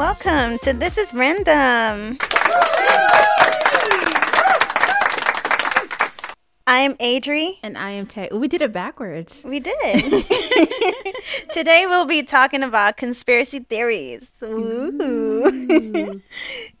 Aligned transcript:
Welcome 0.00 0.58
to 0.60 0.72
This 0.72 0.96
is 0.96 1.12
Random. 1.12 2.16
I 6.66 6.78
am 6.78 6.94
Adri. 6.94 7.58
And 7.62 7.76
I 7.76 7.90
am 7.90 8.06
Tay. 8.06 8.30
We 8.32 8.48
did 8.48 8.62
it 8.62 8.72
backwards. 8.72 9.44
We 9.46 9.60
did. 9.60 9.74
Today 11.52 11.84
we'll 11.86 12.06
be 12.06 12.22
talking 12.22 12.62
about 12.62 12.96
conspiracy 12.96 13.58
theories. 13.58 14.42
Ooh. 14.42 16.22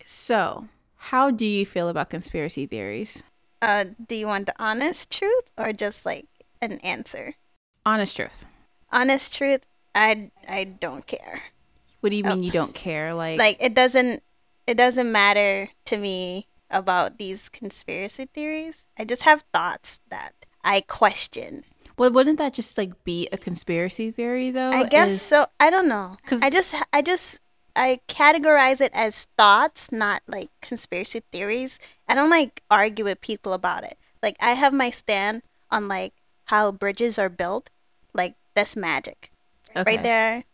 so, 0.06 0.66
how 0.96 1.30
do 1.30 1.44
you 1.44 1.66
feel 1.66 1.90
about 1.90 2.08
conspiracy 2.08 2.64
theories? 2.64 3.22
Uh, 3.60 3.84
do 4.08 4.14
you 4.14 4.28
want 4.28 4.46
the 4.46 4.54
honest 4.58 5.10
truth 5.10 5.50
or 5.58 5.74
just 5.74 6.06
like 6.06 6.24
an 6.62 6.78
answer? 6.78 7.34
Honest 7.84 8.16
truth. 8.16 8.46
Honest 8.90 9.34
truth, 9.34 9.66
I 9.94 10.30
I 10.48 10.64
don't 10.64 11.06
care. 11.06 11.42
What 12.00 12.10
do 12.10 12.16
you 12.16 12.24
oh. 12.26 12.30
mean 12.30 12.38
oh. 12.38 12.42
you 12.42 12.50
don't 12.50 12.74
care? 12.74 13.14
Like 13.14 13.38
like 13.38 13.56
it 13.60 13.74
doesn't 13.74 14.22
it 14.66 14.76
doesn't 14.76 15.10
matter 15.10 15.68
to 15.86 15.98
me 15.98 16.48
about 16.70 17.18
these 17.18 17.48
conspiracy 17.48 18.26
theories. 18.26 18.86
I 18.98 19.04
just 19.04 19.22
have 19.22 19.44
thoughts 19.52 20.00
that 20.08 20.32
I 20.62 20.82
question. 20.82 21.62
Well, 21.98 22.12
wouldn't 22.12 22.38
that 22.38 22.54
just 22.54 22.78
like 22.78 23.04
be 23.04 23.28
a 23.32 23.36
conspiracy 23.36 24.10
theory 24.10 24.50
though? 24.50 24.70
I 24.70 24.84
guess 24.84 25.10
Is... 25.10 25.22
so. 25.22 25.46
I 25.58 25.70
don't 25.70 25.88
know. 25.88 26.16
Cuz 26.26 26.40
I 26.42 26.50
just 26.50 26.74
I 26.92 27.02
just 27.02 27.40
I 27.76 28.00
categorize 28.08 28.80
it 28.80 28.92
as 28.94 29.26
thoughts, 29.36 29.92
not 29.92 30.22
like 30.26 30.50
conspiracy 30.62 31.22
theories. 31.30 31.78
I 32.08 32.14
don't 32.14 32.30
like 32.30 32.62
argue 32.70 33.04
with 33.04 33.20
people 33.20 33.52
about 33.52 33.84
it. 33.84 33.98
Like 34.22 34.36
I 34.40 34.52
have 34.52 34.72
my 34.72 34.90
stand 34.90 35.42
on 35.70 35.88
like 35.88 36.14
how 36.46 36.72
bridges 36.72 37.18
are 37.18 37.28
built. 37.28 37.70
Like 38.14 38.34
that's 38.54 38.76
magic. 38.76 39.30
Okay. 39.76 39.96
Right 39.96 40.02
there. 40.02 40.44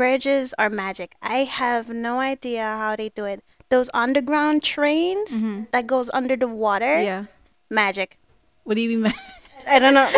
Bridges 0.00 0.54
are 0.56 0.70
magic. 0.70 1.14
I 1.20 1.44
have 1.44 1.90
no 1.90 2.20
idea 2.20 2.62
how 2.62 2.96
they 2.96 3.10
do 3.10 3.26
it 3.26 3.44
those 3.68 3.90
underground 3.92 4.62
trains 4.62 5.42
mm-hmm. 5.42 5.64
that 5.72 5.86
goes 5.86 6.08
under 6.14 6.36
the 6.36 6.48
water. 6.48 7.02
Yeah. 7.02 7.26
Magic. 7.70 8.16
What 8.64 8.76
do 8.76 8.80
you 8.80 8.96
mean? 8.96 9.12
I 9.68 9.78
don't 9.78 9.92
know. 9.92 10.10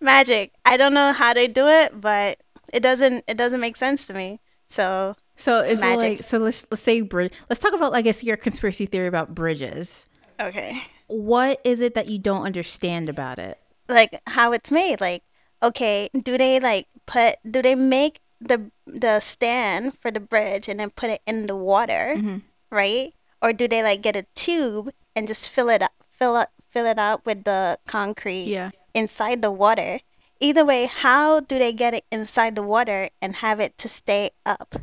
magic. 0.00 0.52
I 0.64 0.76
don't 0.76 0.94
know 0.94 1.12
how 1.12 1.34
they 1.34 1.48
do 1.48 1.66
it, 1.66 2.00
but 2.00 2.38
it 2.72 2.80
doesn't 2.80 3.24
it 3.26 3.36
doesn't 3.36 3.60
make 3.60 3.74
sense 3.74 4.06
to 4.06 4.14
me. 4.14 4.38
So 4.68 5.16
so 5.34 5.64
is 5.64 5.80
magic. 5.80 6.02
like 6.02 6.22
so 6.22 6.38
let's 6.38 6.64
let's 6.70 6.80
say 6.80 7.00
bridge 7.00 7.32
let's 7.48 7.58
talk 7.58 7.72
about 7.72 7.92
I 7.92 8.02
guess 8.02 8.22
your 8.22 8.36
conspiracy 8.36 8.86
theory 8.86 9.08
about 9.08 9.34
bridges. 9.34 10.06
Okay. 10.38 10.80
What 11.08 11.60
is 11.64 11.80
it 11.80 11.96
that 11.96 12.06
you 12.06 12.20
don't 12.20 12.44
understand 12.44 13.08
about 13.08 13.40
it? 13.40 13.58
Like 13.88 14.16
how 14.28 14.52
it's 14.52 14.70
made. 14.70 15.00
Like 15.00 15.24
okay, 15.62 16.08
do 16.12 16.38
they 16.38 16.60
like 16.60 16.86
put 17.06 17.36
do 17.48 17.62
they 17.62 17.74
make 17.74 18.20
the 18.40 18.70
the 18.86 19.20
stand 19.20 19.96
for 19.98 20.10
the 20.10 20.20
bridge 20.20 20.68
and 20.68 20.80
then 20.80 20.90
put 20.90 21.10
it 21.10 21.22
in 21.26 21.46
the 21.46 21.56
water, 21.56 22.14
mm-hmm. 22.16 22.38
right? 22.70 23.12
Or 23.42 23.52
do 23.52 23.68
they 23.68 23.82
like 23.82 24.02
get 24.02 24.16
a 24.16 24.26
tube 24.34 24.90
and 25.16 25.26
just 25.26 25.50
fill 25.50 25.68
it 25.68 25.82
up, 25.82 25.92
fill 26.10 26.36
up, 26.36 26.50
fill 26.68 26.86
it 26.86 26.98
up 26.98 27.24
with 27.24 27.44
the 27.44 27.78
concrete 27.86 28.44
yeah. 28.44 28.70
inside 28.94 29.42
the 29.42 29.50
water? 29.50 30.00
Either 30.40 30.64
way, 30.64 30.86
how 30.86 31.40
do 31.40 31.58
they 31.58 31.72
get 31.72 31.92
it 31.94 32.04
inside 32.10 32.54
the 32.54 32.62
water 32.62 33.10
and 33.20 33.36
have 33.36 33.60
it 33.60 33.76
to 33.76 33.88
stay 33.88 34.30
up 34.46 34.74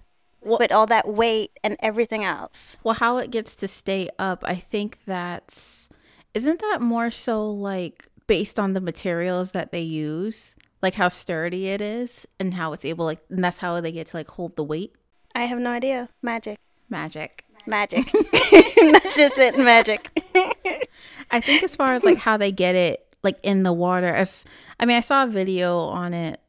well, 0.41 0.59
with 0.59 0.71
all 0.71 0.85
that 0.85 1.07
weight 1.07 1.51
and 1.63 1.75
everything 1.79 2.23
else? 2.23 2.77
Well, 2.83 2.95
how 2.95 3.17
it 3.17 3.31
gets 3.31 3.55
to 3.55 3.67
stay 3.67 4.09
up, 4.19 4.43
I 4.45 4.55
think 4.55 4.99
that's 5.05 5.89
isn't 6.33 6.61
that 6.61 6.81
more 6.81 7.09
so 7.09 7.49
like 7.49 8.09
based 8.27 8.59
on 8.59 8.73
the 8.73 8.81
materials 8.81 9.51
that 9.51 9.71
they 9.71 9.81
use? 9.81 10.55
Like 10.87 10.95
how 10.95 11.09
sturdy 11.09 11.67
it 11.67 11.81
is 11.81 12.25
and 12.39 12.53
how 12.53 12.71
it's 12.71 12.85
able 12.85 13.03
like 13.03 13.19
and 13.29 13.43
that's 13.43 13.57
how 13.57 13.81
they 13.81 13.91
get 13.91 14.07
to 14.07 14.15
like 14.15 14.29
hold 14.29 14.55
the 14.55 14.63
weight? 14.63 14.93
I 15.35 15.41
have 15.43 15.59
no 15.59 15.71
idea. 15.71 16.07
Magic. 16.21 16.57
Magic. 16.89 17.43
Magic. 17.65 18.05
That's 18.11 19.17
just 19.17 19.37
it 19.37 19.57
magic. 19.59 20.07
I 21.31 21.41
think 21.41 21.63
as 21.63 21.75
far 21.75 21.93
as 21.93 22.05
like 22.05 22.19
how 22.19 22.37
they 22.37 22.53
get 22.53 22.75
it 22.75 23.05
like 23.21 23.37
in 23.43 23.63
the 23.63 23.73
water 23.73 24.07
as 24.07 24.45
i 24.79 24.85
mean 24.85 24.95
i 24.95 25.01
saw 25.01 25.23
a 25.23 25.27
video 25.27 25.79
on 25.79 26.13
it 26.13 26.39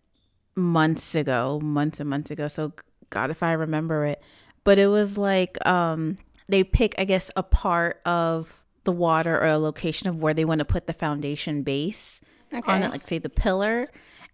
months 0.54 1.16
ago 1.16 1.58
months 1.60 1.98
and 1.98 2.08
months 2.08 2.30
ago 2.30 2.46
so 2.46 2.72
god 3.10 3.30
if 3.30 3.42
i 3.42 3.52
remember 3.52 4.04
it. 4.04 4.22
But 4.62 4.78
it 4.78 4.86
was 4.86 5.18
like 5.18 5.56
um 5.66 6.16
they 6.48 6.62
pick 6.62 6.94
i 6.98 7.04
guess 7.04 7.32
a 7.34 7.42
part 7.42 8.00
of 8.06 8.62
the 8.84 8.92
water 8.92 9.34
or 9.40 9.46
a 9.46 9.58
location 9.58 10.08
of 10.08 10.22
where 10.22 10.34
they 10.34 10.44
want 10.44 10.60
to 10.60 10.64
put 10.64 10.86
the 10.86 10.92
foundation 10.92 11.62
base 11.62 12.20
okay. 12.54 12.70
on 12.70 12.82
it 12.82 12.90
like 12.90 13.08
say 13.08 13.18
the 13.18 13.28
pillar 13.28 13.88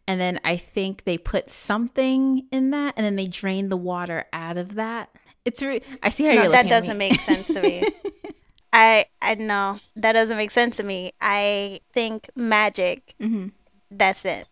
and 0.07 0.21
then 0.21 0.41
I 0.45 0.57
think 0.57 1.05
they 1.05 1.19
put 1.19 1.51
something 1.51 2.47
in 2.51 2.71
that, 2.71 2.95
and 2.97 3.05
then 3.05 3.17
they 3.17 3.27
drain 3.27 3.69
the 3.69 3.77
water 3.77 4.27
out 4.33 4.57
of 4.57 4.75
that. 4.75 5.11
It's 5.45 5.63
re- 5.63 5.83
I 6.03 6.09
see 6.09 6.25
how 6.25 6.35
no, 6.35 6.43
you're. 6.45 6.53
That 6.53 6.69
doesn't 6.69 6.99
make 6.99 7.21
sense 7.21 7.49
to 7.49 7.61
me. 7.61 7.85
I 8.73 9.05
I 9.23 9.35
know 9.37 9.79
that 9.97 10.13
doesn't 10.13 10.37
make 10.37 10.51
sense 10.51 10.79
to 10.79 10.83
me. 10.83 11.13
I 11.21 11.81
think 11.93 12.29
magic. 12.35 13.15
Mm-hmm. 13.21 13.49
That's 13.91 14.25
it. 14.25 14.49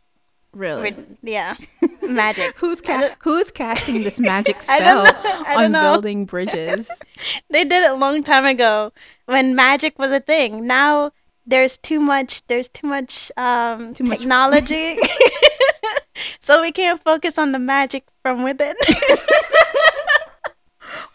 Really? 0.55 0.93
We're, 0.93 1.07
yeah, 1.23 1.57
magic. 2.03 2.53
who's 2.57 2.81
ca- 2.81 3.17
who's 3.23 3.51
casting 3.51 4.03
this 4.03 4.21
magic 4.21 4.61
spell 4.63 5.07
on 5.57 5.73
know. 5.73 5.95
building 5.95 6.27
bridges? 6.27 6.91
they 7.51 7.65
did 7.65 7.85
it 7.85 7.91
a 7.91 7.95
long 7.95 8.23
time 8.23 8.45
ago 8.45 8.93
when 9.27 9.55
magic 9.55 9.99
was 9.99 10.11
a 10.11 10.21
thing. 10.21 10.67
Now 10.67 11.13
there's 11.47 11.77
too 11.77 12.01
much 12.01 12.47
there's 12.47 12.69
too 12.69 12.87
much 12.87 13.31
um 13.37 13.95
too 13.95 14.05
technology. 14.05 14.97
Much. 14.97 15.11
so 16.41 16.61
we 16.61 16.73
can't 16.73 17.03
focus 17.03 17.39
on 17.39 17.53
the 17.53 17.59
magic 17.59 18.05
from 18.23 18.43
within. 18.43 18.75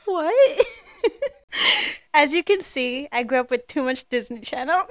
What? 0.06 0.66
As 2.14 2.34
you 2.34 2.42
can 2.42 2.62
see 2.62 3.10
i 3.12 3.24
grew 3.24 3.40
up 3.40 3.52
with 3.52 3.68
too 3.68 3.84
much 3.84 4.08
disney 4.10 4.40
channel. 4.40 4.82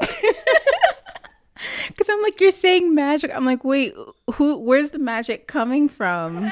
Because 1.89 2.09
i'm 2.11 2.21
like 2.23 2.39
you're 2.41 2.51
saying 2.51 2.95
magic. 2.95 3.31
I'm 3.35 3.47
like 3.47 3.65
wait 3.65 3.95
who 4.35 4.59
where's 4.59 4.91
the 4.91 4.99
magic 4.99 5.49
coming 5.49 5.89
from? 5.89 6.47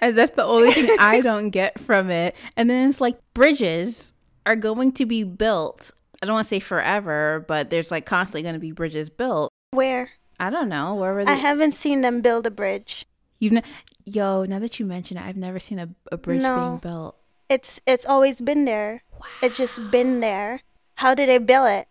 And 0.00 0.16
that's 0.16 0.32
the 0.32 0.44
only 0.44 0.70
thing 0.70 0.96
i 0.98 1.20
don't 1.20 1.50
get 1.50 1.78
from 1.78 2.10
it. 2.10 2.34
And 2.56 2.68
then 2.70 2.88
it's 2.88 3.00
like 3.00 3.18
bridges 3.34 4.14
are 4.46 4.56
going 4.56 4.92
to 4.92 5.06
be 5.06 5.24
built 5.24 5.92
I 6.22 6.26
don't 6.26 6.34
want 6.34 6.44
to 6.44 6.48
say 6.48 6.60
forever, 6.60 7.44
but 7.46 7.70
there's 7.70 7.90
like 7.90 8.06
constantly 8.06 8.42
going 8.42 8.54
to 8.54 8.60
be 8.60 8.72
bridges 8.72 9.10
built. 9.10 9.50
Where? 9.70 10.10
I 10.38 10.50
don't 10.50 10.68
know. 10.68 10.94
Where 10.94 11.14
were 11.14 11.24
they? 11.24 11.32
I 11.32 11.36
haven't 11.36 11.72
seen 11.72 12.00
them 12.00 12.20
build 12.20 12.46
a 12.46 12.50
bridge. 12.50 13.06
You've 13.38 13.52
ne- 13.52 13.62
yo. 14.04 14.44
Now 14.44 14.58
that 14.58 14.78
you 14.78 14.86
mention 14.86 15.16
it, 15.16 15.24
I've 15.24 15.36
never 15.36 15.58
seen 15.58 15.78
a, 15.78 15.88
a 16.10 16.16
bridge 16.16 16.42
no. 16.42 16.56
being 16.56 16.78
built. 16.78 17.16
It's 17.48 17.80
it's 17.86 18.06
always 18.06 18.40
been 18.40 18.64
there. 18.64 19.02
Wow. 19.12 19.26
It's 19.42 19.56
just 19.56 19.90
been 19.90 20.20
there. 20.20 20.60
How 20.96 21.14
did 21.14 21.28
they 21.28 21.38
build 21.38 21.68
it? 21.70 21.88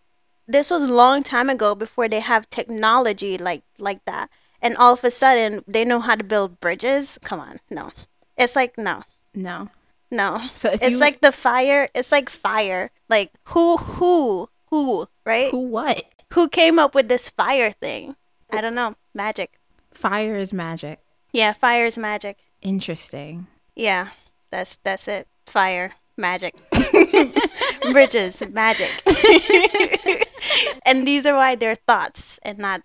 This 0.47 0.69
was 0.69 0.83
a 0.83 0.93
long 0.93 1.23
time 1.23 1.49
ago 1.49 1.75
before 1.75 2.07
they 2.07 2.19
have 2.19 2.49
technology 2.49 3.37
like 3.37 3.63
like 3.77 4.03
that. 4.05 4.29
And 4.61 4.75
all 4.77 4.93
of 4.93 5.03
a 5.03 5.11
sudden 5.11 5.61
they 5.67 5.85
know 5.85 5.99
how 5.99 6.15
to 6.15 6.23
build 6.23 6.59
bridges. 6.59 7.19
Come 7.23 7.39
on, 7.39 7.59
no. 7.69 7.91
It's 8.37 8.55
like 8.55 8.77
no. 8.77 9.03
No. 9.33 9.69
No. 10.13 10.39
So 10.53 10.69
it's 10.69 10.87
you... 10.87 10.99
like 10.99 11.21
the 11.21 11.31
fire. 11.31 11.89
It's 11.95 12.11
like 12.11 12.29
fire. 12.29 12.91
Like 13.09 13.31
who 13.45 13.77
who 13.77 14.47
who 14.69 15.07
right? 15.25 15.49
Who 15.49 15.67
what? 15.67 16.05
Who 16.33 16.47
came 16.47 16.77
up 16.77 16.93
with 16.93 17.09
this 17.09 17.29
fire 17.29 17.71
thing? 17.71 18.15
I 18.51 18.61
don't 18.61 18.75
know. 18.75 18.95
Magic. 19.15 19.59
Fire 19.91 20.35
is 20.35 20.53
magic. 20.53 20.99
Yeah, 21.31 21.51
fire 21.53 21.85
is 21.85 21.97
magic. 21.97 22.37
Interesting. 22.61 23.47
Yeah, 23.75 24.09
that's 24.51 24.77
that's 24.77 25.07
it. 25.07 25.27
Fire, 25.47 25.93
magic. 26.15 26.55
Bridges, 27.91 28.43
magic. 28.51 28.91
and 30.85 31.07
these 31.07 31.25
are 31.25 31.33
why 31.35 31.55
they're 31.55 31.73
thoughts 31.73 32.39
and 32.43 32.59
not 32.59 32.83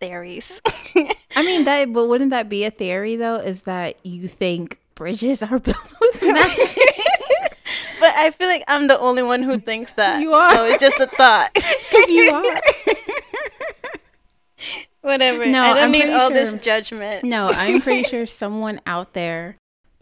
theories. 0.00 0.62
I 1.36 1.44
mean 1.44 1.64
that 1.66 1.92
but 1.92 2.08
wouldn't 2.08 2.30
that 2.30 2.48
be 2.48 2.64
a 2.64 2.70
theory 2.70 3.16
though? 3.16 3.36
Is 3.36 3.64
that 3.64 3.96
you 4.02 4.28
think 4.28 4.80
bridges 4.98 5.42
are 5.44 5.58
built 5.60 5.94
with 6.00 6.22
magic. 6.22 6.76
but 8.00 8.12
I 8.16 8.32
feel 8.32 8.48
like 8.48 8.64
I'm 8.66 8.88
the 8.88 8.98
only 8.98 9.22
one 9.22 9.42
who 9.44 9.58
thinks 9.58 9.92
that. 9.94 10.20
You 10.20 10.32
are. 10.32 10.54
So 10.54 10.64
it's 10.66 10.80
just 10.80 11.00
a 11.00 11.06
thought. 11.06 11.50
Because 11.54 12.08
you 12.08 12.30
are. 12.32 12.60
Whatever. 15.00 15.46
No, 15.46 15.62
I 15.62 15.74
don't 15.74 15.84
I'm 15.84 15.92
need 15.92 16.10
all 16.10 16.28
sure, 16.28 16.34
this 16.34 16.52
judgment. 16.54 17.24
No, 17.24 17.48
I'm 17.52 17.80
pretty 17.80 18.02
sure 18.02 18.26
someone 18.26 18.80
out 18.84 19.14
there 19.14 19.56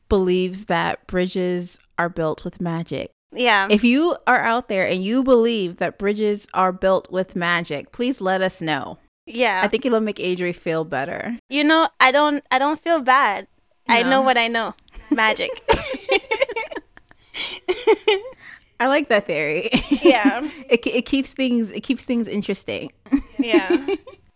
believes 0.08 0.64
that 0.64 1.06
bridges 1.06 1.78
are 1.98 2.08
built 2.08 2.42
with 2.44 2.60
magic. 2.60 3.10
Yeah. 3.32 3.68
If 3.70 3.84
you 3.84 4.16
are 4.26 4.40
out 4.40 4.68
there 4.68 4.86
and 4.86 5.04
you 5.04 5.22
believe 5.22 5.76
that 5.76 5.98
bridges 5.98 6.48
are 6.54 6.72
built 6.72 7.10
with 7.12 7.36
magic, 7.36 7.92
please 7.92 8.20
let 8.20 8.40
us 8.40 8.60
know. 8.60 8.98
Yeah. 9.26 9.60
I 9.62 9.68
think 9.68 9.84
it'll 9.84 10.00
make 10.00 10.16
Adri 10.16 10.54
feel 10.54 10.84
better. 10.84 11.38
You 11.50 11.62
know, 11.64 11.88
I 12.00 12.10
don't 12.10 12.42
I 12.50 12.58
don't 12.58 12.80
feel 12.80 13.00
bad. 13.00 13.46
No. 13.88 13.94
I 13.94 14.02
know 14.02 14.22
what 14.22 14.36
I 14.38 14.48
know 14.48 14.74
magic. 15.10 15.50
I 18.78 18.88
like 18.88 19.08
that 19.08 19.26
theory. 19.26 19.70
Yeah. 20.02 20.48
it 20.68 20.86
it 20.86 21.06
keeps 21.06 21.32
things 21.32 21.70
it 21.70 21.80
keeps 21.80 22.04
things 22.04 22.28
interesting. 22.28 22.92
yeah. 23.38 23.86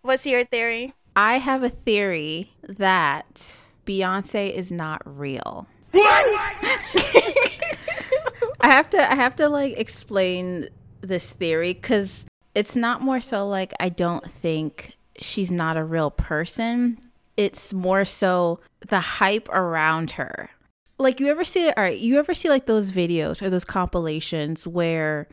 What's 0.03 0.27
your 0.27 0.45
theory? 0.45 0.95
I 1.15 1.39
have 1.39 1.63
a 1.63 1.69
theory 1.69 2.53
that 2.63 3.57
Beyonce 3.87 4.51
is 4.51 4.73
not 4.73 5.03
real. 5.05 5.67
I 5.95 6.55
have 8.63 8.89
to 8.91 9.13
I 9.13 9.15
have 9.15 9.37
to 9.37 9.49
like 9.49 9.77
explain 9.79 10.69
this 11.03 11.31
theory 11.31 11.75
cuz 11.75 12.25
it's 12.55 12.77
not 12.77 13.03
more 13.03 13.21
so 13.21 13.47
like 13.47 13.75
I 13.79 13.89
don't 13.91 14.29
think 14.31 14.97
she's 15.21 15.51
not 15.51 15.77
a 15.77 15.85
real 15.85 16.11
person. 16.11 16.99
It's 17.37 17.75
more 17.75 18.05
so 18.05 18.61
the 18.89 19.01
hype 19.01 19.49
around 19.51 20.13
her. 20.13 20.51
Like 21.01 21.19
you 21.19 21.29
ever 21.29 21.45
see 21.45 21.67
all 21.69 21.83
right, 21.83 21.99
you 21.99 22.19
ever 22.19 22.35
see 22.35 22.49
like 22.49 22.67
those 22.67 22.93
videos 22.93 23.41
or 23.43 23.49
those 23.49 23.65
compilations 23.65 24.69
where 24.69 25.29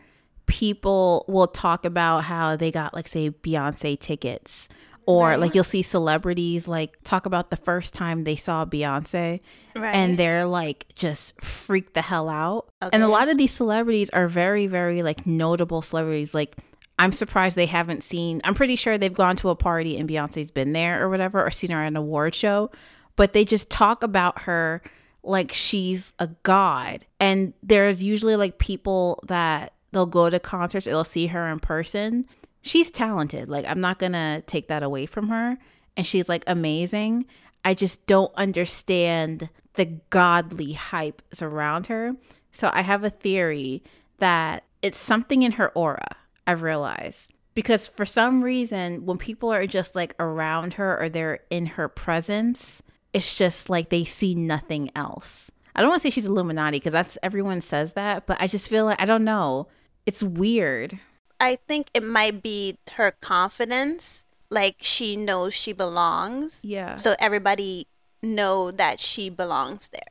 people 0.45 1.25
will 1.27 1.47
talk 1.47 1.83
about 1.83 2.23
how 2.23 2.55
they 2.55 2.71
got 2.71 2.93
like 2.93 3.07
say 3.07 3.29
Beyonce 3.29 3.99
tickets 3.99 4.69
or 5.05 5.29
right. 5.29 5.39
like 5.39 5.53
you'll 5.53 5.65
see 5.65 5.81
celebrities 5.81 6.69
like 6.69 6.97
talk 7.03 7.25
about 7.25 7.49
the 7.49 7.57
first 7.57 7.93
time 7.93 8.23
they 8.23 8.37
saw 8.37 8.63
Beyonce 8.63 9.41
right. 9.75 9.93
and 9.93 10.17
they're 10.17 10.45
like 10.45 10.85
just 10.95 11.39
freaked 11.41 11.93
the 11.93 12.01
hell 12.01 12.29
out. 12.29 12.69
Okay. 12.81 12.89
And 12.93 13.03
a 13.03 13.09
lot 13.09 13.27
of 13.27 13.37
these 13.37 13.51
celebrities 13.51 14.09
are 14.11 14.29
very 14.29 14.67
very 14.67 15.03
like 15.03 15.27
notable 15.27 15.81
celebrities 15.81 16.33
like 16.33 16.55
I'm 16.97 17.11
surprised 17.11 17.57
they 17.57 17.65
haven't 17.65 18.03
seen 18.03 18.39
I'm 18.45 18.55
pretty 18.55 18.77
sure 18.77 18.97
they've 18.97 19.13
gone 19.13 19.35
to 19.37 19.49
a 19.49 19.55
party 19.55 19.97
and 19.97 20.09
Beyonce's 20.09 20.49
been 20.49 20.71
there 20.71 21.03
or 21.03 21.09
whatever 21.09 21.45
or 21.45 21.51
seen 21.51 21.71
her 21.71 21.83
at 21.83 21.87
an 21.87 21.97
award 21.97 22.35
show, 22.35 22.71
but 23.17 23.33
they 23.33 23.43
just 23.43 23.69
talk 23.69 24.01
about 24.01 24.43
her 24.43 24.81
like 25.27 25.51
she's 25.51 26.13
a 26.19 26.27
god. 26.43 27.05
And 27.19 27.53
there's 27.61 28.03
usually 28.03 28.35
like 28.35 28.57
people 28.57 29.19
that 29.27 29.73
they'll 29.91 30.05
go 30.05 30.29
to 30.29 30.39
concerts, 30.39 30.85
they'll 30.85 31.03
see 31.03 31.27
her 31.27 31.47
in 31.47 31.59
person 31.59 32.23
she's 32.67 32.91
talented. 32.91 33.49
Like, 33.49 33.65
I'm 33.65 33.79
not 33.79 33.99
going 33.99 34.13
to 34.13 34.43
take 34.45 34.67
that 34.67 34.83
away 34.83 35.05
from 35.05 35.29
her. 35.29 35.57
And 35.95 36.05
she's 36.05 36.29
like 36.29 36.43
amazing. 36.45 37.25
I 37.65 37.73
just 37.73 38.05
don't 38.05 38.33
understand 38.35 39.49
the 39.73 39.85
godly 40.09 40.73
hype 40.73 41.21
around 41.41 41.87
her. 41.87 42.15
So 42.51 42.69
I 42.73 42.81
have 42.81 43.03
a 43.03 43.09
theory 43.09 43.83
that 44.19 44.63
it's 44.81 44.99
something 44.99 45.43
in 45.43 45.53
her 45.53 45.69
aura, 45.69 46.17
I've 46.45 46.61
realized. 46.61 47.31
Because 47.55 47.87
for 47.87 48.05
some 48.05 48.43
reason, 48.43 49.05
when 49.05 49.17
people 49.17 49.51
are 49.51 49.65
just 49.65 49.95
like 49.95 50.15
around 50.19 50.75
her 50.75 50.99
or 51.01 51.09
they're 51.09 51.39
in 51.49 51.65
her 51.65 51.87
presence, 51.87 52.83
it's 53.13 53.37
just 53.37 53.69
like 53.69 53.89
they 53.89 54.03
see 54.03 54.35
nothing 54.35 54.89
else. 54.95 55.51
I 55.75 55.81
don't 55.81 55.89
want 55.89 56.01
to 56.01 56.07
say 56.07 56.09
she's 56.09 56.25
Illuminati 56.25 56.79
because 56.79 56.93
that's 56.93 57.17
everyone 57.21 57.61
says 57.61 57.93
that, 57.93 58.25
but 58.25 58.37
I 58.39 58.47
just 58.47 58.69
feel 58.69 58.85
like 58.85 59.01
I 59.01 59.05
don't 59.05 59.23
know. 59.23 59.67
It's 60.05 60.23
weird. 60.23 60.99
I 61.39 61.57
think 61.67 61.89
it 61.93 62.03
might 62.03 62.41
be 62.41 62.79
her 62.93 63.11
confidence. 63.11 64.23
Like 64.49 64.77
she 64.79 65.15
knows 65.15 65.53
she 65.53 65.73
belongs. 65.73 66.61
Yeah. 66.63 66.95
So 66.95 67.15
everybody 67.19 67.87
know 68.23 68.71
that 68.71 68.99
she 68.99 69.29
belongs 69.29 69.89
there. 69.89 70.01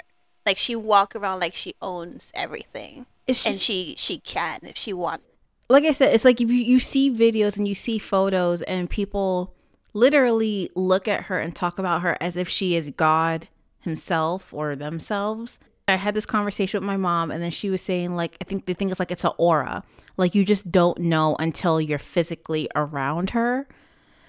Like 0.45 0.57
she 0.57 0.77
walk 0.77 1.17
around 1.17 1.41
like 1.41 1.55
she 1.55 1.75
owns 1.83 2.31
everything. 2.35 3.07
Just, 3.27 3.47
and 3.47 3.57
she 3.57 3.95
she 3.99 4.19
can 4.19 4.61
if 4.63 4.77
she 4.77 4.93
wants. 4.93 5.25
Like 5.69 5.85
I 5.85 5.91
said, 5.91 6.15
it's 6.15 6.25
like 6.25 6.41
if 6.41 6.49
you, 6.49 6.59
you 6.59 6.79
see 6.79 7.11
videos 7.11 7.57
and 7.57 7.67
you 7.67 7.75
see 7.75 7.99
photos 7.99 8.63
and 8.63 8.89
people 8.89 9.56
literally 9.97 10.71
look 10.77 11.09
at 11.09 11.25
her 11.25 11.39
and 11.39 11.57
talk 11.57 11.79
about 11.79 12.03
her 12.03 12.19
as 12.21 12.37
if 12.37 12.49
she 12.49 12.77
is 12.77 12.91
God 12.91 13.49
himself 13.81 14.53
or 14.53 14.77
themselves. 14.77 15.59
I 15.89 15.95
had 15.95 16.15
this 16.15 16.27
conversation 16.27 16.81
with 16.81 16.87
my 16.87 16.97
mom, 16.97 17.31
and 17.31 17.43
then 17.43 17.51
she 17.51 17.71
was 17.71 17.81
saying, 17.81 18.15
like, 18.15 18.37
I 18.41 18.45
think 18.45 18.67
they 18.67 18.75
think 18.75 18.91
it's 18.91 19.01
like 19.01 19.11
it's 19.11 19.25
an 19.25 19.31
aura. 19.39 19.85
Like, 20.17 20.35
you 20.35 20.45
just 20.45 20.71
don't 20.71 20.99
know 20.99 21.37
until 21.39 21.81
you're 21.81 21.99
physically 21.99 22.69
around 22.75 23.31
her. 23.31 23.67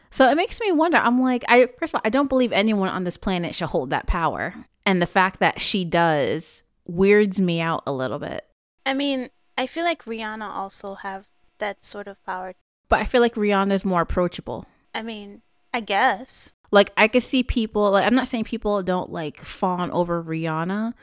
So 0.10 0.30
it 0.30 0.36
makes 0.36 0.62
me 0.62 0.72
wonder. 0.72 0.98
I'm 0.98 1.19
like, 1.22 1.44
I 1.50 1.68
first 1.80 1.94
of 1.94 1.98
all, 1.98 2.02
I 2.06 2.10
don't 2.10 2.30
believe 2.30 2.54
anyone 2.54 2.90
on 2.90 3.04
this 3.04 3.18
planet 3.18 3.54
should 3.54 3.69
hold 3.69 3.90
that 3.90 4.08
power. 4.08 4.56
And 4.86 5.02
the 5.02 5.08
fact 5.08 5.42
that 5.42 5.60
she 5.60 5.84
does 5.84 6.64
weirds 6.86 7.42
me 7.42 7.60
out 7.60 7.84
a 7.86 7.92
little 7.92 8.19
bit. 8.19 8.48
I 8.86 8.94
mean, 8.94 9.30
I 9.58 9.68
feel 9.68 9.84
like 9.84 10.06
Rihanna 10.06 10.48
also 10.48 10.94
have 10.94 11.28
that 11.58 11.84
sort 11.84 12.08
of 12.08 12.24
power. 12.24 12.54
But 12.88 13.02
I 13.02 13.06
feel 13.06 13.19
like 13.19 13.36
Rihanna 13.36 13.74
is 13.74 13.84
more 13.84 14.02
approachable. 14.02 14.66
I 14.96 15.02
mean, 15.02 15.42
I 15.78 15.80
guess. 15.80 16.56
Like 16.72 16.92
I 16.98 17.08
could 17.08 17.22
see 17.22 17.44
people 17.44 17.92
like 17.92 18.06
I'm 18.06 18.16
not 18.16 18.28
saying 18.28 18.46
people 18.46 18.82
don't 18.82 19.12
like 19.12 19.40
fawn 19.42 19.92
over 19.92 20.24
Rihanna, 20.24 20.94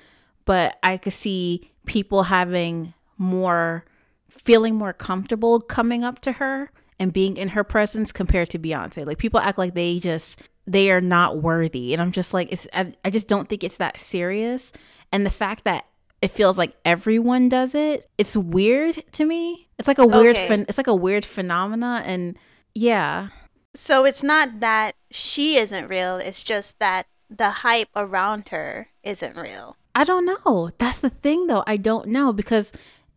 but 0.44 0.78
I 0.82 0.96
could 0.96 1.12
see 1.12 1.70
people 1.86 2.24
having 2.24 2.92
more 3.16 3.84
feeling 4.28 4.74
more 4.74 4.92
comfortable 4.92 5.60
coming 5.60 6.02
up 6.02 6.18
to 6.22 6.32
her 6.32 6.72
and 6.98 7.12
being 7.12 7.36
in 7.36 7.50
her 7.50 7.62
presence 7.62 8.10
compared 8.10 8.50
to 8.50 8.58
Beyonce. 8.58 9.06
Like 9.06 9.18
people 9.18 9.38
act 9.38 9.56
like 9.56 9.74
they 9.74 10.00
just 10.00 10.42
they 10.66 10.90
are 10.90 11.00
not 11.00 11.38
worthy, 11.38 11.92
and 11.92 12.02
I'm 12.02 12.10
just 12.10 12.34
like 12.34 12.50
it's 12.50 12.66
I, 12.74 12.92
I 13.04 13.10
just 13.10 13.28
don't 13.28 13.48
think 13.48 13.62
it's 13.62 13.76
that 13.76 13.96
serious. 13.96 14.72
And 15.12 15.24
the 15.24 15.30
fact 15.30 15.62
that 15.64 15.86
it 16.20 16.32
feels 16.32 16.58
like 16.58 16.74
everyone 16.84 17.48
does 17.48 17.76
it, 17.76 18.06
it's 18.18 18.36
weird 18.36 19.04
to 19.12 19.24
me. 19.24 19.68
It's 19.78 19.86
like 19.86 19.98
a 19.98 20.06
weird 20.06 20.34
okay. 20.34 20.64
it's 20.68 20.78
like 20.78 20.88
a 20.88 20.96
weird 20.96 21.24
phenomena, 21.24 22.02
and 22.04 22.36
yeah. 22.74 23.28
So 23.74 24.04
it's 24.04 24.22
not 24.22 24.60
that 24.60 24.94
she 25.10 25.56
isn't 25.56 25.88
real. 25.88 26.16
It's 26.16 26.44
just 26.44 26.78
that 26.78 27.06
the 27.28 27.50
hype 27.50 27.88
around 27.96 28.50
her 28.50 28.88
isn't 29.02 29.36
real. 29.36 29.76
I 29.94 30.04
don't 30.04 30.26
know. 30.26 30.70
That's 30.78 30.98
the 30.98 31.10
thing 31.10 31.46
though. 31.46 31.64
I 31.66 31.76
don't 31.76 32.08
know 32.08 32.32
because 32.32 32.72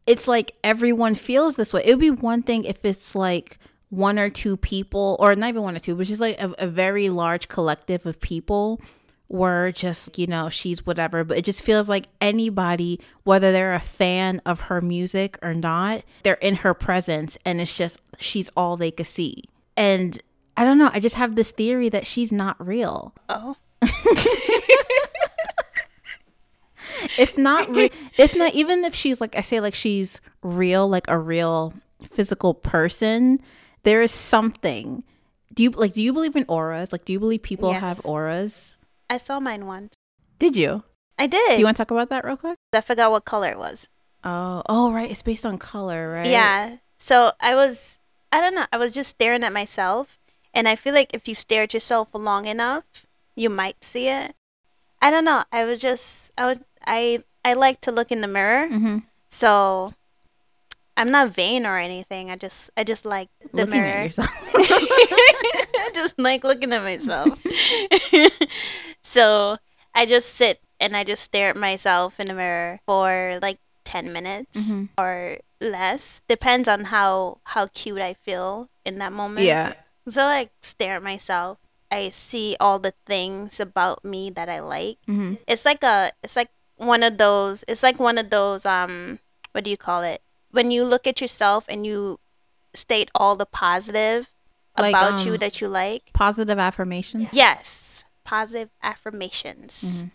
it's 0.06 0.28
like 0.28 0.54
everyone 0.64 1.16
feels 1.16 1.56
this 1.56 1.74
way. 1.74 1.82
It 1.86 1.94
would 1.94 2.00
be 2.00 2.12
one 2.12 2.42
thing 2.42 2.64
if 2.64 2.84
it's 2.84 3.14
like 3.16 3.60
one 3.90 4.20
or 4.20 4.30
two 4.30 4.58
people, 4.58 5.16
or 5.20 5.36
not 5.36 5.50
even 5.50 5.64
one 5.64 5.76
or 5.76 5.80
two, 5.80 5.96
but 5.96 6.08
just 6.08 6.22
like 6.22 6.42
a, 6.42 6.54
a 6.60 6.68
very 6.68 7.10
large 7.10 7.48
collective 7.48 8.06
of 8.06 8.20
people 8.20 8.82
were 9.30 9.72
just, 9.72 10.18
you 10.18 10.28
know, 10.28 10.50
she's 10.50 10.86
whatever. 10.86 11.24
But 11.24 11.38
it 11.38 11.46
just 11.46 11.62
feels 11.62 11.90
like 11.90 12.08
anybody, 12.22 13.00
whether 13.24 13.52
they're 13.52 13.74
a 13.74 13.80
fan 13.80 14.42
of 14.46 14.62
her 14.62 14.82
music 14.82 15.38
or 15.42 15.54
not, 15.54 16.04
they're 16.24 16.36
in 16.36 16.56
her 16.56 16.74
presence 16.74 17.38
and 17.46 17.60
it's 17.60 17.78
just, 17.78 18.02
she's 18.20 18.50
all 18.56 18.78
they 18.78 18.92
could 18.92 19.06
see. 19.06 19.44
And 19.76 20.22
I 20.58 20.66
don't 20.66 20.78
know. 20.78 20.90
I 20.92 21.00
just 21.00 21.16
have 21.16 21.36
this 21.36 21.52
theory 21.52 21.88
that 21.90 22.06
she's 22.06 22.32
not 22.32 22.56
real. 22.66 23.14
Oh. 23.30 23.56
if 27.18 27.38
not 27.38 27.74
re- 27.74 27.92
if 28.18 28.36
not 28.36 28.54
even 28.56 28.84
if 28.84 28.96
she's 28.96 29.22
like 29.22 29.36
i 29.36 29.42
say 29.42 29.60
like 29.60 29.76
she's 29.76 30.20
real 30.42 30.90
like 30.90 31.08
a 31.08 31.18
real 31.18 31.72
physical 32.10 32.56
person 32.56 33.38
there 33.88 34.02
is 34.02 34.12
something. 34.12 35.04
Do 35.54 35.64
you 35.64 35.70
like 35.70 35.94
do 35.94 36.04
you 36.04 36.12
believe 36.12 36.36
in 36.36 36.44
auras? 36.50 36.92
Like 36.92 37.06
do 37.06 37.14
you 37.14 37.22
believe 37.22 37.42
people 37.42 37.72
yes. 37.72 37.80
have 37.80 38.06
auras? 38.06 38.78
I 39.10 39.16
saw 39.16 39.40
mine 39.40 39.66
once. 39.66 39.94
Did 40.40 40.58
you? 40.58 40.84
I 41.18 41.26
did. 41.26 41.52
Do 41.52 41.60
you 41.60 41.64
want 41.64 41.78
to 41.78 41.82
talk 41.82 41.92
about 41.92 42.10
that 42.10 42.26
real 42.26 42.36
quick? 42.36 42.58
I 42.74 42.82
forgot 42.82 43.12
what 43.12 43.24
color 43.24 43.48
it 43.48 43.58
was. 43.58 43.88
Oh 44.26 44.62
oh 44.68 44.92
right. 44.92 45.10
It's 45.10 45.22
based 45.22 45.46
on 45.46 45.58
color 45.58 46.12
right? 46.12 46.28
Yeah. 46.28 46.78
So 46.98 47.32
i 47.40 47.56
was 47.56 47.98
i 48.34 48.42
don't 48.42 48.56
know. 48.56 48.66
I 48.74 48.78
was 48.78 48.94
just 48.94 49.12
staring 49.12 49.46
at 49.46 49.54
myself 49.54 50.20
and 50.58 50.68
i 50.68 50.76
feel 50.76 50.94
like 50.94 51.14
if 51.14 51.28
you 51.28 51.36
stare 51.36 51.64
at 51.64 51.74
yourself 51.74 52.10
long 52.14 52.46
enough 52.46 53.06
you 53.36 53.50
might 53.50 53.84
see 53.84 54.10
it 54.10 54.34
I 55.02 55.12
don't 55.12 55.26
know. 55.26 55.44
I 55.52 55.66
was 55.66 55.80
just 55.80 56.32
I 56.38 56.46
was 56.46 56.60
I 56.86 57.24
I 57.46 57.54
like 57.54 57.82
to 57.82 57.92
look 57.92 58.12
in 58.12 58.22
the 58.22 58.28
mirror. 58.28 58.68
Mm-hmm. 58.68 59.00
So 59.30 59.94
I'm 60.96 61.12
not 61.12 61.34
vain 61.34 61.66
or 61.66 61.78
anything. 61.78 62.32
I 62.32 62.36
just 62.36 62.72
I 62.76 62.84
just 62.84 63.06
like 63.06 63.30
the 63.54 63.66
looking 63.66 63.82
mirror. 63.82 64.10
I 64.18 65.92
just 65.94 66.18
like 66.20 66.44
looking 66.44 66.74
at 66.74 66.84
myself. 66.84 67.40
so 69.04 69.58
I 69.94 70.06
just 70.06 70.30
sit 70.30 70.62
and 70.80 70.96
I 70.96 71.04
just 71.04 71.24
stare 71.24 71.50
at 71.50 71.58
myself 71.58 72.20
in 72.20 72.28
the 72.28 72.34
mirror 72.34 72.80
for 72.86 73.40
like 73.42 73.60
10 73.86 74.12
minutes 74.12 74.72
mm-hmm. 74.72 74.86
or 74.98 75.38
less 75.62 76.22
depends 76.28 76.68
on 76.68 76.86
how 76.86 77.40
how 77.46 77.68
cute 77.68 78.02
I 78.02 78.14
feel 78.14 78.70
in 78.86 78.98
that 78.98 79.12
moment. 79.12 79.46
Yeah. 79.46 79.74
So 80.08 80.24
like 80.24 80.52
stare 80.62 80.98
at 80.98 81.04
myself. 81.04 81.58
I 81.90 82.10
see 82.10 82.58
all 82.60 82.80
the 82.80 82.94
things 83.06 83.62
about 83.62 84.04
me 84.04 84.30
that 84.32 84.50
I 84.50 84.60
like. 84.60 84.98
Mm-hmm. 85.08 85.36
It's 85.48 85.64
like 85.64 85.84
a 85.84 86.12
it's 86.22 86.36
like 86.36 86.50
one 86.78 87.04
of 87.04 87.18
those 87.18 87.66
it's 87.68 87.84
like 87.84 88.00
one 88.00 88.18
of 88.18 88.30
those 88.30 88.66
um 88.66 89.20
what 89.52 89.64
do 89.64 89.70
you 89.70 89.78
call 89.78 90.04
it 90.04 90.22
when 90.52 90.72
you 90.72 90.86
look 90.86 91.06
at 91.08 91.20
yourself 91.20 91.66
and 91.68 91.86
you 91.86 92.20
state 92.74 93.10
all 93.16 93.36
the 93.36 93.46
positive 93.46 94.32
like, 94.78 94.92
about 94.92 95.20
um, 95.20 95.28
you 95.28 95.38
that 95.38 95.60
you 95.60 95.68
like 95.68 96.12
positive 96.14 96.60
affirmations 96.60 97.34
yes 97.34 98.06
positive 98.24 98.70
affirmations 98.84 100.04
mm-hmm. 100.04 100.08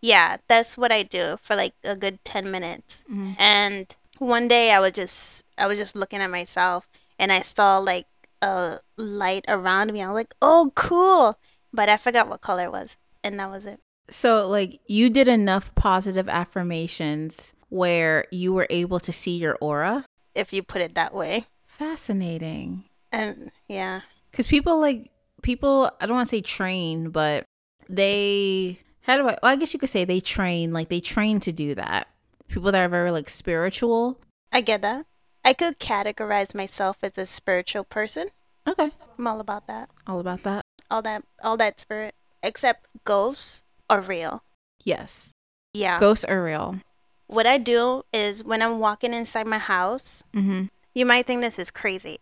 yeah 0.00 0.38
that's 0.48 0.78
what 0.78 0.90
i 0.90 1.02
do 1.02 1.36
for 1.42 1.54
like 1.54 1.74
a 1.84 1.94
good 1.94 2.24
10 2.24 2.50
minutes 2.50 3.04
mm-hmm. 3.10 3.32
and 3.38 3.96
one 4.18 4.48
day 4.48 4.72
i 4.72 4.80
was 4.80 4.92
just 4.92 5.44
i 5.58 5.66
was 5.66 5.78
just 5.78 5.94
looking 5.94 6.20
at 6.20 6.30
myself 6.30 6.88
and 7.18 7.30
i 7.30 7.40
saw 7.40 7.76
like 7.76 8.06
a 8.46 8.78
light 8.96 9.44
around 9.48 9.92
me 9.92 10.02
i 10.02 10.06
was 10.06 10.14
like 10.14 10.34
oh 10.40 10.72
cool 10.74 11.38
but 11.72 11.88
i 11.88 11.96
forgot 11.96 12.28
what 12.28 12.40
color 12.40 12.64
it 12.64 12.72
was 12.72 12.96
and 13.22 13.38
that 13.38 13.50
was 13.50 13.66
it 13.66 13.80
so, 14.08 14.48
like, 14.48 14.80
you 14.86 15.10
did 15.10 15.28
enough 15.28 15.74
positive 15.74 16.28
affirmations 16.28 17.54
where 17.68 18.26
you 18.30 18.52
were 18.52 18.66
able 18.70 19.00
to 19.00 19.12
see 19.12 19.36
your 19.36 19.56
aura? 19.60 20.04
If 20.34 20.52
you 20.52 20.62
put 20.62 20.80
it 20.80 20.94
that 20.94 21.12
way. 21.12 21.46
Fascinating. 21.66 22.84
And 23.10 23.50
yeah. 23.68 24.02
Because 24.30 24.46
people, 24.46 24.80
like, 24.80 25.10
people, 25.42 25.90
I 26.00 26.06
don't 26.06 26.16
want 26.16 26.28
to 26.28 26.36
say 26.36 26.40
train, 26.40 27.10
but 27.10 27.44
they 27.88 28.78
how 29.02 29.16
do 29.16 29.22
I? 29.22 29.38
Well, 29.42 29.52
I 29.52 29.56
guess 29.56 29.72
you 29.72 29.78
could 29.78 29.88
say 29.88 30.04
they 30.04 30.20
train, 30.20 30.72
like 30.72 30.88
they 30.88 31.00
train 31.00 31.38
to 31.40 31.52
do 31.52 31.76
that. 31.76 32.08
People 32.48 32.72
that 32.72 32.84
are 32.84 32.88
very 32.88 33.12
like 33.12 33.28
spiritual. 33.28 34.20
I 34.52 34.60
get 34.60 34.82
that. 34.82 35.06
I 35.44 35.52
could 35.52 35.78
categorize 35.78 36.56
myself 36.56 36.98
as 37.02 37.16
a 37.16 37.26
spiritual 37.26 37.84
person. 37.84 38.30
Okay, 38.66 38.90
I'm 39.18 39.26
all 39.26 39.40
about 39.40 39.66
that. 39.68 39.88
all 40.06 40.20
about 40.20 40.42
that. 40.42 40.62
All 40.90 41.02
that 41.02 41.24
all 41.42 41.56
that 41.56 41.80
spirit. 41.80 42.14
Except 42.42 42.86
ghosts 43.04 43.62
are 43.90 44.00
real. 44.00 44.42
Yes, 44.84 45.32
Yeah. 45.74 45.98
ghosts 45.98 46.24
are 46.24 46.42
real. 46.42 46.80
what 47.28 47.46
I 47.46 47.58
do 47.58 48.04
is 48.12 48.44
when 48.44 48.62
I'm 48.62 48.78
walking 48.78 49.12
inside 49.12 49.46
my 49.48 49.58
house, 49.58 50.22
Mm-hmm. 50.34 50.66
you 50.94 51.04
might 51.06 51.26
think 51.26 51.40
this 51.42 51.58
is 51.58 51.70
crazy. 51.72 52.18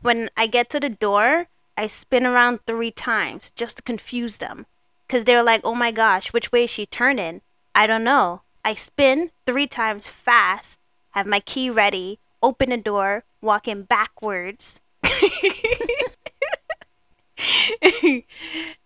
When 0.00 0.28
I 0.36 0.46
get 0.46 0.70
to 0.70 0.80
the 0.80 0.90
door, 0.90 1.48
I 1.76 1.88
spin 1.88 2.24
around 2.24 2.60
three 2.66 2.92
times 2.92 3.50
just 3.56 3.78
to 3.78 3.82
confuse 3.82 4.38
them. 4.38 4.66
Because 5.08 5.24
they're 5.24 5.42
like, 5.42 5.62
oh 5.64 5.74
my 5.74 5.90
gosh, 5.90 6.32
which 6.32 6.52
way 6.52 6.64
is 6.64 6.70
she 6.70 6.86
turning? 6.86 7.40
I 7.74 7.86
don't 7.88 8.04
know. 8.04 8.42
I 8.64 8.74
spin 8.74 9.30
three 9.44 9.66
times 9.66 10.06
fast, 10.08 10.78
have 11.10 11.26
my 11.26 11.40
key 11.40 11.68
ready, 11.68 12.20
open 12.42 12.70
the 12.70 12.76
door, 12.78 13.24
walking 13.42 13.82
backwards. 13.82 14.80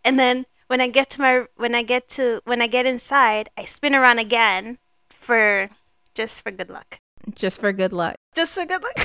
and 0.04 0.18
then 0.18 0.46
when 0.68 0.80
I 0.80 0.88
get 0.88 1.10
to 1.10 1.20
my 1.20 1.44
when 1.56 1.74
I 1.74 1.82
get 1.82 2.08
to 2.10 2.40
when 2.44 2.62
I 2.62 2.66
get 2.66 2.86
inside, 2.86 3.50
I 3.56 3.64
spin 3.64 3.94
around 3.94 4.18
again 4.18 4.78
for 5.10 5.68
just 6.14 6.42
for 6.42 6.50
good 6.50 6.70
luck. 6.70 6.98
Just 7.34 7.60
for 7.60 7.72
good 7.72 7.92
luck. 7.92 8.16
Just 8.34 8.54
for 8.54 8.66
good 8.66 8.82
luck. 8.82 8.98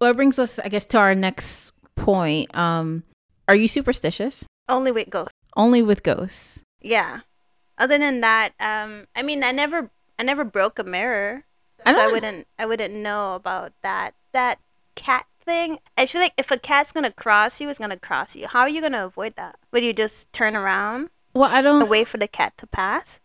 Well, 0.00 0.10
it 0.10 0.16
brings 0.16 0.38
us, 0.38 0.58
I 0.58 0.68
guess, 0.68 0.84
to 0.86 0.98
our 0.98 1.14
next 1.14 1.72
point. 1.94 2.54
Um, 2.54 3.04
are 3.48 3.54
you 3.54 3.68
superstitious? 3.68 4.44
Only 4.68 4.92
with 4.92 5.08
ghosts. 5.08 5.32
Only 5.56 5.82
with 5.82 6.02
ghosts. 6.02 6.60
Yeah. 6.82 7.20
Other 7.78 7.96
than 7.96 8.20
that, 8.20 8.50
um, 8.60 9.06
I 9.14 9.22
mean, 9.22 9.42
I 9.42 9.52
never, 9.52 9.90
I 10.18 10.22
never 10.22 10.44
broke 10.44 10.78
a 10.78 10.84
mirror, 10.84 11.44
I 11.86 11.92
so 11.92 12.00
I 12.00 12.06
wouldn't, 12.08 12.46
I 12.58 12.66
wouldn't 12.66 12.94
know 12.94 13.34
about 13.34 13.72
that. 13.82 14.14
That 14.32 14.58
cat 14.94 15.26
thing. 15.44 15.78
I 15.96 16.06
feel 16.06 16.20
like 16.20 16.34
if 16.38 16.50
a 16.50 16.58
cat's 16.58 16.92
gonna 16.92 17.10
cross 17.10 17.60
you, 17.60 17.68
it's 17.68 17.78
gonna 17.78 17.96
cross 17.98 18.34
you. 18.36 18.46
How 18.48 18.60
are 18.60 18.68
you 18.68 18.80
gonna 18.80 19.04
avoid 19.06 19.36
that? 19.36 19.56
Would 19.72 19.82
you 19.84 19.92
just 19.92 20.32
turn 20.32 20.56
around 20.56 21.10
Well, 21.34 21.50
I 21.50 21.62
don't. 21.62 21.88
wait 21.88 22.08
for 22.08 22.18
the 22.18 22.28
cat 22.28 22.56
to 22.58 22.66
pass? 22.66 23.20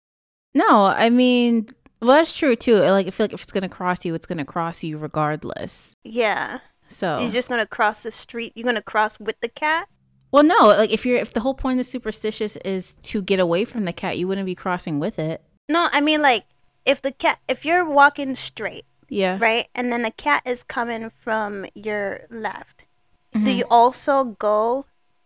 No, 0.53 0.85
I 0.85 1.09
mean, 1.09 1.67
well, 2.01 2.17
that's 2.17 2.35
true 2.37 2.55
too. 2.55 2.75
Like, 2.79 3.07
I 3.07 3.09
feel 3.11 3.25
like 3.25 3.33
if 3.33 3.43
it's 3.43 3.51
gonna 3.51 3.69
cross 3.69 4.03
you, 4.05 4.13
it's 4.15 4.25
gonna 4.25 4.45
cross 4.45 4.83
you 4.83 4.97
regardless. 4.97 5.95
Yeah. 6.03 6.59
So, 6.87 7.19
You're 7.19 7.29
just 7.31 7.49
gonna 7.49 7.67
cross 7.67 8.03
the 8.03 8.11
street. 8.11 8.53
You're 8.55 8.65
gonna 8.65 8.81
cross 8.81 9.19
with 9.19 9.39
the 9.41 9.49
cat. 9.49 9.87
well, 10.31 10.43
no, 10.43 10.67
like 10.67 10.91
if 10.91 11.05
you're 11.05 11.17
if 11.17 11.33
the 11.33 11.39
whole 11.41 11.53
point 11.53 11.79
of 11.79 11.85
superstitious 11.85 12.55
is 12.57 12.95
to 13.03 13.21
get 13.21 13.39
away 13.39 13.65
from 13.65 13.85
the 13.85 13.93
cat, 13.93 14.17
you 14.17 14.27
wouldn't 14.27 14.45
be 14.45 14.55
crossing 14.55 14.99
with 14.99 15.19
it. 15.19 15.41
No, 15.69 15.87
I 15.91 16.01
mean 16.01 16.21
like 16.21 16.45
if 16.85 17.01
the 17.01 17.11
cat, 17.11 17.39
if 17.47 17.63
you're 17.65 17.85
walking 17.87 18.35
straight, 18.35 18.85
Yeah. 19.09 19.37
right, 19.39 19.67
and 19.75 19.91
then 19.91 20.03
the 20.03 20.11
cat 20.11 20.43
is 20.45 20.63
coming 20.63 21.09
from 21.09 21.65
your 21.75 22.21
left, 22.29 22.85
do 23.33 23.39
Mm-hmm. 23.39 23.57
you 23.59 23.65
also 23.69 24.23
go 24.23 24.85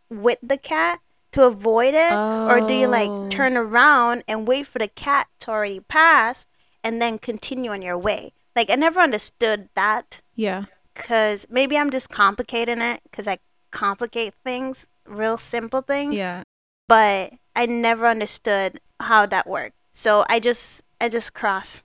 with 0.10 0.38
the 0.44 0.58
cat 0.58 1.00
to 1.32 1.44
avoid 1.48 1.94
it, 1.96 2.14
or 2.50 2.62
do 2.62 2.74
you 2.74 2.88
Oh. 2.88 2.92
like 2.92 3.12
turn 3.30 3.56
around 3.58 4.24
and 4.28 4.48
wait 4.48 4.68
for 4.68 4.80
the 4.80 4.88
cat 4.88 5.28
to 5.40 5.52
already 5.52 5.80
pass 5.80 6.46
and 6.84 7.02
then 7.02 7.18
continue 7.18 7.72
on 7.72 7.82
your 7.82 7.98
way? 7.98 8.34
Like 8.56 8.70
I 8.70 8.76
never 8.76 9.00
understood 9.00 9.70
that 9.76 10.22
Yeah. 10.36 10.66
because 10.94 11.48
maybe 11.50 11.78
I'm 11.78 11.90
just 11.90 12.10
complicating 12.10 12.82
it 12.82 13.02
because 13.04 13.28
I 13.28 13.40
complicate 13.72 14.34
things, 14.44 14.86
real 15.08 15.38
simple 15.38 15.82
things. 15.82 16.14
Yeah. 16.16 16.44
But 16.88 17.34
I 17.56 17.66
never 17.66 18.06
understood 18.06 18.80
how 19.00 19.26
that 19.26 19.48
worked. 19.48 19.76
So 19.94 20.24
I 20.30 20.40
just 20.40 20.84
I 21.02 21.10
just 21.10 21.34
cross. 21.34 21.82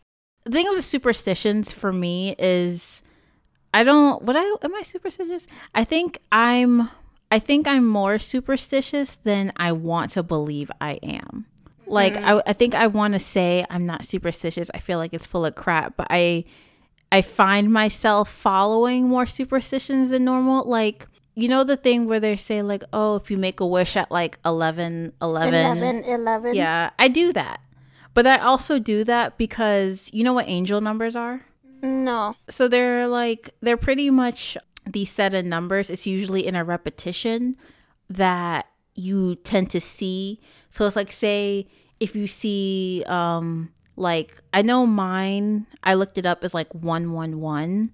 The 0.48 0.52
thing 0.52 0.66
with 0.66 0.78
the 0.78 0.82
superstitions 0.82 1.74
for 1.74 1.92
me 1.92 2.34
is, 2.38 3.02
I 3.74 3.84
don't. 3.84 4.22
What 4.22 4.34
I 4.34 4.56
am 4.62 4.74
I 4.74 4.80
superstitious? 4.82 5.46
I 5.74 5.84
think 5.84 6.18
I'm. 6.32 6.88
I 7.30 7.38
think 7.38 7.68
I'm 7.68 7.86
more 7.86 8.18
superstitious 8.18 9.16
than 9.24 9.52
I 9.58 9.72
want 9.72 10.12
to 10.12 10.22
believe 10.22 10.70
I 10.80 10.92
am. 11.02 11.44
Like 11.86 12.14
mm-hmm. 12.14 12.24
I, 12.24 12.42
I 12.46 12.52
think 12.54 12.74
I 12.74 12.86
want 12.86 13.12
to 13.12 13.20
say 13.20 13.66
I'm 13.68 13.84
not 13.84 14.06
superstitious. 14.06 14.70
I 14.72 14.78
feel 14.78 14.96
like 14.96 15.12
it's 15.12 15.26
full 15.26 15.44
of 15.44 15.54
crap, 15.54 15.98
but 15.98 16.06
I 16.08 16.44
I 17.12 17.20
find 17.20 17.70
myself 17.70 18.30
following 18.30 19.06
more 19.06 19.26
superstitions 19.26 20.08
than 20.08 20.24
normal. 20.24 20.64
Like, 20.64 21.08
you 21.34 21.48
know, 21.48 21.62
the 21.62 21.76
thing 21.76 22.06
where 22.06 22.20
they 22.20 22.36
say, 22.36 22.62
like, 22.62 22.84
oh, 22.94 23.16
if 23.16 23.30
you 23.30 23.36
make 23.36 23.60
a 23.60 23.66
wish 23.66 23.98
at 23.98 24.10
like 24.10 24.38
11, 24.46 25.12
11, 25.20 25.54
11, 25.54 26.04
11. 26.04 26.54
yeah, 26.54 26.88
I 26.98 27.08
do 27.08 27.34
that. 27.34 27.60
But 28.18 28.26
I 28.26 28.38
also 28.38 28.80
do 28.80 29.04
that 29.04 29.38
because 29.38 30.10
you 30.12 30.24
know 30.24 30.32
what 30.32 30.48
angel 30.48 30.80
numbers 30.80 31.14
are? 31.14 31.42
No. 31.84 32.34
So 32.48 32.66
they're 32.66 33.06
like, 33.06 33.50
they're 33.60 33.76
pretty 33.76 34.10
much 34.10 34.58
these 34.84 35.08
set 35.08 35.34
of 35.34 35.44
numbers. 35.44 35.88
It's 35.88 36.04
usually 36.04 36.44
in 36.44 36.56
a 36.56 36.64
repetition 36.64 37.54
that 38.10 38.66
you 38.96 39.36
tend 39.36 39.70
to 39.70 39.80
see. 39.80 40.40
So 40.68 40.84
it's 40.84 40.96
like, 40.96 41.12
say, 41.12 41.68
if 42.00 42.16
you 42.16 42.26
see, 42.26 43.04
um, 43.06 43.70
like, 43.94 44.42
I 44.52 44.62
know 44.62 44.84
mine, 44.84 45.68
I 45.84 45.94
looked 45.94 46.18
it 46.18 46.26
up 46.26 46.42
as 46.42 46.52
like 46.52 46.74
111. 46.74 47.92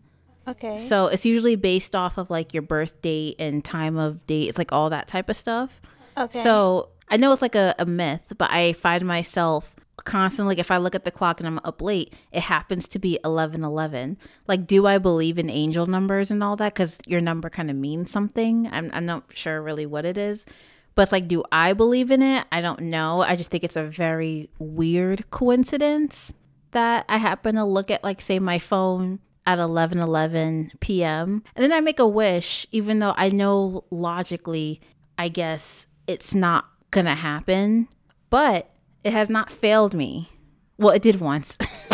Okay. 0.48 0.78
So 0.78 1.08
it's 1.08 1.26
usually 1.26 1.56
based 1.56 1.94
off 1.94 2.16
of 2.16 2.30
like 2.30 2.54
your 2.54 2.62
birth 2.62 3.02
date 3.02 3.36
and 3.38 3.62
time 3.62 3.98
of 3.98 4.26
date. 4.26 4.48
It's 4.48 4.56
like 4.56 4.72
all 4.72 4.88
that 4.88 5.06
type 5.06 5.28
of 5.28 5.36
stuff. 5.36 5.82
okay. 6.16 6.38
So 6.38 6.88
I 7.10 7.18
know 7.18 7.30
it's 7.34 7.42
like 7.42 7.56
a, 7.56 7.74
a 7.78 7.84
myth, 7.84 8.32
but 8.38 8.50
I 8.50 8.72
find 8.72 9.04
myself 9.04 9.76
constantly 9.96 10.58
if 10.58 10.70
I 10.70 10.76
look 10.76 10.94
at 10.94 11.04
the 11.04 11.10
clock 11.10 11.40
and 11.40 11.46
I'm 11.46 11.60
up 11.64 11.80
late, 11.80 12.12
it 12.32 12.42
happens 12.42 12.88
to 12.88 12.98
be 12.98 13.18
eleven 13.24 13.64
eleven. 13.64 14.18
Like, 14.48 14.66
do 14.66 14.86
I 14.86 14.98
believe 14.98 15.38
in 15.38 15.48
angel 15.48 15.86
numbers 15.86 16.30
and 16.30 16.42
all 16.42 16.56
that? 16.56 16.74
Because 16.74 16.98
your 17.06 17.20
number 17.20 17.48
kind 17.48 17.70
of 17.70 17.76
means 17.76 18.10
something. 18.10 18.68
I'm 18.72 18.90
I'm 18.92 19.06
not 19.06 19.24
sure 19.32 19.62
really 19.62 19.86
what 19.86 20.04
it 20.04 20.18
is. 20.18 20.46
But 20.94 21.02
it's 21.02 21.12
like, 21.12 21.26
do 21.26 21.42
I 21.50 21.72
believe 21.72 22.10
in 22.10 22.22
it? 22.22 22.46
I 22.52 22.60
don't 22.60 22.82
know. 22.82 23.22
I 23.22 23.34
just 23.34 23.50
think 23.50 23.64
it's 23.64 23.76
a 23.76 23.84
very 23.84 24.48
weird 24.58 25.28
coincidence 25.30 26.32
that 26.70 27.04
I 27.08 27.16
happen 27.16 27.54
to 27.56 27.64
look 27.64 27.90
at 27.90 28.04
like 28.04 28.20
say 28.20 28.38
my 28.38 28.58
phone 28.58 29.20
at 29.46 29.58
11 29.58 29.98
11 29.98 30.72
p.m. 30.80 31.42
and 31.54 31.62
then 31.62 31.72
I 31.72 31.80
make 31.80 31.98
a 31.98 32.06
wish 32.06 32.66
even 32.72 32.98
though 32.98 33.14
I 33.16 33.28
know 33.28 33.84
logically 33.90 34.80
I 35.18 35.28
guess 35.28 35.86
it's 36.06 36.34
not 36.34 36.66
to 36.92 37.02
happen 37.02 37.88
but 38.30 38.73
it 39.04 39.12
has 39.12 39.28
not 39.28 39.52
failed 39.52 39.94
me. 39.94 40.30
Well, 40.78 40.90
it 40.90 41.02
did 41.02 41.20
once. 41.20 41.56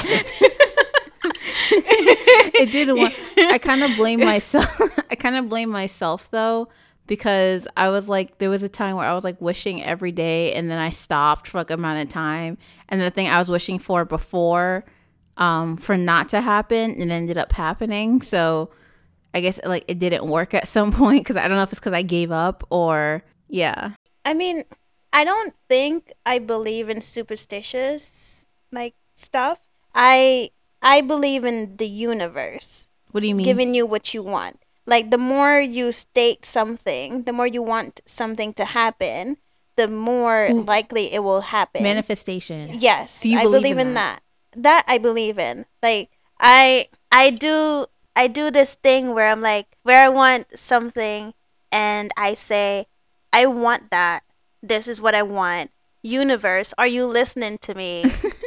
it 1.27 2.73
did 2.73 2.89
once. 2.97 3.19
I 3.37 3.59
kind 3.59 3.83
of 3.83 3.95
blame 3.97 4.21
myself. 4.21 4.81
I 5.11 5.17
kind 5.17 5.37
of 5.37 5.49
blame 5.49 5.69
myself 5.69 6.31
though 6.31 6.69
because 7.07 7.67
I 7.77 7.89
was 7.89 8.09
like, 8.09 8.39
there 8.39 8.49
was 8.49 8.63
a 8.63 8.69
time 8.69 8.95
where 8.97 9.07
I 9.07 9.15
was 9.15 9.25
like 9.25 9.41
wishing 9.41 9.83
every 9.83 10.13
day, 10.13 10.53
and 10.53 10.71
then 10.71 10.79
I 10.79 10.91
stopped 10.91 11.49
for 11.49 11.59
like 11.59 11.71
a 11.71 11.75
amount 11.75 12.03
of 12.03 12.09
time, 12.09 12.57
and 12.89 13.01
the 13.01 13.11
thing 13.11 13.27
I 13.27 13.39
was 13.39 13.51
wishing 13.51 13.81
for 13.81 14.05
before, 14.05 14.85
um, 15.37 15.77
for 15.77 15.97
not 15.97 16.29
to 16.29 16.41
happen, 16.41 16.93
and 17.01 17.11
ended 17.11 17.37
up 17.37 17.53
happening. 17.53 18.23
So 18.23 18.71
I 19.35 19.41
guess 19.41 19.59
like 19.65 19.85
it 19.89 19.99
didn't 19.99 20.25
work 20.27 20.55
at 20.55 20.69
some 20.69 20.93
point 21.03 21.25
because 21.25 21.37
I 21.37 21.49
don't 21.49 21.57
know 21.57 21.65
if 21.65 21.73
it's 21.73 21.81
because 21.81 21.93
I 21.93 22.03
gave 22.03 22.31
up 22.31 22.65
or 22.71 23.25
yeah. 23.49 23.95
I 24.25 24.35
mean, 24.35 24.63
I 25.13 25.25
don't 25.25 25.55
think 25.69 26.13
I 26.25 26.39
believe 26.39 26.89
in 26.89 27.01
superstitious 27.01 28.47
like 28.73 28.95
stuff. 29.15 29.59
I 29.95 30.51
I 30.83 31.01
believe 31.01 31.45
in 31.45 31.77
the 31.77 31.89
universe 31.89 32.89
What 33.11 33.23
do 33.23 33.29
you 33.29 33.35
mean? 33.35 33.45
giving 33.45 33.75
you 33.75 33.87
what 33.87 34.15
you 34.15 34.23
want. 34.23 34.61
Like 34.87 35.11
the 35.11 35.19
more 35.19 35.61
you 35.61 35.93
state 35.93 36.45
something, 36.45 37.25
the 37.25 37.33
more 37.33 37.47
you 37.47 37.63
want 37.63 38.01
something 38.07 38.55
to 38.55 38.65
happen, 38.65 39.37
the 39.77 39.89
more 39.89 40.51
likely 40.53 41.13
it 41.13 41.23
will 41.23 41.43
happen. 41.43 41.83
Manifestation. 41.83 42.71
Yes, 42.79 43.25
you 43.25 43.39
I 43.39 43.45
believe 43.45 43.63
believe 43.63 43.79
in 43.79 43.89
in 43.89 43.95
that. 43.95 44.23
that. 44.57 44.85
I 44.89 44.99
believe 44.99 45.39
in. 45.39 45.67
Like 45.83 46.11
I 46.39 46.87
I 47.13 47.31
do 47.31 47.87
I 48.17 48.27
do 48.27 48.51
this 48.51 48.75
thing 48.75 49.15
where 49.15 49.29
I'm 49.29 49.43
like 49.43 49.67
where 49.83 50.05
I 50.05 50.09
want 50.09 50.59
something 50.59 51.35
and 51.71 52.11
I 52.17 52.35
say 52.35 52.87
I 53.33 53.47
want 53.47 53.91
that. 53.91 54.23
This 54.63 54.89
is 54.89 55.01
what 55.01 55.15
I 55.15 55.23
want. 55.23 55.71
Universe, 56.03 56.73
are 56.79 56.87
you 56.87 57.07
listening 57.07 57.59
to 57.59 57.75
me? 57.75 58.05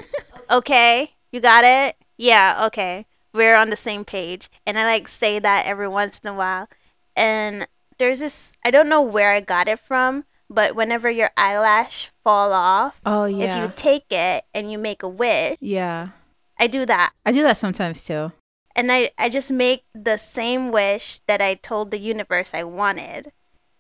okay? 0.52 1.14
You 1.32 1.40
got 1.40 1.64
it? 1.64 1.96
Yeah, 2.18 2.64
okay. 2.68 3.06
We're 3.34 3.56
on 3.56 3.70
the 3.70 3.76
same 3.76 4.06
page. 4.06 4.50
And 4.66 4.78
I 4.78 4.86
like 4.86 5.08
say 5.08 5.40
that 5.40 5.66
every 5.66 5.88
once 5.88 6.20
in 6.20 6.30
a 6.30 6.34
while. 6.34 6.68
And 7.16 7.68
there's 7.98 8.20
this 8.20 8.58
I 8.66 8.72
don't 8.72 8.90
know 8.90 9.02
where 9.02 9.32
I 9.32 9.40
got 9.40 9.68
it 9.68 9.80
from, 9.80 10.26
but 10.50 10.76
whenever 10.76 11.10
your 11.10 11.32
eyelash 11.38 12.10
fall 12.24 12.54
off, 12.54 13.00
Oh 13.06 13.26
yeah. 13.26 13.46
if 13.46 13.62
you 13.62 13.74
take 13.76 14.06
it 14.12 14.46
and 14.54 14.72
you 14.72 14.78
make 14.78 15.04
a 15.04 15.10
wish, 15.10 15.58
yeah. 15.60 16.10
I 16.60 16.68
do 16.68 16.86
that. 16.86 17.14
I 17.26 17.32
do 17.32 17.42
that 17.44 17.58
sometimes 17.58 18.04
too. 18.04 18.32
And 18.76 18.92
I, 18.92 19.12
I 19.18 19.30
just 19.30 19.52
make 19.52 19.84
the 19.94 20.18
same 20.18 20.72
wish 20.72 21.20
that 21.28 21.42
I 21.42 21.54
told 21.56 21.92
the 21.92 22.00
universe 22.00 22.54
I 22.54 22.64
wanted 22.64 23.32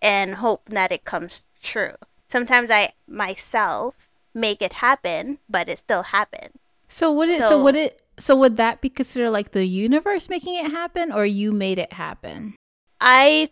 and 0.02 0.36
hope 0.36 0.70
that 0.70 0.92
it 0.92 1.04
comes 1.06 1.46
true. 1.62 1.96
Sometimes 2.34 2.72
I 2.72 2.94
myself 3.08 4.10
make 4.34 4.64
it 4.64 4.82
happen, 4.82 5.38
but 5.48 5.70
it 5.70 5.78
still 5.78 6.02
happened. 6.02 6.58
So 6.88 7.12
would 7.12 7.30
it? 7.30 7.44
So, 7.44 7.50
so 7.50 7.64
would 7.64 7.76
it? 7.76 8.02
So 8.18 8.36
would 8.36 8.58
that 8.58 8.82
be 8.82 8.90
considered 8.90 9.30
like 9.30 9.52
the 9.52 9.68
universe 9.68 10.30
making 10.30 10.56
it 10.56 10.72
happen, 10.72 11.12
or 11.12 11.28
you 11.28 11.52
made 11.52 11.78
it 11.78 11.94
happen? 11.94 12.56
I 13.00 13.50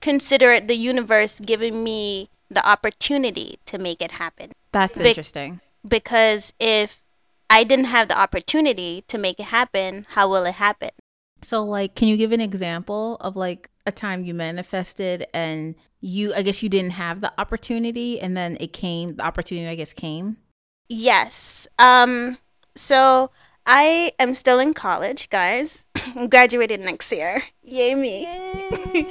consider 0.00 0.50
it 0.50 0.66
the 0.66 0.74
universe 0.74 1.38
giving 1.38 1.84
me 1.84 2.28
the 2.50 2.68
opportunity 2.68 3.60
to 3.66 3.78
make 3.78 4.02
it 4.02 4.18
happen. 4.18 4.50
That's 4.72 4.98
Be- 4.98 5.10
interesting. 5.10 5.60
Because 5.86 6.52
if 6.58 7.04
I 7.48 7.62
didn't 7.62 7.94
have 7.94 8.08
the 8.08 8.18
opportunity 8.18 9.04
to 9.06 9.18
make 9.18 9.38
it 9.38 9.54
happen, 9.54 10.04
how 10.18 10.28
will 10.28 10.46
it 10.46 10.58
happen? 10.58 10.90
So, 11.42 11.64
like, 11.64 11.94
can 11.94 12.08
you 12.08 12.16
give 12.16 12.32
an 12.32 12.40
example 12.40 13.16
of 13.20 13.36
like 13.36 13.70
a 13.86 13.92
time 13.92 14.24
you 14.24 14.34
manifested 14.34 15.26
and 15.34 15.74
you, 16.00 16.34
I 16.34 16.42
guess 16.42 16.62
you 16.62 16.68
didn't 16.68 16.92
have 16.92 17.20
the 17.20 17.32
opportunity 17.38 18.20
and 18.20 18.36
then 18.36 18.56
it 18.60 18.72
came, 18.72 19.16
the 19.16 19.24
opportunity, 19.24 19.68
I 19.68 19.74
guess, 19.74 19.92
came? 19.92 20.38
Yes. 20.88 21.66
Um, 21.78 22.38
so 22.74 23.30
I 23.66 24.12
am 24.18 24.34
still 24.34 24.60
in 24.60 24.74
college, 24.74 25.28
guys. 25.28 25.86
I'm 26.16 26.28
graduating 26.28 26.82
next 26.82 27.12
year. 27.12 27.42
Yay 27.62 27.94
me. 27.94 28.22
Yay. 28.22 29.06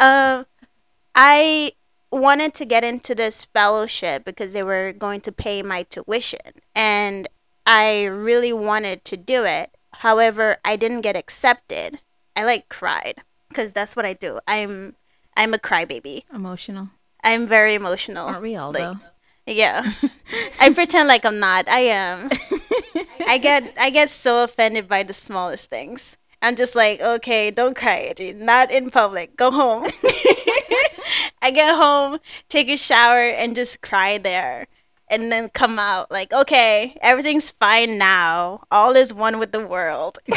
uh, 0.00 0.44
I 1.14 1.72
wanted 2.12 2.54
to 2.54 2.64
get 2.64 2.84
into 2.84 3.14
this 3.14 3.44
fellowship 3.46 4.24
because 4.24 4.52
they 4.52 4.62
were 4.62 4.92
going 4.92 5.20
to 5.22 5.32
pay 5.32 5.62
my 5.62 5.82
tuition 5.84 6.40
and 6.74 7.28
I 7.66 8.04
really 8.04 8.52
wanted 8.52 9.04
to 9.06 9.16
do 9.16 9.44
it. 9.44 9.75
However, 9.98 10.58
I 10.64 10.76
didn't 10.76 11.00
get 11.00 11.16
accepted. 11.16 12.00
I 12.34 12.44
like 12.44 12.68
cried 12.68 13.22
because 13.48 13.72
that's 13.72 13.96
what 13.96 14.04
I 14.04 14.12
do. 14.12 14.40
I'm 14.46 14.96
I'm 15.36 15.54
a 15.54 15.58
crybaby. 15.58 16.24
Emotional. 16.32 16.90
I'm 17.24 17.46
very 17.46 17.74
emotional. 17.74 18.26
Aren't 18.26 18.42
we 18.42 18.56
all 18.56 18.72
like, 18.72 18.82
though? 18.82 19.00
Yeah. 19.46 19.90
I 20.60 20.70
pretend 20.70 21.08
like 21.08 21.24
I'm 21.24 21.38
not. 21.38 21.68
I 21.68 21.80
am. 21.80 22.30
I 23.26 23.38
get 23.38 23.74
I 23.78 23.90
get 23.90 24.10
so 24.10 24.44
offended 24.44 24.88
by 24.88 25.02
the 25.02 25.14
smallest 25.14 25.70
things. 25.70 26.16
I'm 26.42 26.54
just 26.54 26.76
like, 26.76 27.00
okay, 27.00 27.50
don't 27.50 27.74
cry, 27.74 28.12
Not 28.36 28.70
in 28.70 28.90
public. 28.90 29.36
Go 29.36 29.50
home. 29.50 29.84
I 31.42 31.50
get 31.50 31.74
home, 31.74 32.18
take 32.48 32.68
a 32.68 32.76
shower, 32.76 33.20
and 33.20 33.56
just 33.56 33.80
cry 33.80 34.18
there 34.18 34.66
and 35.08 35.30
then 35.30 35.48
come 35.48 35.78
out 35.78 36.10
like, 36.10 36.32
okay, 36.32 36.96
everything's 37.00 37.50
fine 37.50 37.98
now. 37.98 38.62
All 38.70 38.92
is 38.92 39.14
one 39.14 39.38
with 39.38 39.52
the 39.52 39.66
world. 39.66 40.18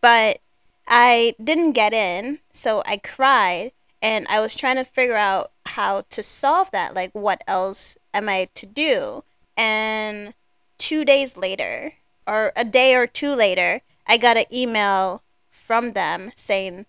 but 0.00 0.38
I 0.86 1.34
didn't 1.42 1.72
get 1.72 1.92
in, 1.92 2.38
so 2.52 2.82
I 2.86 2.98
cried 2.98 3.72
and 4.00 4.26
I 4.28 4.40
was 4.40 4.54
trying 4.54 4.76
to 4.76 4.84
figure 4.84 5.16
out 5.16 5.50
how 5.66 6.02
to 6.10 6.22
solve 6.22 6.70
that. 6.70 6.94
Like, 6.94 7.10
what 7.12 7.42
else 7.46 7.96
am 8.14 8.28
I 8.28 8.48
to 8.54 8.66
do? 8.66 9.24
And 9.56 10.34
two 10.78 11.04
days 11.04 11.36
later, 11.36 11.94
or 12.26 12.52
a 12.56 12.64
day 12.64 12.94
or 12.94 13.06
two 13.06 13.34
later, 13.34 13.80
I 14.06 14.16
got 14.16 14.36
an 14.36 14.44
email 14.52 15.22
from 15.50 15.92
them 15.92 16.30
saying, 16.36 16.86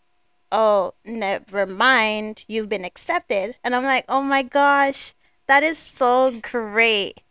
oh, 0.51 0.94
never 1.06 1.65
mind, 1.65 2.46
you've 2.48 2.70
been 2.70 2.86
accepted. 2.86 3.56
And 3.63 3.75
I'm 3.75 3.84
like, 3.84 4.06
oh 4.10 4.22
my 4.22 4.44
gosh, 4.44 5.13
that 5.48 5.63
is 5.63 5.77
so 5.77 6.39
great. 6.41 7.22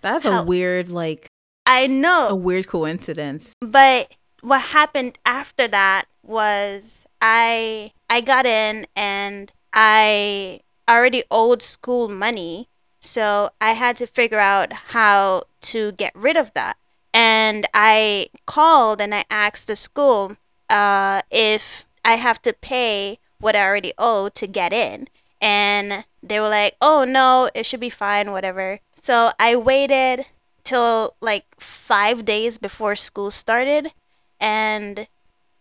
That's 0.00 0.24
How- 0.24 0.42
a 0.42 0.44
weird, 0.44 0.88
like, 0.88 1.28
I 1.66 1.86
know. 1.86 2.28
A 2.28 2.34
weird 2.34 2.66
coincidence. 2.66 3.52
But 3.60 4.12
what 4.42 4.60
happened 4.60 5.18
after 5.24 5.66
that 5.68 6.04
was 6.22 7.06
I 7.22 7.92
I 8.10 8.20
got 8.20 8.46
in 8.46 8.86
and 8.94 9.50
I 9.72 10.60
already 10.88 11.22
owed 11.30 11.62
school 11.62 12.08
money, 12.08 12.68
so 13.00 13.50
I 13.60 13.72
had 13.72 13.96
to 13.96 14.06
figure 14.06 14.38
out 14.38 14.72
how 14.72 15.44
to 15.62 15.92
get 15.92 16.12
rid 16.14 16.36
of 16.36 16.52
that. 16.54 16.76
And 17.12 17.66
I 17.72 18.28
called 18.46 19.00
and 19.00 19.14
I 19.14 19.24
asked 19.30 19.68
the 19.68 19.76
school 19.76 20.36
uh, 20.68 21.22
if 21.30 21.86
I 22.04 22.14
have 22.14 22.40
to 22.42 22.52
pay 22.52 23.18
what 23.40 23.56
I 23.56 23.64
already 23.64 23.92
owe 23.98 24.28
to 24.30 24.46
get 24.46 24.72
in. 24.72 25.08
And 25.40 26.04
they 26.22 26.40
were 26.40 26.48
like, 26.48 26.76
oh 26.80 27.04
no, 27.04 27.50
it 27.54 27.66
should 27.66 27.80
be 27.80 27.90
fine, 27.90 28.32
whatever. 28.32 28.80
So 29.00 29.32
I 29.38 29.56
waited 29.56 30.26
till 30.62 31.14
like 31.20 31.44
five 31.60 32.24
days 32.24 32.56
before 32.58 32.96
school 32.96 33.30
started 33.30 33.92
and 34.40 35.06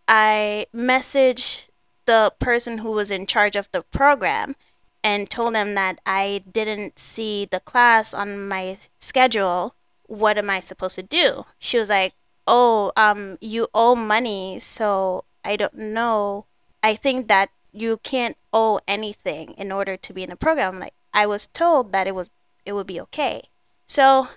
I 0.07 0.67
messaged 0.73 1.67
the 2.05 2.33
person 2.39 2.79
who 2.79 2.91
was 2.91 3.11
in 3.11 3.25
charge 3.25 3.55
of 3.55 3.69
the 3.71 3.81
program 3.81 4.55
and 5.03 5.29
told 5.29 5.55
them 5.55 5.75
that 5.75 5.99
I 6.05 6.43
didn't 6.49 6.97
see 6.97 7.45
the 7.45 7.59
class 7.59 8.13
on 8.13 8.47
my 8.47 8.77
schedule. 8.99 9.75
What 10.07 10.37
am 10.37 10.49
I 10.49 10.59
supposed 10.59 10.95
to 10.95 11.03
do? 11.03 11.45
She 11.59 11.77
was 11.77 11.89
like, 11.89 12.13
"Oh, 12.47 12.91
um, 12.95 13.37
you 13.41 13.67
owe 13.73 13.95
money, 13.95 14.59
so 14.59 15.25
I 15.43 15.55
don't 15.55 15.75
know. 15.75 16.45
I 16.81 16.95
think 16.95 17.27
that 17.27 17.49
you 17.71 17.97
can't 18.03 18.37
owe 18.51 18.79
anything 18.87 19.51
in 19.57 19.71
order 19.71 19.97
to 19.97 20.13
be 20.13 20.23
in 20.23 20.29
the 20.29 20.35
program. 20.35 20.79
Like 20.79 20.93
I 21.13 21.25
was 21.25 21.47
told 21.47 21.91
that 21.91 22.07
it 22.07 22.15
was 22.15 22.29
it 22.65 22.73
would 22.73 22.87
be 22.87 23.01
okay. 23.01 23.49
So 23.87 24.27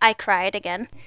I 0.00 0.12
cried 0.12 0.54
again. 0.54 0.88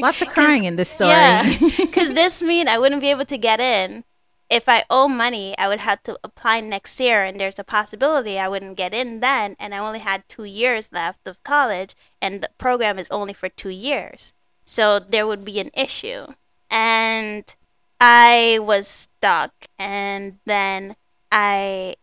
Lots 0.00 0.22
of 0.22 0.28
crying 0.28 0.64
in 0.64 0.76
this 0.76 0.88
story. 0.88 1.10
Yeah, 1.10 1.42
because 1.76 2.12
this 2.14 2.42
mean 2.42 2.68
I 2.68 2.78
wouldn't 2.78 3.00
be 3.00 3.10
able 3.10 3.24
to 3.26 3.38
get 3.38 3.60
in. 3.60 4.04
If 4.48 4.68
I 4.68 4.84
owe 4.88 5.08
money, 5.08 5.58
I 5.58 5.66
would 5.66 5.80
have 5.80 6.04
to 6.04 6.16
apply 6.22 6.60
next 6.60 7.00
year, 7.00 7.24
and 7.24 7.40
there's 7.40 7.58
a 7.58 7.64
possibility 7.64 8.38
I 8.38 8.46
wouldn't 8.46 8.76
get 8.76 8.94
in 8.94 9.18
then. 9.18 9.56
And 9.58 9.74
I 9.74 9.78
only 9.78 9.98
had 9.98 10.22
two 10.28 10.44
years 10.44 10.92
left 10.92 11.26
of 11.26 11.42
college, 11.42 11.96
and 12.22 12.40
the 12.40 12.50
program 12.56 12.96
is 13.00 13.10
only 13.10 13.32
for 13.32 13.48
two 13.48 13.70
years, 13.70 14.32
so 14.64 15.00
there 15.00 15.26
would 15.26 15.44
be 15.44 15.58
an 15.58 15.70
issue. 15.74 16.26
And 16.70 17.54
I 18.00 18.58
was 18.60 18.86
stuck 18.86 19.52
and 19.78 20.38
then 20.44 20.96
I 21.32 21.96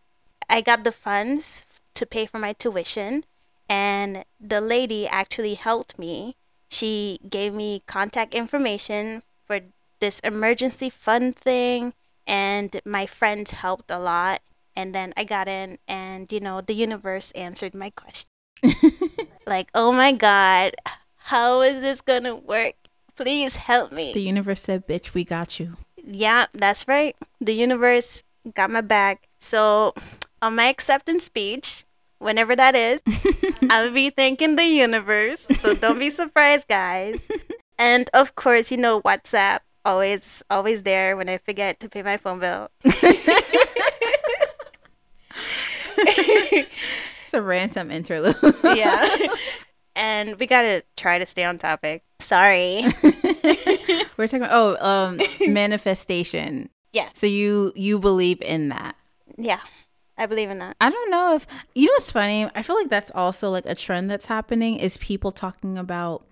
I 0.48 0.60
got 0.60 0.84
the 0.84 0.92
funds 0.92 1.64
to 1.94 2.06
pay 2.06 2.26
for 2.26 2.38
my 2.38 2.52
tuition 2.52 3.24
and 3.68 4.24
the 4.40 4.60
lady 4.60 5.06
actually 5.06 5.54
helped 5.54 5.98
me. 5.98 6.36
She 6.68 7.20
gave 7.28 7.54
me 7.54 7.82
contact 7.86 8.34
information 8.34 9.22
for 9.46 9.60
this 10.00 10.18
emergency 10.20 10.90
fund 10.90 11.36
thing 11.36 11.94
and 12.26 12.80
my 12.84 13.06
friends 13.06 13.52
helped 13.52 13.90
a 13.90 13.98
lot 13.98 14.42
and 14.74 14.94
then 14.94 15.14
I 15.16 15.24
got 15.24 15.46
in 15.46 15.78
and 15.86 16.30
you 16.32 16.40
know 16.40 16.60
the 16.60 16.74
universe 16.74 17.30
answered 17.32 17.74
my 17.74 17.90
question. 17.90 18.28
like, 19.46 19.70
"Oh 19.74 19.92
my 19.92 20.12
god, 20.12 20.74
how 21.16 21.60
is 21.62 21.80
this 21.80 22.00
going 22.00 22.24
to 22.24 22.34
work? 22.34 22.74
Please 23.16 23.56
help 23.56 23.92
me." 23.92 24.12
The 24.12 24.22
universe 24.22 24.60
said, 24.62 24.86
"Bitch, 24.86 25.14
we 25.14 25.24
got 25.24 25.58
you." 25.60 25.76
Yeah, 25.96 26.46
that's 26.52 26.86
right. 26.86 27.16
The 27.40 27.54
universe 27.54 28.22
got 28.54 28.70
my 28.70 28.80
back. 28.82 29.28
So, 29.40 29.94
on 30.42 30.56
my 30.56 30.66
acceptance 30.66 31.24
speech, 31.24 31.84
whenever 32.18 32.54
that 32.56 32.74
is, 32.74 33.00
I'll 33.70 33.92
be 33.92 34.10
thanking 34.10 34.56
the 34.56 34.64
universe. 34.66 35.46
So, 35.58 35.74
don't 35.74 35.98
be 35.98 36.10
surprised, 36.10 36.68
guys. 36.68 37.20
And 37.76 38.08
of 38.14 38.36
course, 38.36 38.70
you 38.70 38.76
know, 38.76 39.02
WhatsApp 39.02 39.58
always 39.84 40.44
always 40.48 40.84
there 40.84 41.16
when 41.16 41.28
I 41.28 41.38
forget 41.38 41.80
to 41.80 41.88
pay 41.88 42.02
my 42.02 42.16
phone 42.16 42.38
bill. 42.38 42.70
it's 46.04 47.34
a 47.34 47.42
random 47.42 47.90
interlude. 47.90 48.36
yeah. 48.62 49.08
And 49.96 50.38
we 50.38 50.46
gotta 50.46 50.82
try 50.96 51.18
to 51.18 51.26
stay 51.26 51.44
on 51.44 51.58
topic. 51.58 52.02
Sorry. 52.18 52.82
We're 54.16 54.28
talking 54.28 54.42
about 54.42 54.78
oh, 54.80 54.86
um 54.86 55.18
manifestation. 55.48 56.70
Yeah. 56.92 57.08
So 57.14 57.26
you 57.26 57.72
you 57.74 57.98
believe 57.98 58.40
in 58.42 58.68
that. 58.70 58.96
Yeah. 59.36 59.60
I 60.16 60.26
believe 60.26 60.48
in 60.48 60.60
that. 60.60 60.76
I 60.80 60.90
don't 60.90 61.10
know 61.10 61.34
if 61.34 61.46
you 61.74 61.86
know 61.86 61.92
what's 61.94 62.12
funny? 62.12 62.48
I 62.54 62.62
feel 62.62 62.76
like 62.76 62.88
that's 62.88 63.10
also 63.14 63.50
like 63.50 63.66
a 63.66 63.74
trend 63.74 64.10
that's 64.10 64.26
happening 64.26 64.78
is 64.78 64.96
people 64.96 65.32
talking 65.32 65.76
about 65.76 66.24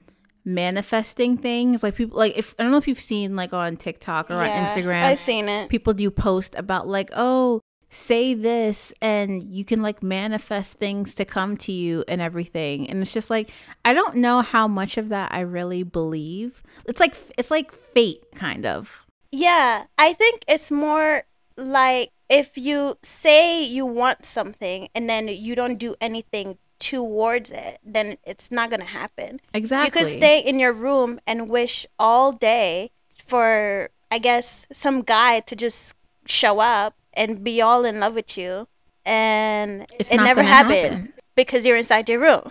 manifesting 0.44 1.36
things 1.36 1.84
like 1.84 1.94
people 1.94 2.18
like 2.18 2.36
if 2.36 2.52
i 2.58 2.64
don't 2.64 2.72
know 2.72 2.78
if 2.78 2.88
you've 2.88 2.98
seen 2.98 3.36
like 3.36 3.52
on 3.52 3.76
tiktok 3.76 4.28
or 4.28 4.42
yeah, 4.44 4.58
on 4.58 4.66
instagram 4.66 5.04
i've 5.04 5.18
seen 5.18 5.48
it 5.48 5.68
people 5.68 5.94
do 5.94 6.10
post 6.10 6.56
about 6.56 6.88
like 6.88 7.10
oh 7.14 7.60
say 7.92 8.32
this 8.32 8.90
and 9.02 9.42
you 9.42 9.66
can 9.66 9.82
like 9.82 10.02
manifest 10.02 10.78
things 10.78 11.14
to 11.14 11.26
come 11.26 11.58
to 11.58 11.72
you 11.72 12.04
and 12.08 12.22
everything. 12.22 12.88
And 12.88 13.02
it's 13.02 13.12
just 13.12 13.28
like 13.28 13.50
i 13.84 13.92
don't 13.92 14.16
know 14.16 14.40
how 14.40 14.66
much 14.66 14.96
of 14.96 15.10
that 15.10 15.30
i 15.32 15.40
really 15.40 15.82
believe. 15.82 16.62
It's 16.86 17.00
like 17.00 17.14
it's 17.36 17.50
like 17.50 17.70
fate 17.70 18.24
kind 18.34 18.64
of. 18.64 19.06
Yeah 19.30 19.84
i 19.98 20.14
think 20.14 20.42
it's 20.48 20.70
more 20.70 21.24
like 21.56 22.10
if 22.30 22.56
you 22.56 22.96
say 23.02 23.62
you 23.62 23.84
want 23.84 24.24
something 24.24 24.88
and 24.94 25.08
then 25.08 25.28
you 25.28 25.54
don't 25.54 25.76
do 25.78 25.94
anything 26.00 26.56
towards 26.78 27.50
it 27.50 27.78
then 27.84 28.16
it's 28.24 28.50
not 28.50 28.70
going 28.70 28.80
to 28.80 28.86
happen. 28.86 29.38
Exactly 29.52 29.86
you 29.86 29.92
could 29.92 30.10
stay 30.10 30.40
in 30.40 30.58
your 30.58 30.72
room 30.72 31.20
and 31.26 31.50
wish 31.50 31.86
all 31.98 32.32
day 32.32 32.90
for 33.14 33.90
i 34.10 34.18
guess 34.18 34.66
some 34.72 35.02
guy 35.02 35.40
to 35.40 35.54
just 35.54 35.94
show 36.26 36.58
up 36.58 36.94
and 37.14 37.42
be 37.44 37.60
all 37.60 37.84
in 37.84 38.00
love 38.00 38.14
with 38.14 38.36
you 38.36 38.68
and 39.04 39.86
It's 39.98 40.10
it 40.10 40.16
never 40.18 40.42
happened 40.42 40.94
happen. 40.94 41.12
because 41.34 41.66
you're 41.66 41.76
inside 41.76 42.08
your 42.08 42.20
room. 42.20 42.50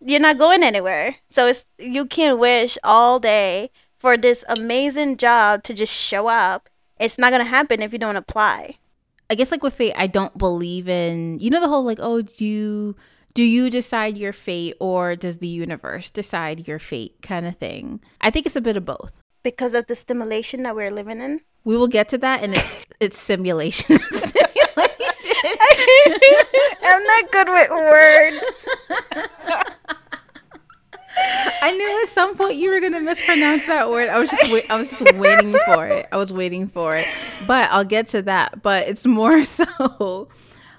You're 0.00 0.20
not 0.20 0.38
going 0.38 0.62
anywhere. 0.62 1.16
So 1.30 1.46
it's 1.46 1.64
you 1.78 2.04
can 2.06 2.38
wish 2.38 2.76
all 2.84 3.18
day 3.18 3.70
for 3.98 4.16
this 4.16 4.44
amazing 4.48 5.16
job 5.16 5.62
to 5.64 5.74
just 5.74 5.92
show 5.92 6.28
up. 6.28 6.68
It's 7.00 7.18
not 7.18 7.30
gonna 7.30 7.44
happen 7.44 7.82
if 7.82 7.92
you 7.92 7.98
don't 7.98 8.16
apply. 8.16 8.76
I 9.28 9.34
guess 9.34 9.50
like 9.50 9.62
with 9.62 9.74
fate, 9.74 9.94
I 9.96 10.06
don't 10.06 10.36
believe 10.38 10.88
in 10.88 11.38
you 11.40 11.50
know 11.50 11.60
the 11.60 11.68
whole 11.68 11.84
like 11.84 11.98
oh 12.00 12.22
do 12.22 12.44
you 12.44 12.94
do 13.34 13.42
you 13.42 13.68
decide 13.70 14.16
your 14.16 14.32
fate 14.32 14.74
or 14.80 15.14
does 15.16 15.38
the 15.38 15.48
universe 15.48 16.08
decide 16.10 16.66
your 16.68 16.78
fate 16.78 17.16
kind 17.22 17.46
of 17.46 17.56
thing. 17.56 18.00
I 18.20 18.30
think 18.30 18.46
it's 18.46 18.56
a 18.56 18.60
bit 18.62 18.76
of 18.76 18.84
both. 18.84 19.20
Because 19.42 19.74
of 19.74 19.86
the 19.86 19.94
stimulation 19.96 20.62
that 20.62 20.74
we're 20.74 20.90
living 20.90 21.20
in. 21.20 21.40
We 21.66 21.76
will 21.76 21.88
get 21.88 22.08
to 22.10 22.18
that, 22.18 22.44
and 22.44 22.54
it's 22.54 22.86
it's 23.00 23.18
simulation. 23.30 23.98
I'm 26.82 27.04
not 27.04 27.32
good 27.32 27.48
with 27.48 27.70
words. 27.70 28.68
I 31.62 31.72
knew 31.72 32.02
at 32.02 32.08
some 32.08 32.36
point 32.36 32.54
you 32.54 32.70
were 32.70 32.78
gonna 32.80 33.00
mispronounce 33.00 33.66
that 33.66 33.90
word. 33.90 34.08
I 34.08 34.20
was 34.20 34.30
just 34.30 34.52
wait, 34.52 34.70
I 34.70 34.78
was 34.78 34.90
just 34.90 35.12
waiting 35.16 35.56
for 35.66 35.88
it. 35.88 36.06
I 36.12 36.16
was 36.16 36.32
waiting 36.32 36.68
for 36.68 36.94
it. 36.94 37.08
But 37.48 37.68
I'll 37.72 37.84
get 37.84 38.06
to 38.08 38.22
that. 38.22 38.62
But 38.62 38.86
it's 38.86 39.04
more 39.04 39.42
so 39.58 40.28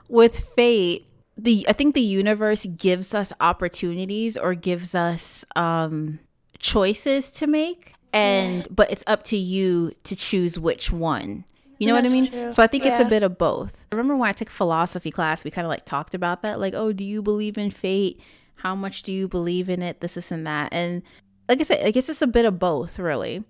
with 0.07 0.39
fate. 0.55 1.05
The 1.37 1.65
I 1.67 1.73
think 1.73 1.95
the 1.95 2.01
universe 2.01 2.65
gives 2.77 3.13
us 3.13 3.33
opportunities 3.41 4.37
or 4.37 4.55
gives 4.55 4.95
us 4.95 5.43
um 5.57 6.19
choices 6.59 7.29
to 7.31 7.45
make 7.45 7.93
and 8.17 8.67
but 8.69 8.91
it's 8.91 9.03
up 9.07 9.23
to 9.25 9.37
you 9.37 9.91
to 10.03 10.15
choose 10.15 10.59
which 10.59 10.91
one. 10.91 11.45
You 11.79 11.87
know 11.87 11.93
what 11.93 12.05
I 12.05 12.09
mean? 12.09 12.27
true. 12.27 12.51
So 12.51 12.63
I 12.63 12.67
think 12.67 12.85
it's 12.85 12.99
a 12.99 13.05
bit 13.05 13.21
of 13.21 13.37
both. 13.37 13.85
I 13.91 13.95
remember 13.95 14.15
when 14.15 14.29
I 14.29 14.33
took 14.33 14.49
philosophy 14.49 15.11
class, 15.11 15.43
we 15.43 15.51
kind 15.51 15.65
of 15.65 15.69
like 15.69 15.85
talked 15.85 16.15
about 16.15 16.41
that. 16.41 16.59
Like, 16.59 16.73
oh, 16.73 16.91
do 16.91 17.05
you 17.05 17.21
believe 17.21 17.57
in 17.57 17.69
fate? 17.69 18.19
How 18.57 18.73
much 18.75 19.03
do 19.03 19.11
you 19.11 19.27
believe 19.27 19.69
in 19.69 19.83
it? 19.83 20.01
This, 20.01 20.15
this, 20.15 20.31
and 20.31 20.47
that. 20.47 20.69
And 20.73 21.03
like 21.47 21.59
I 21.59 21.63
said, 21.63 21.85
I 21.85 21.91
guess 21.91 22.09
it's 22.09 22.23
a 22.23 22.27
bit 22.27 22.47
of 22.47 22.57
both, 22.57 22.97
really. 22.97 23.43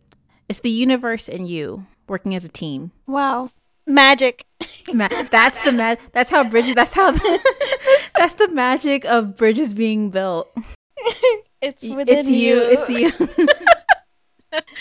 It's 0.50 0.60
the 0.60 0.70
universe 0.70 1.30
and 1.30 1.48
you 1.48 1.86
working 2.08 2.36
as 2.36 2.44
a 2.44 2.50
team. 2.50 2.92
Wow. 3.06 3.52
Magic. 3.86 4.46
Ma- 4.94 5.08
that's 5.32 5.62
the 5.64 5.72
mag. 5.72 6.00
That's 6.12 6.30
how 6.30 6.44
bridges. 6.44 6.76
That's 6.76 6.92
how. 6.92 7.12
that's 8.18 8.34
the 8.34 8.50
magic 8.50 9.06
of 9.06 9.38
bridges 9.38 9.74
being 9.74 10.10
built. 10.10 10.50
It's 11.60 11.90
within 11.90 12.20
it's 12.20 12.30
you. 12.30 12.56
you. 12.56 12.62
It's 12.70 12.90
you. 12.90 13.48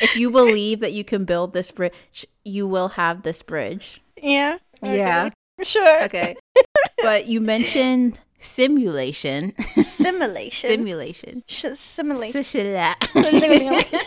if 0.01 0.17
you 0.17 0.31
believe 0.31 0.81
that 0.81 0.93
you 0.93 1.05
can 1.05 1.25
build 1.25 1.53
this 1.53 1.71
bridge, 1.71 2.27
you 2.45 2.67
will 2.67 2.89
have 2.91 3.23
this 3.23 3.43
bridge. 3.43 4.01
Yeah. 4.23 4.59
Yeah. 4.83 5.31
Sure. 5.63 6.05
Okay. 6.05 6.37
but 7.03 7.27
you 7.27 7.41
mentioned 7.41 8.21
simulation. 8.39 9.53
Simulation. 9.83 10.71
simulation. 10.71 11.43
Sh- 11.47 11.77
simulation. 11.77 12.43
Simulation. 12.43 14.01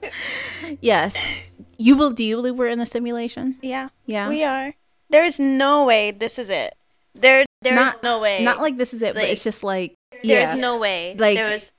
yes. 0.80 1.50
You 1.78 1.96
will 1.96 2.10
do 2.10 2.22
you 2.24 2.36
believe 2.36 2.54
we're 2.54 2.68
in 2.68 2.80
a 2.80 2.86
simulation? 2.86 3.56
yeah. 3.62 3.88
Yeah. 4.06 4.28
We 4.28 4.44
are. 4.44 4.74
There's 5.10 5.38
no 5.40 5.84
way 5.84 6.10
this 6.10 6.38
is 6.38 6.48
it. 6.48 6.74
There 7.14 7.44
there's 7.60 7.74
Not- 7.74 8.02
no 8.02 8.20
way. 8.20 8.42
Not 8.44 8.60
like 8.60 8.76
this 8.76 8.94
is 8.94 9.02
it, 9.02 9.14
but 9.14 9.24
it's 9.24 9.44
just 9.44 9.62
like 9.62 9.94
there's 10.22 10.52
yeah. 10.52 10.54
no 10.54 10.78
way. 10.78 11.14
Like- 11.18 11.36
there 11.36 11.50
was 11.50 11.72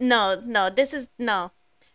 no, 0.00 0.40
no, 0.44 0.70
this 0.70 0.92
is 0.92 1.08
no. 1.18 1.52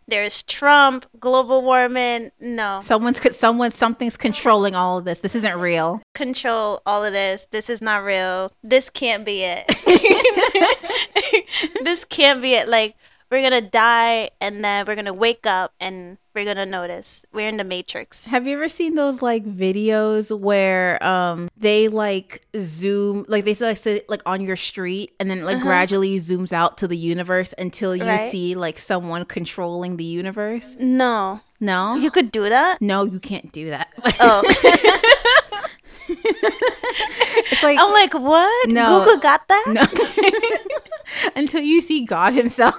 There's 0.07 0.43
Trump, 0.43 1.05
global 1.19 1.61
warming, 1.61 2.31
no. 2.39 2.81
someone's 2.81 3.21
someone 3.35 3.71
something's 3.71 4.17
controlling 4.17 4.75
all 4.75 4.97
of 4.97 5.05
this. 5.05 5.19
This 5.19 5.35
isn't 5.35 5.59
real. 5.59 6.01
Control 6.13 6.81
all 6.85 7.03
of 7.03 7.13
this. 7.13 7.47
This 7.51 7.69
is 7.69 7.81
not 7.81 8.03
real. 8.03 8.51
This 8.63 8.89
can't 8.89 9.25
be 9.25 9.43
it. 9.43 9.65
this 11.83 12.05
can't 12.05 12.41
be 12.41 12.53
it. 12.53 12.67
Like 12.67 12.95
we're 13.33 13.41
gonna 13.41 13.61
die 13.61 14.29
and 14.39 14.63
then 14.63 14.85
we're 14.87 14.95
gonna 14.95 15.13
wake 15.13 15.45
up 15.47 15.73
and 15.79 16.17
we're 16.35 16.45
gonna 16.45 16.65
notice. 16.65 17.25
We're 17.33 17.49
in 17.49 17.57
the 17.57 17.63
matrix. 17.63 18.27
Have 18.29 18.45
you 18.47 18.53
ever 18.55 18.69
seen 18.69 18.93
those 18.95 19.21
like 19.23 19.43
videos 19.45 20.37
where 20.37 21.03
um 21.03 21.49
they 21.57 21.87
like 21.87 22.41
zoom 22.59 23.25
like 23.27 23.45
they 23.45 23.55
like 23.55 23.77
sit 23.77 24.07
like 24.09 24.21
on 24.27 24.41
your 24.41 24.55
street 24.55 25.13
and 25.19 25.29
then 25.31 25.41
like 25.43 25.61
gradually 25.61 26.17
zooms 26.17 26.53
out 26.53 26.77
to 26.79 26.87
the 26.87 26.97
universe 26.97 27.53
until 27.57 27.95
you 27.95 28.03
Right. 28.03 28.19
see 28.19 28.53
like 28.55 28.77
someone 28.77 29.25
controlling 29.25 29.97
the 29.97 30.03
universe? 30.03 30.75
No. 30.79 31.41
No. 31.59 31.95
You 31.95 32.11
could 32.11 32.31
do 32.31 32.49
that? 32.49 32.81
no, 32.81 33.03
you 33.03 33.19
can't 33.19 33.51
do 33.51 33.69
that. 33.71 33.89
Oh. 34.19 34.43
it's 36.09 37.63
like 37.63 37.77
I'm 37.79 37.91
like, 37.91 38.13
what? 38.13 38.69
No. 38.69 38.99
Google 38.99 39.17
got 39.19 39.47
that? 39.47 39.63
no. 39.67 41.29
until 41.35 41.61
you 41.61 41.81
see 41.81 42.05
God 42.05 42.33
himself. 42.33 42.75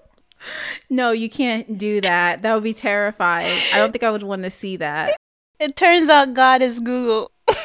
no, 0.90 1.10
you 1.12 1.28
can't 1.28 1.78
do 1.78 2.00
that. 2.00 2.42
That 2.42 2.54
would 2.54 2.64
be 2.64 2.74
terrifying. 2.74 3.60
I 3.74 3.78
don't 3.78 3.92
think 3.92 4.02
I 4.02 4.10
would 4.10 4.22
want 4.22 4.44
to 4.44 4.50
see 4.50 4.76
that. 4.76 5.16
It 5.60 5.76
turns 5.76 6.08
out 6.08 6.34
God 6.34 6.62
is 6.62 6.80
Google. 6.80 7.30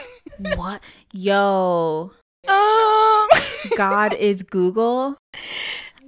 What? 0.55 0.81
Yo, 1.11 2.11
Oh. 2.47 3.29
God 3.77 4.13
is 4.15 4.41
Google. 4.43 5.17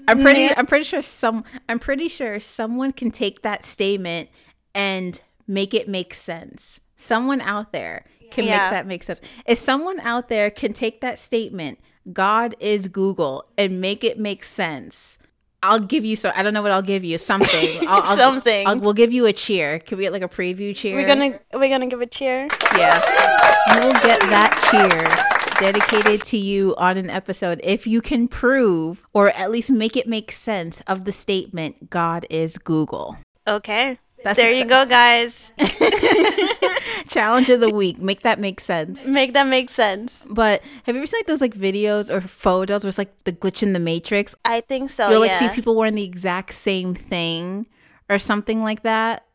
I'm 0.08 0.20
pretty. 0.22 0.54
I'm 0.56 0.66
pretty 0.66 0.84
sure 0.84 1.02
some 1.02 1.44
I'm 1.70 1.80
pretty 1.80 2.08
sure 2.08 2.40
someone 2.40 2.92
can 2.92 3.12
take 3.12 3.42
that 3.44 3.66
statement 3.66 4.30
and 4.74 5.22
make 5.48 5.74
it 5.74 5.88
make 5.88 6.14
sense. 6.14 6.80
Someone 6.98 7.40
out 7.42 7.72
there 7.72 8.06
can 8.36 8.46
Yeah. 8.46 8.58
make 8.66 8.72
that 8.72 8.88
make 8.88 9.04
sense. 9.04 9.22
If 9.46 9.58
someone 9.58 10.00
out 10.02 10.30
there 10.30 10.50
can 10.52 10.74
take 10.74 11.02
that 11.02 11.18
statement, 11.20 11.80
God 12.14 12.54
is 12.60 12.88
Google 12.88 13.46
and 13.58 13.82
make 13.82 14.04
it 14.04 14.20
make 14.20 14.44
sense. 14.44 15.18
I'll 15.64 15.80
give 15.80 16.06
you 16.06 16.16
so 16.16 16.32
I 16.36 16.44
don't 16.44 16.54
know 16.54 16.62
what 16.62 16.72
I'll 16.72 16.84
give 16.84 17.04
you 17.04 17.18
something. 17.18 17.80
I'll, 17.88 18.04
I'll- 18.04 18.16
Something. 18.16 18.68
I'll, 18.68 18.80
we'll 18.80 18.94
give 18.94 19.12
you 19.12 19.26
a 19.26 19.34
cheer. 19.34 19.80
Can 19.80 19.98
we 19.98 20.04
get 20.04 20.14
like 20.14 20.22
a 20.22 20.28
preview 20.30 20.76
cheer? 20.76 20.96
We're 20.96 21.08
gonna 21.08 21.40
we're 21.56 21.70
gonna 21.70 21.88
give 21.88 22.02
a 22.02 22.06
cheer. 22.06 22.48
Yeah. 22.76 23.74
You 23.74 23.82
will 23.88 23.94
get 23.94 24.20
that 24.30 24.60
cheer 24.70 25.16
dedicated 25.60 26.22
to 26.26 26.38
you 26.38 26.76
on 26.78 26.98
an 26.98 27.10
episode 27.10 27.60
if 27.64 27.88
you 27.88 28.02
can 28.02 28.28
prove 28.28 29.08
or 29.14 29.30
at 29.32 29.50
least 29.50 29.72
make 29.72 29.96
it 29.98 30.06
make 30.08 30.32
sense 30.32 30.82
of 30.86 31.06
the 31.06 31.12
statement 31.12 31.90
God 31.90 32.28
is 32.30 32.58
Google. 32.60 33.18
Okay. 33.48 33.98
That's- 34.26 34.38
there 34.44 34.52
you 34.52 34.66
go, 34.66 34.88
guys. 34.88 35.54
Challenge 37.08 37.48
of 37.50 37.60
the 37.60 37.70
week. 37.70 38.00
Make 38.00 38.22
that 38.22 38.40
make 38.40 38.60
sense. 38.60 39.06
Make 39.06 39.34
that 39.34 39.46
make 39.46 39.70
sense. 39.70 40.26
But 40.28 40.64
have 40.84 40.96
you 40.96 41.02
ever 41.02 41.06
seen 41.06 41.20
like 41.20 41.28
those 41.28 41.42
like 41.42 41.54
videos 41.54 42.10
or 42.12 42.22
photos 42.22 42.84
where 42.84 42.90
it's 42.90 42.98
like 42.98 43.24
the 43.26 43.32
glitch 43.32 43.62
in 43.62 43.74
the 43.74 43.80
matrix? 43.80 44.36
I 44.44 44.62
think 44.62 44.90
so. 44.90 45.12
You'll 45.12 45.20
like 45.20 45.30
yeah. 45.30 45.52
see 45.52 45.56
people 45.56 45.76
wearing 45.76 45.94
the 45.94 46.04
exact 46.04 46.56
same 46.56 46.96
thing 46.96 47.68
or 48.10 48.18
something 48.18 48.64
like 48.64 48.82
that. 48.82 49.28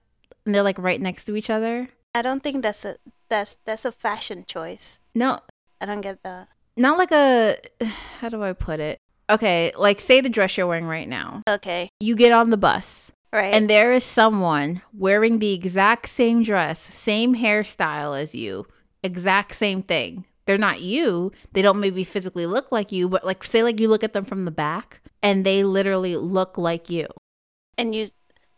And 0.45 0.55
they're 0.55 0.65
like 0.65 0.79
right 0.79 1.01
next 1.01 1.25
to 1.27 1.37
each 1.37 1.51
other. 1.51 1.89
I 2.13 2.23
don't 2.23 2.43
think 2.43 2.65
that's 2.65 2.85
a 2.85 2.97
that's 3.29 3.59
that's 3.65 3.85
a 3.85 3.93
fashion 3.93 4.45
choice. 4.45 4.99
No, 5.15 5.39
I 5.81 5.87
don't 5.87 6.01
get 6.01 6.25
that. 6.25 6.49
not 6.77 6.99
like 6.99 7.13
a 7.13 7.59
how 8.19 8.29
do 8.29 8.43
I 8.43 8.55
put 8.55 8.81
it? 8.81 8.99
Okay, 9.31 9.71
like 9.79 10.01
say 10.01 10.21
the 10.21 10.29
dress 10.29 10.57
you're 10.57 10.67
wearing 10.67 10.87
right 10.87 11.09
now. 11.09 11.43
Okay. 11.49 11.91
You 12.01 12.17
get 12.17 12.33
on 12.33 12.51
the 12.51 12.57
bus 12.57 13.13
Right. 13.33 13.55
and 13.55 13.71
there 13.71 13.93
is 13.93 14.03
someone 14.03 14.83
wearing 14.93 15.39
the 15.39 15.53
exact 15.53 16.09
same 16.09 16.43
dress, 16.43 16.81
same 16.81 17.37
hairstyle 17.37 18.21
as 18.21 18.35
you, 18.35 18.67
exact 19.03 19.55
same 19.55 19.83
thing. 19.83 20.25
They're 20.47 20.59
not 20.59 20.81
you. 20.81 21.31
They 21.53 21.63
don't 21.63 21.79
maybe 21.79 22.03
physically 22.03 22.47
look 22.47 22.73
like 22.73 22.91
you, 22.91 23.09
but 23.09 23.25
like 23.25 23.45
say 23.45 23.63
like 23.63 23.79
you 23.79 23.89
look 23.89 24.03
at 24.03 24.15
them 24.15 24.25
from 24.25 24.47
the 24.47 24.51
back 24.51 25.01
and 25.23 25.47
they 25.47 25.63
literally 25.63 26.17
look 26.17 26.59
like 26.59 26.91
you. 26.91 27.07
and 27.79 27.95
you 27.95 28.09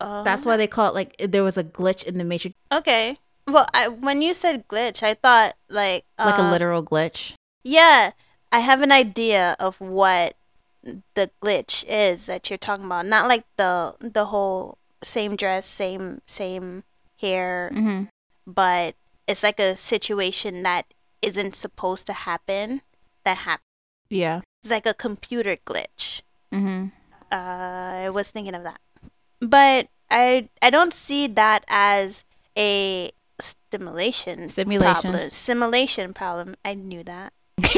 oh, 0.01 0.25
That's 0.25 0.47
why 0.47 0.57
they 0.57 0.67
call 0.67 0.89
it 0.89 0.95
like 0.95 1.17
there 1.19 1.45
was 1.45 1.59
a 1.59 1.65
glitch 1.65 2.03
in 2.05 2.17
the 2.17 2.25
matrix, 2.25 2.57
Okay. 2.73 3.19
Well, 3.47 3.67
I, 3.75 3.89
when 3.89 4.23
you 4.23 4.35
said 4.35 4.69
glitch, 4.69 5.03
I 5.03 5.15
thought 5.15 5.55
like 5.69 6.05
like 6.19 6.39
a 6.39 6.43
uh, 6.43 6.51
literal 6.51 6.83
glitch. 6.83 7.35
Yeah, 7.65 8.13
I 8.51 8.61
have 8.61 8.81
an 8.83 8.93
idea 8.93 9.57
of 9.59 9.81
what 9.81 10.35
the 10.83 11.31
glitch 11.41 11.85
is 11.89 12.27
that 12.27 12.51
you're 12.51 12.59
talking 12.59 12.85
about. 12.87 13.07
Not 13.07 13.29
like 13.29 13.45
the 13.57 13.95
the 14.01 14.27
whole 14.27 14.79
same 15.03 15.37
dress, 15.37 15.67
same 15.67 16.21
same 16.27 16.85
hair, 17.21 17.71
Mm-hmm. 17.75 18.05
but 18.47 18.95
it's 19.27 19.43
like 19.43 19.61
a 19.61 19.77
situation 19.77 20.63
that 20.65 20.87
isn't 21.23 21.55
supposed 21.55 22.07
to 22.07 22.13
happen 22.13 22.83
that 23.25 23.39
happens. 23.39 23.63
Yeah. 24.11 24.41
It's 24.63 24.71
like 24.71 24.87
a 24.87 24.95
computer 24.95 25.57
glitch. 25.65 26.23
Mm-hmm. 26.53 26.87
Uh, 27.31 28.07
I 28.07 28.11
was 28.11 28.31
thinking 28.31 28.55
of 28.55 28.63
that, 28.65 28.81
but 29.41 29.89
I 30.11 30.49
I 30.61 30.71
don't 30.71 30.93
see 30.93 31.27
that 31.29 31.65
as 31.69 32.25
a 32.59 33.11
stimulation 33.41 34.49
Simulation. 34.51 35.11
problem. 35.13 35.31
Simulation 35.31 36.13
problem. 36.13 36.55
I 36.65 36.75
knew 36.75 37.03
that. 37.05 37.33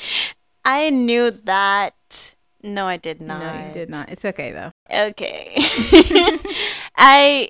I 0.64 0.90
knew 0.90 1.30
that. 1.30 2.34
No, 2.62 2.86
I 2.86 2.96
did 2.96 3.20
not. 3.20 3.40
No, 3.40 3.66
you 3.66 3.72
did 3.72 3.88
not. 3.88 4.10
It's 4.10 4.24
okay 4.24 4.52
though. 4.52 4.72
Okay. 4.92 5.54
I. 6.96 7.48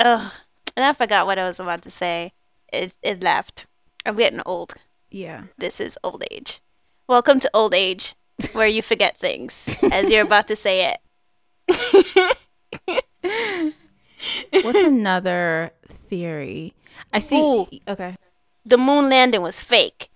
Oh, 0.00 0.32
and 0.76 0.84
I 0.84 0.92
forgot 0.92 1.26
what 1.26 1.38
I 1.38 1.44
was 1.44 1.58
about 1.58 1.82
to 1.82 1.90
say. 1.90 2.32
It 2.72 2.94
it 3.02 3.22
left. 3.22 3.66
I'm 4.04 4.16
getting 4.16 4.42
old. 4.44 4.74
Yeah. 5.10 5.44
This 5.56 5.80
is 5.80 5.98
old 6.04 6.24
age. 6.30 6.60
Welcome 7.08 7.40
to 7.40 7.50
old 7.54 7.74
age, 7.74 8.14
where 8.52 8.66
you 8.66 8.82
forget 8.82 9.16
things 9.16 9.78
as 9.92 10.10
you're 10.10 10.26
about 10.26 10.48
to 10.48 10.56
say 10.56 10.92
it. 10.92 10.98
What's 14.50 14.78
another 14.78 15.70
theory? 16.08 16.74
I 17.12 17.20
see. 17.20 17.40
Ooh. 17.40 17.66
Okay. 17.88 18.16
The 18.64 18.76
moon 18.76 19.08
landing 19.08 19.42
was 19.42 19.60
fake. 19.60 20.10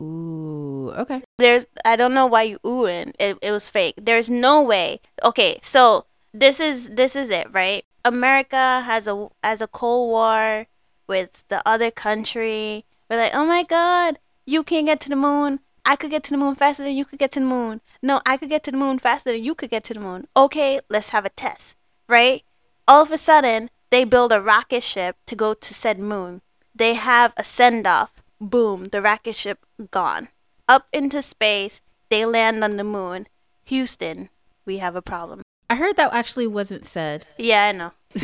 Ooh. 0.00 0.92
Okay. 0.96 1.22
There's 1.38 1.66
I 1.84 1.96
don't 1.96 2.14
know 2.14 2.26
why 2.26 2.42
you 2.42 2.58
oohing. 2.64 3.12
It 3.18 3.38
it 3.42 3.50
was 3.50 3.68
fake. 3.68 3.94
There's 3.96 4.28
no 4.30 4.62
way. 4.62 5.00
Okay, 5.24 5.58
so 5.62 6.06
this 6.32 6.60
is 6.60 6.90
this 6.90 7.16
is 7.16 7.30
it, 7.30 7.48
right? 7.52 7.84
America 8.04 8.82
has 8.84 9.08
a 9.08 9.28
has 9.42 9.60
a 9.60 9.66
cold 9.66 10.10
war 10.10 10.66
with 11.06 11.44
the 11.48 11.62
other 11.66 11.90
country. 11.90 12.84
We're 13.08 13.18
like, 13.18 13.34
oh 13.34 13.46
my 13.46 13.62
god, 13.62 14.18
you 14.44 14.62
can't 14.62 14.86
get 14.86 15.00
to 15.00 15.08
the 15.08 15.16
moon. 15.16 15.60
I 15.84 15.94
could 15.94 16.10
get 16.10 16.24
to 16.24 16.30
the 16.30 16.36
moon 16.36 16.56
faster 16.56 16.82
than 16.82 16.96
you 16.96 17.04
could 17.04 17.20
get 17.20 17.30
to 17.32 17.40
the 17.40 17.46
moon. 17.46 17.80
No, 18.02 18.20
I 18.26 18.36
could 18.36 18.48
get 18.48 18.64
to 18.64 18.72
the 18.72 18.76
moon 18.76 18.98
faster 18.98 19.32
than 19.32 19.42
you 19.42 19.54
could 19.54 19.70
get 19.70 19.84
to 19.84 19.94
the 19.94 20.00
moon. 20.00 20.26
Okay, 20.36 20.80
let's 20.90 21.10
have 21.10 21.24
a 21.24 21.30
test, 21.30 21.76
right? 22.08 22.42
All 22.88 23.02
of 23.02 23.12
a 23.12 23.18
sudden, 23.18 23.70
they 23.90 24.04
build 24.04 24.32
a 24.32 24.40
rocket 24.40 24.82
ship 24.82 25.16
to 25.26 25.36
go 25.36 25.54
to 25.54 25.74
said 25.74 25.98
moon. 25.98 26.42
They 26.74 26.94
have 26.94 27.32
a 27.36 27.44
send 27.44 27.86
off. 27.86 28.20
Boom, 28.40 28.84
the 28.84 29.00
rocket 29.00 29.34
ship 29.34 29.64
gone. 29.90 30.28
Up 30.68 30.88
into 30.92 31.22
space, 31.22 31.80
they 32.10 32.26
land 32.26 32.62
on 32.62 32.76
the 32.76 32.84
moon. 32.84 33.28
Houston, 33.64 34.28
we 34.64 34.78
have 34.78 34.94
a 34.94 35.02
problem. 35.02 35.42
I 35.70 35.76
heard 35.76 35.96
that 35.96 36.12
actually 36.12 36.46
wasn't 36.46 36.84
said. 36.84 37.26
Yeah, 37.38 37.64
I 37.64 37.72
know. 37.72 37.92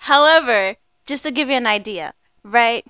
However, 0.00 0.76
just 1.04 1.22
to 1.24 1.30
give 1.30 1.48
you 1.48 1.54
an 1.54 1.66
idea, 1.66 2.14
right? 2.42 2.86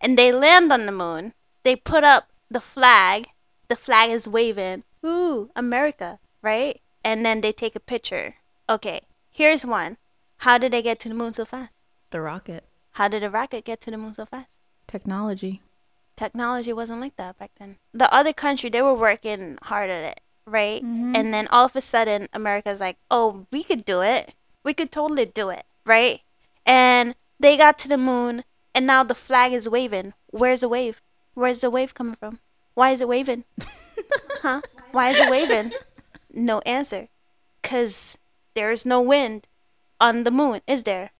And 0.00 0.18
they 0.18 0.32
land 0.32 0.72
on 0.72 0.86
the 0.86 0.92
moon. 0.92 1.32
They 1.62 1.76
put 1.76 2.02
up 2.04 2.28
the 2.50 2.60
flag. 2.60 3.26
The 3.68 3.76
flag 3.76 4.10
is 4.10 4.28
waving. 4.28 4.84
Ooh, 5.06 5.50
America, 5.54 6.18
right? 6.42 6.80
And 7.04 7.24
then 7.24 7.40
they 7.40 7.52
take 7.52 7.76
a 7.76 7.80
picture. 7.80 8.36
Okay, 8.68 9.02
here's 9.30 9.64
one. 9.64 9.96
How 10.38 10.58
did 10.58 10.72
they 10.72 10.82
get 10.82 10.98
to 11.00 11.08
the 11.08 11.14
moon 11.14 11.32
so 11.32 11.44
fast? 11.44 11.72
The 12.10 12.20
rocket. 12.20 12.64
How 12.94 13.08
did 13.08 13.24
a 13.24 13.30
rocket 13.30 13.64
get 13.64 13.80
to 13.82 13.90
the 13.90 13.98
moon 13.98 14.14
so 14.14 14.24
fast? 14.24 14.50
Technology. 14.86 15.62
Technology 16.16 16.72
wasn't 16.72 17.00
like 17.00 17.16
that 17.16 17.36
back 17.36 17.50
then. 17.58 17.76
The 17.92 18.12
other 18.14 18.32
country, 18.32 18.70
they 18.70 18.82
were 18.82 18.94
working 18.94 19.58
hard 19.62 19.90
at 19.90 20.04
it, 20.04 20.20
right? 20.46 20.80
Mm-hmm. 20.80 21.16
And 21.16 21.34
then 21.34 21.48
all 21.48 21.66
of 21.66 21.74
a 21.74 21.80
sudden, 21.80 22.28
America's 22.32 22.78
like, 22.78 22.98
oh, 23.10 23.46
we 23.50 23.64
could 23.64 23.84
do 23.84 24.00
it. 24.00 24.34
We 24.62 24.74
could 24.74 24.92
totally 24.92 25.26
do 25.26 25.50
it, 25.50 25.64
right? 25.84 26.20
And 26.64 27.16
they 27.40 27.56
got 27.56 27.78
to 27.78 27.88
the 27.88 27.98
moon, 27.98 28.44
and 28.76 28.86
now 28.86 29.02
the 29.02 29.16
flag 29.16 29.52
is 29.52 29.68
waving. 29.68 30.14
Where's 30.30 30.60
the 30.60 30.68
wave? 30.68 31.02
Where's 31.34 31.62
the 31.62 31.70
wave 31.70 31.94
coming 31.94 32.14
from? 32.14 32.38
Why 32.74 32.92
is 32.92 33.00
it 33.00 33.08
waving? 33.08 33.42
huh? 34.42 34.62
Why 34.92 35.10
is 35.10 35.18
it 35.18 35.28
waving? 35.28 35.72
No 36.32 36.60
answer. 36.60 37.08
Because 37.60 38.16
there 38.54 38.70
is 38.70 38.86
no 38.86 39.00
wind 39.02 39.48
on 40.00 40.22
the 40.22 40.30
moon, 40.30 40.60
is 40.68 40.84
there? 40.84 41.10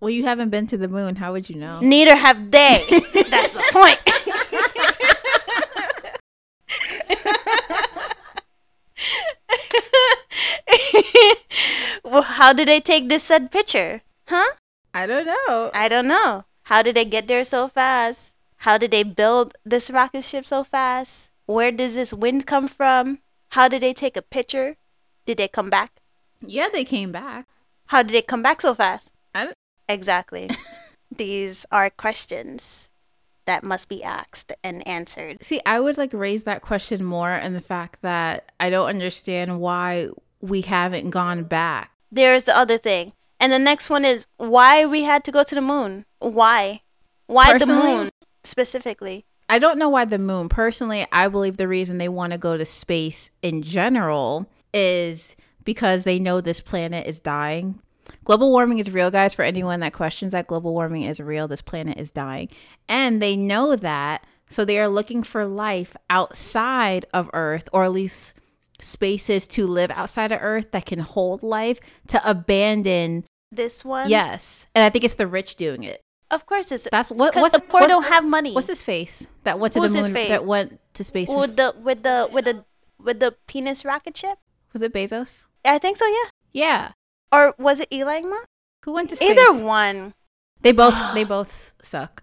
Well, 0.00 0.10
you 0.10 0.24
haven't 0.24 0.50
been 0.50 0.66
to 0.68 0.76
the 0.76 0.86
moon. 0.88 1.16
How 1.16 1.32
would 1.32 1.50
you 1.50 1.56
know? 1.56 1.80
Neither 1.80 2.14
have 2.14 2.50
they. 2.50 2.84
That's 2.90 3.50
the 3.50 3.64
point. 3.72 3.98
well, 12.04 12.22
how 12.22 12.52
did 12.52 12.68
they 12.68 12.80
take 12.80 13.08
this 13.08 13.24
said 13.24 13.50
picture? 13.50 14.02
Huh? 14.28 14.52
I 14.94 15.06
don't 15.06 15.26
know. 15.26 15.70
I 15.74 15.88
don't 15.88 16.06
know. 16.06 16.44
How 16.64 16.82
did 16.82 16.94
they 16.94 17.04
get 17.04 17.26
there 17.26 17.44
so 17.44 17.66
fast? 17.66 18.34
How 18.58 18.78
did 18.78 18.90
they 18.90 19.02
build 19.02 19.54
this 19.64 19.90
rocket 19.90 20.22
ship 20.22 20.46
so 20.46 20.62
fast? 20.62 21.30
Where 21.46 21.72
does 21.72 21.94
this 21.94 22.12
wind 22.12 22.46
come 22.46 22.68
from? 22.68 23.18
How 23.50 23.68
did 23.68 23.82
they 23.82 23.94
take 23.94 24.16
a 24.16 24.22
picture? 24.22 24.76
Did 25.26 25.38
they 25.38 25.48
come 25.48 25.70
back? 25.70 25.92
Yeah, 26.40 26.68
they 26.72 26.84
came 26.84 27.10
back. 27.10 27.46
How 27.86 28.02
did 28.02 28.12
they 28.12 28.22
come 28.22 28.42
back 28.42 28.60
so 28.60 28.74
fast? 28.74 29.12
I 29.34 29.52
Exactly. 29.88 30.50
These 31.10 31.64
are 31.72 31.90
questions 31.90 32.90
that 33.46 33.64
must 33.64 33.88
be 33.88 34.04
asked 34.04 34.52
and 34.62 34.86
answered. 34.86 35.42
See, 35.42 35.60
I 35.64 35.80
would 35.80 35.96
like 35.96 36.12
raise 36.12 36.44
that 36.44 36.60
question 36.60 37.02
more 37.02 37.30
and 37.30 37.56
the 37.56 37.62
fact 37.62 38.02
that 38.02 38.52
I 38.60 38.68
don't 38.68 38.88
understand 38.88 39.58
why 39.58 40.08
we 40.40 40.60
haven't 40.60 41.10
gone 41.10 41.44
back. 41.44 41.90
There's 42.12 42.44
the 42.44 42.56
other 42.56 42.76
thing. 42.76 43.12
And 43.40 43.52
the 43.52 43.58
next 43.58 43.88
one 43.88 44.04
is 44.04 44.26
why 44.36 44.84
we 44.84 45.04
had 45.04 45.24
to 45.24 45.32
go 45.32 45.42
to 45.42 45.54
the 45.54 45.60
moon. 45.62 46.04
Why? 46.18 46.82
Why 47.26 47.56
the 47.56 47.66
moon 47.66 48.10
specifically? 48.44 49.24
I 49.48 49.58
don't 49.58 49.78
know 49.78 49.88
why 49.88 50.04
the 50.04 50.18
moon. 50.18 50.48
Personally, 50.48 51.06
I 51.10 51.28
believe 51.28 51.56
the 51.56 51.68
reason 51.68 51.96
they 51.98 52.08
want 52.08 52.32
to 52.32 52.38
go 52.38 52.58
to 52.58 52.64
space 52.64 53.30
in 53.40 53.62
general 53.62 54.50
is 54.74 55.36
because 55.64 56.04
they 56.04 56.18
know 56.18 56.40
this 56.40 56.60
planet 56.60 57.06
is 57.06 57.20
dying. 57.20 57.80
Global 58.24 58.50
warming 58.50 58.78
is 58.78 58.90
real, 58.90 59.10
guys. 59.10 59.34
For 59.34 59.42
anyone 59.42 59.80
that 59.80 59.92
questions 59.92 60.32
that 60.32 60.46
global 60.46 60.74
warming 60.74 61.02
is 61.02 61.18
real, 61.20 61.48
this 61.48 61.62
planet 61.62 61.98
is 61.98 62.10
dying. 62.10 62.48
And 62.88 63.22
they 63.22 63.36
know 63.36 63.74
that. 63.76 64.24
So 64.50 64.64
they 64.64 64.78
are 64.78 64.88
looking 64.88 65.22
for 65.22 65.44
life 65.46 65.96
outside 66.08 67.06
of 67.12 67.28
Earth, 67.32 67.68
or 67.72 67.84
at 67.84 67.92
least 67.92 68.34
spaces 68.80 69.46
to 69.48 69.66
live 69.66 69.90
outside 69.90 70.32
of 70.32 70.38
Earth 70.40 70.70
that 70.72 70.86
can 70.86 71.00
hold 71.00 71.42
life 71.42 71.80
to 72.08 72.28
abandon. 72.28 73.24
This 73.50 73.84
one? 73.84 74.08
Yes. 74.10 74.66
And 74.74 74.84
I 74.84 74.90
think 74.90 75.04
it's 75.04 75.14
the 75.14 75.26
rich 75.26 75.56
doing 75.56 75.82
it. 75.84 76.00
Of 76.30 76.44
course 76.44 76.70
it's 76.70 76.86
That's 76.90 77.10
what 77.10 77.34
what's 77.34 77.54
the 77.54 77.60
poor 77.60 77.80
what's- 77.80 77.90
don't 77.90 78.04
have 78.04 78.26
money. 78.26 78.52
What's 78.52 78.66
his 78.66 78.82
face 78.82 79.26
that 79.44 79.58
went 79.58 79.72
to 79.72 79.80
Who's 79.80 79.94
the 79.94 80.02
moon? 80.02 80.12
That 80.28 80.44
went 80.44 80.78
to 80.94 81.04
space. 81.04 81.30
with 81.30 81.56
the 81.56 81.74
with 81.82 82.02
the 82.02 82.28
with 82.30 82.44
the 82.44 82.64
with 83.02 83.20
the 83.20 83.34
penis 83.46 83.84
rocket 83.84 84.14
ship? 84.16 84.38
Was 84.74 84.82
it 84.82 84.92
Bezos? 84.92 85.46
I 85.64 85.78
think 85.78 85.96
so, 85.96 86.06
yeah. 86.06 86.28
Yeah. 86.52 86.92
Or 87.32 87.54
was 87.58 87.80
it 87.80 87.88
Elon 87.92 88.28
Musk? 88.30 88.46
Who 88.84 88.92
went 88.92 89.10
to 89.10 89.16
space? 89.16 89.30
Either 89.30 89.64
one. 89.64 90.14
They 90.62 90.72
both 90.72 90.94
they 91.14 91.24
both 91.24 91.74
suck. 91.82 92.22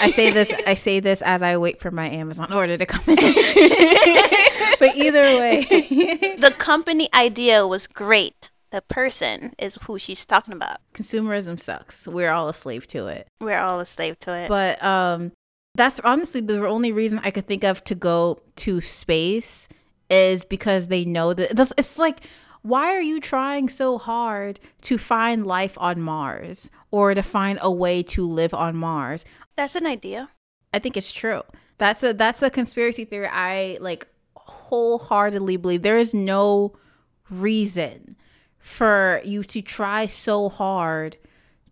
I 0.00 0.10
say 0.10 0.30
this 0.30 0.52
I 0.66 0.74
say 0.74 1.00
this 1.00 1.22
as 1.22 1.42
I 1.42 1.56
wait 1.56 1.80
for 1.80 1.90
my 1.90 2.08
Amazon 2.08 2.52
order 2.52 2.76
to 2.76 2.86
come 2.86 3.02
in. 3.08 3.16
but 4.78 4.96
either 4.96 5.22
way. 5.22 5.66
The 6.42 6.50
company 6.58 7.08
idea 7.14 7.66
was 7.68 7.86
great. 7.86 8.50
The 8.72 8.82
person 8.82 9.52
is 9.58 9.78
who 9.82 9.98
she's 9.98 10.26
talking 10.26 10.52
about. 10.54 10.78
Consumerism 10.92 11.60
sucks. 11.60 12.08
We're 12.08 12.32
all 12.32 12.48
a 12.48 12.54
slave 12.54 12.86
to 12.88 13.06
it. 13.06 13.28
We're 13.40 13.60
all 13.60 13.78
a 13.80 13.86
slave 13.86 14.18
to 14.20 14.32
it. 14.36 14.48
But 14.48 14.82
um 14.82 15.32
that's 15.74 16.00
honestly 16.00 16.40
the 16.40 16.66
only 16.66 16.92
reason 16.92 17.20
I 17.22 17.30
could 17.30 17.46
think 17.46 17.64
of 17.64 17.82
to 17.84 17.94
go 17.94 18.38
to 18.56 18.80
space 18.80 19.68
is 20.10 20.44
because 20.44 20.88
they 20.88 21.04
know 21.04 21.32
that 21.32 21.50
that's- 21.50 21.72
it's 21.78 21.98
like 21.98 22.20
why 22.62 22.94
are 22.94 23.02
you 23.02 23.20
trying 23.20 23.68
so 23.68 23.98
hard 23.98 24.60
to 24.82 24.96
find 24.96 25.46
life 25.46 25.76
on 25.78 26.00
Mars 26.00 26.70
or 26.90 27.14
to 27.14 27.22
find 27.22 27.58
a 27.60 27.70
way 27.70 28.02
to 28.04 28.26
live 28.26 28.54
on 28.54 28.76
Mars? 28.76 29.24
That's 29.56 29.74
an 29.74 29.86
idea. 29.86 30.30
I 30.72 30.78
think 30.78 30.96
it's 30.96 31.12
true. 31.12 31.42
That's 31.78 32.02
a 32.02 32.14
that's 32.14 32.42
a 32.42 32.50
conspiracy 32.50 33.04
theory 33.04 33.26
I 33.26 33.78
like 33.80 34.06
wholeheartedly 34.36 35.56
believe. 35.56 35.82
There 35.82 35.98
is 35.98 36.14
no 36.14 36.74
reason 37.28 38.14
for 38.58 39.20
you 39.24 39.42
to 39.44 39.60
try 39.60 40.06
so 40.06 40.48
hard 40.48 41.16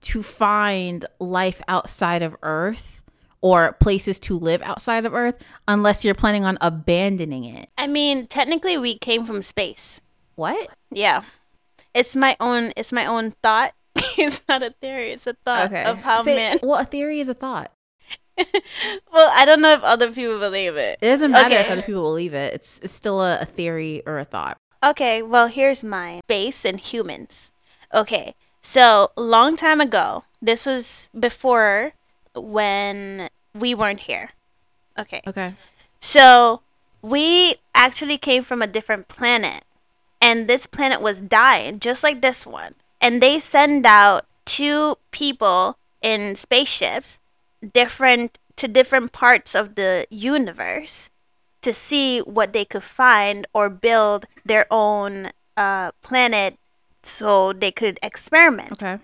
to 0.01 0.23
find 0.23 1.05
life 1.21 1.63
outside 1.69 2.23
of 2.23 2.37
Earth 2.43 3.03
or 3.41 3.73
places 3.75 4.19
to 4.19 4.39
live 4.39 4.61
outside 4.63 5.05
of 5.05 5.15
Earth 5.15 5.43
unless 5.69 6.05
you're 6.05 6.15
planning 6.15 6.45
on 6.45 6.59
abandoning 6.61 7.45
it. 7.45 7.69
I 7.79 7.87
mean, 7.87 8.27
technically 8.27 8.77
we 8.77 8.99
came 8.99 9.25
from 9.25 9.43
space. 9.43 10.01
What? 10.41 10.71
Yeah. 10.91 11.21
It's 11.93 12.17
my 12.17 12.35
own 12.41 12.73
it's 12.75 12.93
my 12.93 13.05
own 13.05 13.33
thought. 13.43 13.73
it's 14.17 14.43
not 14.49 14.63
a 14.63 14.71
theory, 14.81 15.11
it's 15.13 15.27
a 15.27 15.35
thought 15.45 15.71
of 15.71 15.99
how 15.99 16.23
Say- 16.23 16.37
man 16.37 16.59
Well, 16.63 16.81
a 16.81 16.85
theory 16.87 17.21
is 17.21 17.29
a 17.29 17.35
thought. 17.35 17.71
Well, 19.13 19.31
I 19.35 19.45
don't 19.45 19.61
know 19.61 19.75
if 19.75 19.83
other 19.85 20.11
people 20.11 20.39
believe 20.39 20.77
it. 20.79 20.99
It 21.03 21.07
doesn't 21.07 21.31
matter 21.31 21.57
if 21.57 21.71
other 21.71 21.83
people 21.83 22.01
believe 22.05 22.33
it. 22.33 22.55
It's 22.55 22.81
it's 22.83 22.95
still 22.95 23.21
a, 23.21 23.41
a 23.41 23.45
theory 23.45 24.03
or 24.07 24.19
a 24.19 24.25
thought. 24.25 24.57
Okay, 24.83 25.21
well, 25.21 25.49
here's 25.49 25.85
mine. 25.85 26.21
Space 26.25 26.65
and 26.65 26.81
humans. 26.81 27.53
Okay, 27.93 28.35
so 28.63 29.11
long 29.19 29.57
time 29.57 29.79
ago, 29.79 30.25
this 30.41 30.65
was 30.65 31.11
before 31.19 31.93
when 32.35 33.29
we 33.55 33.75
weren't 33.75 34.01
here. 34.09 34.31
Okay, 34.99 35.21
Okay. 35.27 35.53
so 36.01 36.63
we 37.03 37.57
actually 37.75 38.17
came 38.17 38.43
from 38.43 38.63
a 38.63 38.67
different 38.67 39.07
planet, 39.09 39.65
and 40.21 40.49
this 40.49 40.67
planet 40.67 41.01
was 41.01 41.21
dying, 41.21 41.79
just 41.81 42.03
like 42.03 42.21
this 42.21 42.47
one. 42.47 42.75
And 43.01 43.23
they 43.23 43.39
send 43.39 43.87
out 43.87 44.27
two 44.45 44.97
people 45.11 45.79
in 46.03 46.35
spaceships, 46.35 47.19
different 47.73 48.39
to 48.57 48.69
different 48.69 49.13
parts 49.13 49.55
of 49.55 49.75
the 49.75 50.07
universe, 50.11 51.11
to 51.63 51.73
see 51.73 52.21
what 52.21 52.53
they 52.53 52.65
could 52.65 52.83
find 52.83 53.47
or 53.55 53.69
build 53.71 54.27
their 54.45 54.67
own 54.71 55.31
uh, 55.57 55.93
planet, 56.03 56.57
so 57.03 57.53
they 57.53 57.71
could 57.73 57.99
experiment 58.03 58.73
Okay. 58.73 58.99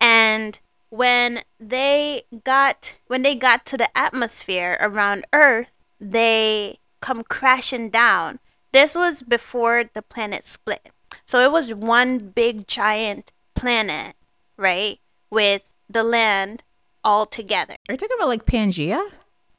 and 0.00 0.60
when 0.88 1.42
they 1.60 2.22
got 2.44 2.96
when 3.08 3.22
they 3.22 3.34
got 3.34 3.66
to 3.66 3.76
the 3.76 3.88
atmosphere 3.96 4.78
around 4.80 5.24
Earth, 5.32 5.72
they 6.00 6.78
come 7.00 7.22
crashing 7.24 7.90
down. 7.90 8.38
This 8.76 8.92
was 8.94 9.22
before 9.22 9.84
the 9.84 10.02
planet 10.02 10.44
split. 10.44 10.90
So 11.24 11.40
it 11.40 11.50
was 11.50 11.72
one 11.72 12.18
big 12.18 12.68
giant 12.68 13.32
planet, 13.54 14.14
right? 14.58 14.98
With 15.30 15.72
the 15.88 16.04
land 16.04 16.62
all 17.02 17.24
together. 17.24 17.76
Are 17.88 17.92
you 17.94 17.96
talking 17.96 18.16
about 18.18 18.28
like 18.28 18.44
Pangea? 18.44 19.02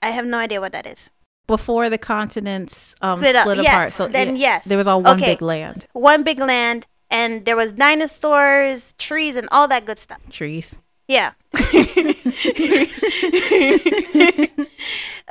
I 0.03 0.12
have 0.12 0.27
no 0.27 0.38
idea 0.38 0.62
what 0.62 0.71
that 0.73 0.86
is. 0.86 1.10
Before 1.47 1.89
the 1.89 1.97
continents 1.97 2.95
um, 3.01 3.21
Split 3.21 3.36
split, 3.38 3.58
up, 3.58 3.65
apart. 3.65 3.86
yes, 3.88 3.95
So 3.95 4.08
then 4.08 4.36
yeah, 4.36 4.58
yes. 4.58 4.65
There 4.65 4.77
was 4.77 4.86
all 4.86 5.01
one 5.01 5.17
Okay. 5.17 5.34
big 5.34 5.41
land. 5.41 5.88
One 5.93 6.21
big 6.21 6.38
land 6.38 6.86
and 7.10 7.43
there 7.43 7.56
was 7.56 7.73
dinosaurs, 7.73 8.93
trees 8.99 9.36
and 9.36 9.49
all 9.51 9.67
that 9.69 9.88
good 9.88 9.97
stuff. 9.97 10.21
Trees. 10.30 10.77
Yeah. 11.08 11.32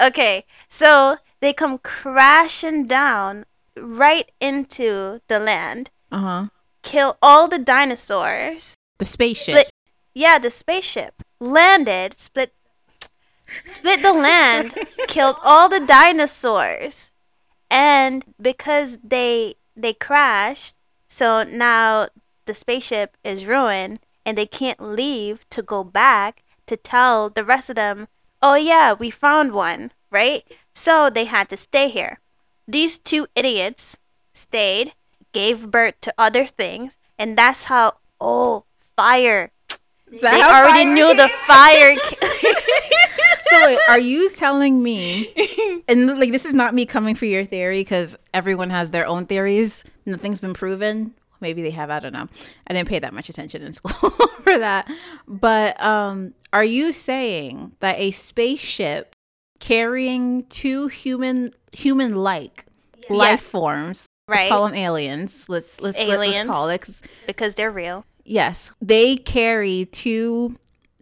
okay, 0.00 0.44
so 0.68 1.16
they 1.40 1.52
come 1.52 1.78
crashing 1.78 2.86
down 2.86 3.44
right 3.80 4.30
into 4.40 5.20
the 5.28 5.38
land, 5.38 5.90
Uh 6.10 6.18
huh. 6.20 6.46
kill 6.82 7.16
all 7.22 7.48
the 7.48 7.58
dinosaurs. 7.58 8.74
The 8.98 9.04
spaceship. 9.04 9.54
Split. 9.54 9.70
Yeah, 10.14 10.38
the 10.38 10.50
spaceship 10.50 11.22
landed, 11.40 12.18
split, 12.18 12.54
split 13.64 14.02
the 14.02 14.12
land, 14.14 14.74
killed 15.08 15.36
all 15.44 15.68
the 15.68 15.80
dinosaurs, 15.80 17.12
and 17.70 18.24
because 18.40 18.98
they 19.04 19.54
they 19.76 19.92
crashed, 19.92 20.76
so 21.08 21.42
now 21.44 22.08
the 22.46 22.54
spaceship 22.54 23.16
is 23.24 23.44
ruined, 23.46 24.00
and 24.24 24.38
they 24.38 24.46
can't 24.46 24.80
leave 24.80 25.48
to 25.50 25.62
go 25.62 25.84
back 25.84 26.42
to 26.66 26.76
tell 26.76 27.28
the 27.28 27.44
rest 27.44 27.68
of 27.68 27.76
them, 27.76 28.08
oh 28.40 28.54
yeah, 28.54 28.92
we 28.94 29.10
found 29.10 29.52
one, 29.52 29.92
right? 30.10 30.42
So 30.72 31.10
they 31.10 31.26
had 31.26 31.48
to 31.50 31.56
stay 31.56 31.88
here. 31.88 32.20
These 32.68 32.98
two 32.98 33.26
idiots 33.34 33.96
stayed, 34.34 34.92
gave 35.32 35.70
birth 35.70 35.94
to 36.02 36.14
other 36.18 36.46
things, 36.46 36.96
and 37.18 37.36
that's 37.36 37.64
how 37.64 37.92
oh 38.20 38.64
fire. 38.96 39.50
Is 40.10 40.20
They 40.20 40.42
already 40.42 40.84
fire 40.84 40.94
knew 40.94 41.06
came? 41.08 41.16
the 41.16 41.28
fire. 41.28 41.96
so 43.50 43.66
wait, 43.66 43.78
are 43.88 43.98
you 43.98 44.30
telling 44.30 44.82
me 44.82 45.32
and 45.88 46.18
like 46.18 46.32
this 46.32 46.44
is 46.44 46.54
not 46.54 46.74
me 46.74 46.86
coming 46.86 47.14
for 47.14 47.26
your 47.26 47.44
theory 47.44 47.80
because 47.80 48.16
everyone 48.34 48.70
has 48.70 48.90
their 48.92 49.06
own 49.06 49.26
theories 49.26 49.82
nothing's 50.04 50.40
been 50.40 50.54
proven 50.54 51.12
maybe 51.40 51.62
they 51.62 51.70
have 51.70 51.90
i 51.90 51.98
don't 51.98 52.12
know 52.12 52.28
i 52.68 52.72
didn't 52.72 52.88
pay 52.88 52.98
that 52.98 53.12
much 53.14 53.28
attention 53.28 53.62
in 53.62 53.72
school 53.72 54.10
for 54.42 54.58
that 54.58 54.88
but 55.26 55.80
um 55.82 56.34
are 56.52 56.64
you 56.64 56.92
saying 56.92 57.72
that 57.80 57.98
a 57.98 58.10
spaceship 58.12 59.15
carrying 59.58 60.44
two 60.46 60.88
human 60.88 61.52
human 61.72 62.14
like 62.16 62.66
life 63.10 63.42
forms 63.42 64.06
Right. 64.28 64.38
let's 64.38 64.48
call 64.48 64.66
them 64.66 64.74
aliens 64.74 65.48
let's 65.48 65.80
let's, 65.80 65.98
let- 65.98 66.18
let's 66.18 66.48
call 66.48 66.68
it 66.68 66.88
because 67.26 67.54
they're 67.54 67.70
real. 67.70 68.04
yes 68.24 68.72
they 68.82 69.16
carry 69.16 69.84
two 69.84 70.56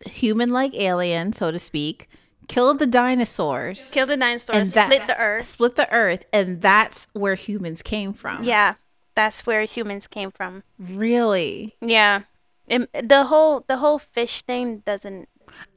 human 0.04 0.50
like 0.50 0.74
aliens 0.74 1.38
so 1.38 1.50
to 1.50 1.58
speak 1.58 2.08
kill 2.48 2.74
the 2.74 2.86
dinosaurs 2.86 3.90
Kill 3.90 4.06
the 4.06 4.18
dinosaurs, 4.18 4.58
And 4.58 4.68
that- 4.72 4.92
split 4.92 5.08
the 5.08 5.18
earth. 5.18 5.46
split 5.46 5.76
the 5.76 5.90
earth 5.90 6.26
and 6.34 6.60
that's 6.60 7.08
where 7.14 7.34
humans 7.34 7.80
came 7.80 8.12
from 8.12 8.42
Yeah, 8.44 8.74
that's 9.14 9.46
where 9.46 9.62
humans 9.64 10.06
came 10.06 10.30
from. 10.30 10.62
really 10.78 11.74
Yeah, 11.80 12.22
It- 12.66 12.90
the 13.08 13.24
whole 13.24 13.64
the 13.66 13.78
whole 13.78 13.98
fish 13.98 14.42
thing 14.42 14.78
doesn't. 14.84 15.28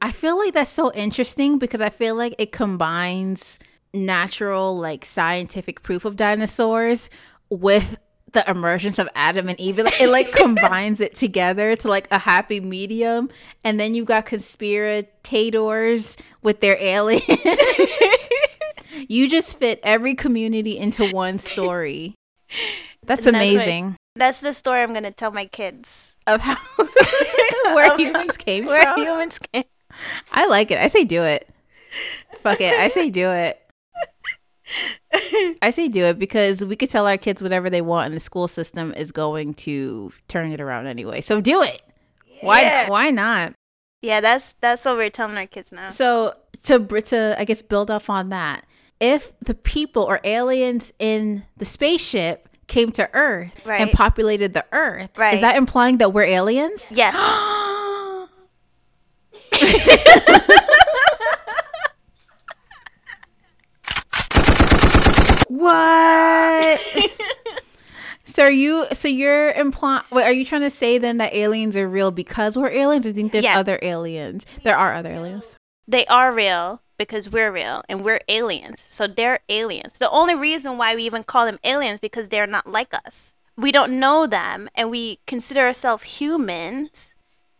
I 0.02 0.10
feel 0.12 0.36
like 0.38 0.54
that's 0.54 0.70
so 0.70 0.92
interesting 0.92 1.58
because 1.58 1.80
i 1.80 1.88
feel 1.88 2.14
like 2.14 2.34
it 2.38 2.52
combines 2.52 3.58
natural 3.94 4.76
like 4.78 5.04
scientific 5.04 5.82
proof 5.82 6.04
of 6.04 6.16
dinosaurs 6.16 7.10
with 7.50 7.98
the 8.32 8.48
emergence 8.50 8.98
of 8.98 9.08
adam 9.14 9.48
and 9.48 9.58
eve. 9.58 9.78
It, 9.78 9.84
like- 9.84 10.00
it 10.02 10.08
like 10.10 10.32
combines 10.36 11.00
it 11.00 11.14
together 11.14 11.74
to 11.76 11.88
like 11.88 12.06
a 12.10 12.18
happy 12.18 12.60
medium. 12.60 13.30
And 13.64 13.80
then 13.80 13.94
you've 13.94 14.06
got 14.06 14.26
conspirators 14.26 16.16
with 16.42 16.60
their 16.60 16.76
aliens. 16.78 17.24
You 19.06 19.28
just 19.30 19.58
fit 19.58 19.78
every 19.84 20.14
community 20.16 20.76
into 20.76 21.08
one 21.10 21.38
story. 21.38 22.14
That's 23.06 23.26
amazing 23.26 23.96
That's 24.18 24.40
the 24.40 24.52
story 24.52 24.82
I'm 24.82 24.92
gonna 24.92 25.10
tell 25.10 25.30
my 25.30 25.46
kids. 25.46 26.16
of 26.26 26.40
how 26.40 26.56
where 27.74 27.96
humans 27.96 28.36
came 28.36 28.66
Where 28.66 28.82
from. 28.82 29.00
humans 29.00 29.38
came. 29.38 29.64
I 30.32 30.46
like 30.46 30.70
it. 30.70 30.78
I 30.78 30.88
say 30.88 31.04
do 31.04 31.22
it. 31.24 31.48
Fuck 32.42 32.60
it. 32.60 32.74
I 32.78 32.88
say 32.88 33.10
do 33.10 33.30
it. 33.30 33.60
I 35.62 35.70
say 35.70 35.88
do 35.88 36.04
it 36.04 36.18
because 36.18 36.64
we 36.64 36.76
could 36.76 36.90
tell 36.90 37.06
our 37.06 37.16
kids 37.16 37.42
whatever 37.42 37.70
they 37.70 37.80
want, 37.80 38.06
and 38.06 38.14
the 38.14 38.20
school 38.20 38.48
system 38.48 38.92
is 38.94 39.10
going 39.12 39.54
to 39.54 40.12
turn 40.28 40.52
it 40.52 40.60
around 40.60 40.86
anyway. 40.86 41.20
So 41.20 41.40
do 41.40 41.62
it. 41.62 41.80
Why? 42.42 42.60
Yeah. 42.62 42.88
Why 42.90 43.10
not? 43.10 43.54
Yeah, 44.02 44.20
that's 44.20 44.52
that's 44.60 44.84
what 44.84 44.96
we're 44.96 45.10
telling 45.10 45.36
our 45.36 45.46
kids 45.46 45.72
now. 45.72 45.88
So 45.88 46.34
to 46.64 46.78
br- 46.78 47.00
to 47.00 47.34
I 47.38 47.44
guess 47.44 47.62
build 47.62 47.90
off 47.90 48.10
on 48.10 48.28
that, 48.28 48.64
if 49.00 49.32
the 49.40 49.54
people 49.54 50.02
or 50.04 50.20
aliens 50.22 50.92
in 50.98 51.44
the 51.56 51.64
spaceship 51.64 52.48
came 52.68 52.92
to 52.92 53.08
Earth 53.14 53.60
and 53.66 53.90
populated 53.90 54.54
the 54.54 54.64
Earth, 54.72 55.10
Right. 55.16 55.34
is 55.34 55.40
that 55.40 55.56
implying 55.56 55.98
that 55.98 56.12
we're 56.12 56.22
aliens? 56.24 56.92
Yes. 56.94 57.16
What? 65.48 66.78
so 68.24 68.42
are 68.44 68.50
you? 68.50 68.86
So 68.92 69.08
you're 69.08 69.50
implying? 69.52 70.02
Wait, 70.12 70.24
are 70.24 70.32
you 70.32 70.44
trying 70.44 70.60
to 70.62 70.70
say 70.70 70.98
then 70.98 71.16
that 71.18 71.34
aliens 71.34 71.76
are 71.76 71.88
real 71.88 72.10
because 72.10 72.56
we're 72.56 72.68
aliens? 72.70 73.06
Or 73.06 73.12
do 73.12 73.14
you 73.14 73.14
think 73.22 73.32
there's 73.32 73.44
Yeah. 73.44 73.58
other 73.58 73.78
aliens? 73.82 74.44
There 74.62 74.76
are 74.76 74.94
other 74.94 75.10
aliens. 75.12 75.56
they 75.90 76.04
are 76.06 76.30
real 76.34 76.82
because 76.98 77.30
we're 77.30 77.52
real 77.52 77.82
and 77.88 78.04
we're 78.04 78.20
aliens. 78.28 78.80
So 78.80 79.06
they're 79.06 79.38
aliens. 79.48 79.98
The 79.98 80.10
only 80.10 80.34
reason 80.34 80.76
why 80.76 80.94
we 80.94 81.04
even 81.04 81.22
call 81.22 81.46
them 81.46 81.58
aliens 81.64 82.00
because 82.00 82.28
they're 82.28 82.46
not 82.46 82.66
like 82.66 82.92
us. 82.92 83.32
We 83.56 83.72
don't 83.72 83.98
know 83.98 84.26
them 84.26 84.68
and 84.74 84.90
we 84.90 85.20
consider 85.26 85.60
ourselves 85.62 86.02
humans, 86.04 87.14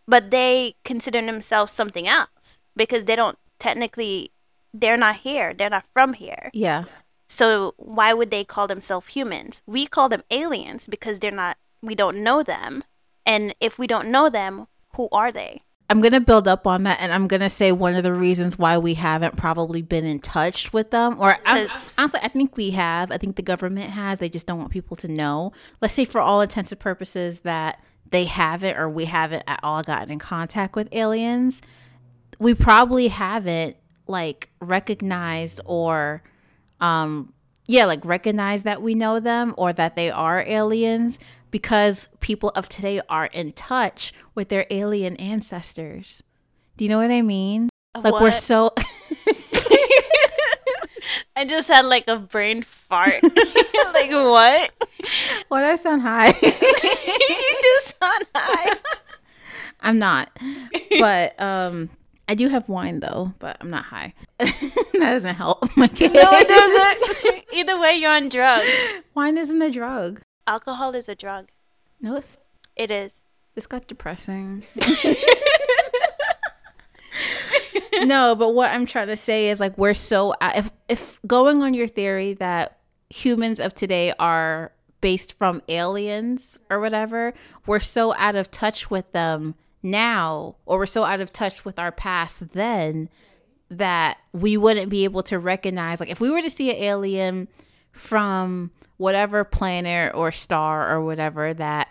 but 0.06 0.30
they 0.30 0.74
consider 0.84 1.24
themselves 1.24 1.72
something 1.72 2.06
else 2.06 2.60
because 2.76 3.04
they 3.04 3.16
don't 3.16 3.38
technically 3.58 4.30
they're 4.74 4.96
not 4.96 5.16
here. 5.16 5.54
They're 5.54 5.70
not 5.70 5.86
from 5.92 6.12
here. 6.12 6.50
Yeah. 6.52 6.84
So 7.28 7.74
why 7.76 8.12
would 8.12 8.30
they 8.30 8.44
call 8.44 8.66
themselves 8.66 9.08
humans? 9.08 9.62
We 9.66 9.86
call 9.86 10.08
them 10.08 10.22
aliens 10.30 10.88
because 10.88 11.18
they're 11.18 11.30
not 11.30 11.56
we 11.80 11.94
don't 11.94 12.22
know 12.22 12.42
them. 12.42 12.82
And 13.24 13.54
if 13.60 13.78
we 13.78 13.86
don't 13.86 14.08
know 14.08 14.28
them, 14.28 14.66
who 14.94 15.08
are 15.12 15.30
they? 15.30 15.62
I'm 15.90 16.02
gonna 16.02 16.20
build 16.20 16.46
up 16.46 16.66
on 16.66 16.82
that, 16.82 16.98
and 17.00 17.12
I'm 17.12 17.26
gonna 17.26 17.48
say 17.48 17.72
one 17.72 17.94
of 17.94 18.02
the 18.02 18.12
reasons 18.12 18.58
why 18.58 18.76
we 18.76 18.94
haven't 18.94 19.36
probably 19.36 19.80
been 19.80 20.04
in 20.04 20.20
touch 20.20 20.70
with 20.72 20.90
them, 20.90 21.16
or 21.18 21.38
I, 21.46 21.60
honestly, 21.98 22.20
I 22.22 22.28
think 22.28 22.56
we 22.58 22.70
have. 22.72 23.10
I 23.10 23.16
think 23.16 23.36
the 23.36 23.42
government 23.42 23.90
has. 23.90 24.18
They 24.18 24.28
just 24.28 24.46
don't 24.46 24.58
want 24.58 24.70
people 24.70 24.96
to 24.96 25.08
know. 25.08 25.52
Let's 25.80 25.94
say, 25.94 26.04
for 26.04 26.20
all 26.20 26.42
intents 26.42 26.72
and 26.72 26.78
purposes, 26.78 27.40
that 27.40 27.82
they 28.10 28.24
haven't, 28.24 28.76
or 28.76 28.88
we 28.88 29.06
haven't 29.06 29.44
at 29.46 29.60
all 29.62 29.82
gotten 29.82 30.10
in 30.10 30.18
contact 30.18 30.76
with 30.76 30.88
aliens. 30.92 31.62
We 32.38 32.54
probably 32.54 33.08
haven't 33.08 33.76
like 34.06 34.50
recognized 34.60 35.60
or, 35.64 36.22
um, 36.80 37.32
yeah, 37.66 37.84
like 37.84 38.04
recognize 38.04 38.62
that 38.62 38.80
we 38.80 38.94
know 38.94 39.20
them 39.20 39.54
or 39.56 39.72
that 39.72 39.96
they 39.96 40.10
are 40.10 40.40
aliens 40.46 41.18
because 41.50 42.08
people 42.20 42.50
of 42.50 42.68
today 42.68 43.00
are 43.08 43.26
in 43.26 43.52
touch 43.52 44.12
with 44.34 44.48
their 44.48 44.66
alien 44.70 45.16
ancestors. 45.16 46.22
Do 46.76 46.84
you 46.84 46.90
know 46.90 46.98
what 46.98 47.10
I 47.10 47.22
mean? 47.22 47.68
Like 47.96 48.20
we're 48.20 48.32
so 48.32 48.72
I 51.36 51.44
just 51.44 51.68
had 51.68 51.86
like 51.86 52.08
a 52.08 52.18
brain 52.18 52.62
fart. 52.62 53.22
like 53.22 54.10
what? 54.10 54.72
What 55.48 55.60
do 55.60 55.66
I 55.66 55.76
sound 55.76 56.02
high? 56.02 56.28
you 56.28 56.52
do 56.52 57.76
sound 58.00 58.26
high. 58.34 58.76
I'm 59.80 59.98
not. 59.98 60.30
But 60.98 61.40
um 61.40 61.90
I 62.28 62.34
do 62.34 62.48
have 62.48 62.68
wine 62.68 63.00
though, 63.00 63.32
but 63.38 63.56
I'm 63.60 63.70
not 63.70 63.84
high. 63.84 64.12
that 64.38 64.90
doesn't 64.92 65.34
help 65.34 65.64
my 65.76 65.88
kid. 65.88 66.12
No, 66.12 66.28
it 66.30 66.46
doesn't. 66.46 67.44
Either 67.54 67.80
way, 67.80 67.94
you're 67.94 68.10
on 68.10 68.28
drugs. 68.28 68.68
Wine 69.14 69.38
isn't 69.38 69.62
a 69.62 69.70
drug. 69.70 70.20
Alcohol 70.48 70.94
is 70.94 71.10
a 71.10 71.14
drug. 71.14 71.50
No, 72.00 72.16
it's 72.16 72.38
It 72.74 72.90
is. 72.90 73.20
this 73.54 73.66
got 73.66 73.86
depressing. 73.86 74.64
no, 78.04 78.34
but 78.34 78.54
what 78.54 78.70
I'm 78.70 78.86
trying 78.86 79.08
to 79.08 79.16
say 79.16 79.50
is 79.50 79.60
like 79.60 79.76
we're 79.76 79.92
so 79.92 80.34
if 80.40 80.70
if 80.88 81.20
going 81.26 81.62
on 81.62 81.74
your 81.74 81.86
theory 81.86 82.32
that 82.34 82.78
humans 83.10 83.60
of 83.60 83.74
today 83.74 84.14
are 84.18 84.72
based 85.02 85.36
from 85.36 85.60
aliens 85.68 86.58
or 86.70 86.80
whatever, 86.80 87.34
we're 87.66 87.78
so 87.78 88.14
out 88.14 88.34
of 88.34 88.50
touch 88.50 88.90
with 88.90 89.12
them 89.12 89.54
now 89.82 90.56
or 90.64 90.78
we're 90.78 90.86
so 90.86 91.04
out 91.04 91.20
of 91.20 91.30
touch 91.30 91.66
with 91.66 91.78
our 91.78 91.92
past 91.92 92.54
then 92.54 93.10
that 93.70 94.16
we 94.32 94.56
wouldn't 94.56 94.88
be 94.88 95.04
able 95.04 95.22
to 95.22 95.38
recognize 95.38 96.00
like 96.00 96.08
if 96.08 96.20
we 96.20 96.30
were 96.30 96.40
to 96.40 96.50
see 96.50 96.70
an 96.70 96.76
alien 96.76 97.48
from 97.92 98.70
whatever 98.98 99.42
planet 99.44 100.14
or 100.14 100.30
star 100.30 100.94
or 100.94 101.00
whatever 101.02 101.54
that 101.54 101.88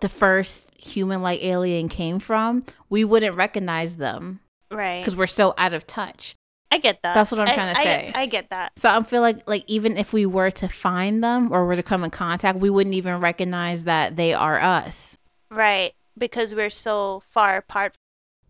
the 0.00 0.08
first 0.08 0.72
human 0.76 1.20
like 1.22 1.42
alien 1.42 1.88
came 1.88 2.18
from, 2.18 2.64
we 2.88 3.04
wouldn't 3.04 3.36
recognize 3.36 3.96
them. 3.96 4.40
Right. 4.70 5.00
Because 5.00 5.16
we're 5.16 5.26
so 5.26 5.54
out 5.58 5.72
of 5.74 5.86
touch. 5.86 6.34
I 6.70 6.78
get 6.78 7.02
that. 7.02 7.14
That's 7.14 7.30
what 7.32 7.40
I'm 7.40 7.48
I- 7.48 7.54
trying 7.54 7.74
to 7.74 7.80
I- 7.80 7.84
say. 7.84 8.12
I, 8.14 8.26
get 8.26 8.50
that. 8.50 8.72
So 8.76 8.90
I 8.90 9.02
feel 9.02 9.22
like 9.22 9.48
like 9.48 9.64
even 9.66 9.96
if 9.96 10.12
we 10.12 10.26
were 10.26 10.50
to 10.52 10.68
find 10.68 11.24
them 11.24 11.50
or 11.52 11.64
were 11.66 11.76
to 11.76 11.82
come 11.82 12.04
in 12.04 12.10
contact, 12.10 12.58
we 12.58 12.68
wouldn't 12.70 12.94
even 12.94 13.20
recognize 13.20 13.84
that 13.84 14.16
they 14.16 14.34
are 14.34 14.60
us. 14.60 15.18
Right. 15.50 15.94
Because 16.16 16.54
we're 16.54 16.68
so 16.70 17.22
far 17.30 17.56
apart. 17.56 17.94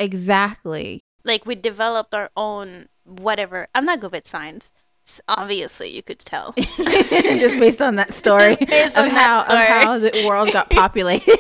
Exactly. 0.01 1.01
Like 1.25 1.47
we 1.47 1.55
developed 1.55 2.13
our 2.15 2.31
own 2.37 2.89
whatever. 3.05 3.69
I'm 3.75 3.85
not 3.85 4.01
good 4.01 4.13
with 4.13 4.27
science. 4.27 4.71
Obviously, 5.29 5.95
you 5.95 6.03
could 6.03 6.19
tell. 6.19 6.53
Just 6.57 7.59
based 7.59 7.83
on 7.83 7.97
that 7.97 8.13
story 8.13 8.57
Based 8.61 8.97
of 8.97 9.07
how 9.07 9.45
that 9.45 9.51
of 9.51 9.59
how 9.59 9.99
the 9.99 10.25
world 10.27 10.53
got 10.53 10.71
populated. 10.83 11.39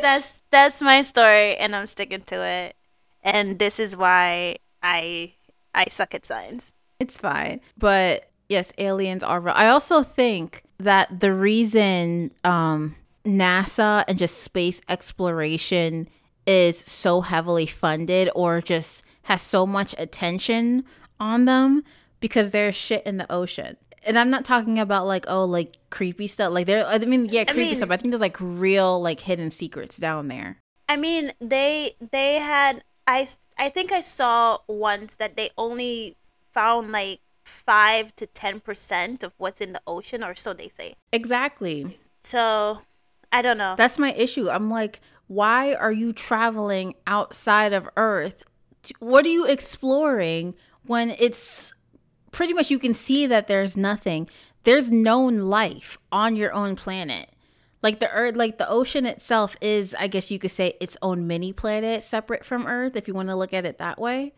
that's 0.00 0.42
that's 0.50 0.82
my 0.82 1.02
story, 1.02 1.56
and 1.56 1.74
I'm 1.74 1.86
sticking 1.86 2.22
to 2.22 2.44
it. 2.44 2.76
And 3.22 3.58
this 3.58 3.78
is 3.78 3.96
why 3.96 4.56
I 4.82 5.34
I 5.74 5.86
suck 5.86 6.14
at 6.14 6.24
science. 6.24 6.72
It's 7.00 7.18
fine. 7.18 7.60
But 7.76 8.30
yes, 8.48 8.72
aliens 8.78 9.22
are 9.22 9.40
real. 9.40 9.54
I 9.56 9.68
also 9.68 10.02
think 10.02 10.62
that 10.78 11.20
the 11.20 11.32
reason 11.32 12.32
um, 12.44 12.96
NASA 13.26 14.04
and 14.08 14.18
just 14.18 14.42
space 14.42 14.80
exploration 14.88 16.08
is 16.46 16.78
so 16.78 17.20
heavily 17.20 17.66
funded 17.66 18.30
or 18.34 18.60
just 18.60 19.04
has 19.24 19.42
so 19.42 19.66
much 19.66 19.94
attention 19.98 20.84
on 21.20 21.44
them 21.44 21.84
because 22.20 22.50
there's 22.50 22.74
shit 22.74 23.04
in 23.04 23.16
the 23.16 23.30
ocean. 23.32 23.76
And 24.04 24.18
I'm 24.18 24.30
not 24.30 24.44
talking 24.44 24.78
about 24.78 25.06
like 25.06 25.24
oh 25.28 25.44
like 25.44 25.76
creepy 25.90 26.26
stuff. 26.28 26.52
Like 26.52 26.66
there 26.66 26.86
I 26.86 26.98
mean 26.98 27.26
yeah, 27.26 27.44
creepy 27.44 27.60
mean- 27.70 27.76
stuff. 27.76 27.90
I 27.90 27.96
think 27.96 28.12
there's 28.12 28.20
like 28.20 28.36
real 28.40 29.00
like 29.00 29.20
hidden 29.20 29.50
secrets 29.50 29.96
down 29.96 30.28
there. 30.28 30.58
I 30.88 30.96
mean, 30.96 31.32
they 31.40 31.92
they 32.00 32.36
had 32.36 32.82
I 33.06 33.26
I 33.58 33.68
think 33.68 33.92
I 33.92 34.00
saw 34.00 34.58
once 34.68 35.16
that 35.16 35.36
they 35.36 35.50
only 35.58 36.16
found 36.52 36.92
like 36.92 37.20
five 37.44 38.14
to 38.16 38.26
ten 38.26 38.60
percent 38.60 39.22
of 39.22 39.32
what's 39.36 39.60
in 39.60 39.72
the 39.72 39.82
ocean, 39.86 40.22
or 40.24 40.34
so 40.34 40.52
they 40.52 40.68
say. 40.68 40.94
Exactly. 41.12 41.98
So 42.20 42.80
I 43.32 43.42
don't 43.42 43.58
know. 43.58 43.74
That's 43.76 43.98
my 43.98 44.12
issue. 44.14 44.48
I'm 44.48 44.70
like, 44.70 45.00
why 45.26 45.74
are 45.74 45.92
you 45.92 46.12
traveling 46.12 46.94
outside 47.06 47.72
of 47.72 47.88
Earth? 47.96 48.42
What 49.00 49.26
are 49.26 49.30
you 49.30 49.44
exploring 49.44 50.54
when 50.84 51.10
it's 51.18 51.74
pretty 52.30 52.52
much 52.52 52.70
you 52.70 52.78
can 52.78 52.94
see 52.94 53.26
that 53.26 53.46
there's 53.46 53.76
nothing. 53.76 54.28
There's 54.64 54.90
known 54.90 55.38
life 55.38 55.98
on 56.12 56.36
your 56.36 56.52
own 56.52 56.76
planet. 56.76 57.30
Like 57.82 58.00
the 58.00 58.10
earth 58.10 58.34
like 58.36 58.58
the 58.58 58.68
ocean 58.68 59.06
itself 59.06 59.56
is 59.60 59.94
I 59.98 60.08
guess 60.08 60.30
you 60.30 60.38
could 60.38 60.50
say 60.50 60.74
its 60.80 60.96
own 61.00 61.26
mini 61.26 61.52
planet 61.52 62.02
separate 62.02 62.44
from 62.44 62.66
Earth 62.66 62.96
if 62.96 63.06
you 63.06 63.14
want 63.14 63.28
to 63.28 63.36
look 63.36 63.54
at 63.54 63.64
it 63.64 63.78
that 63.78 64.00
way. 64.00 64.32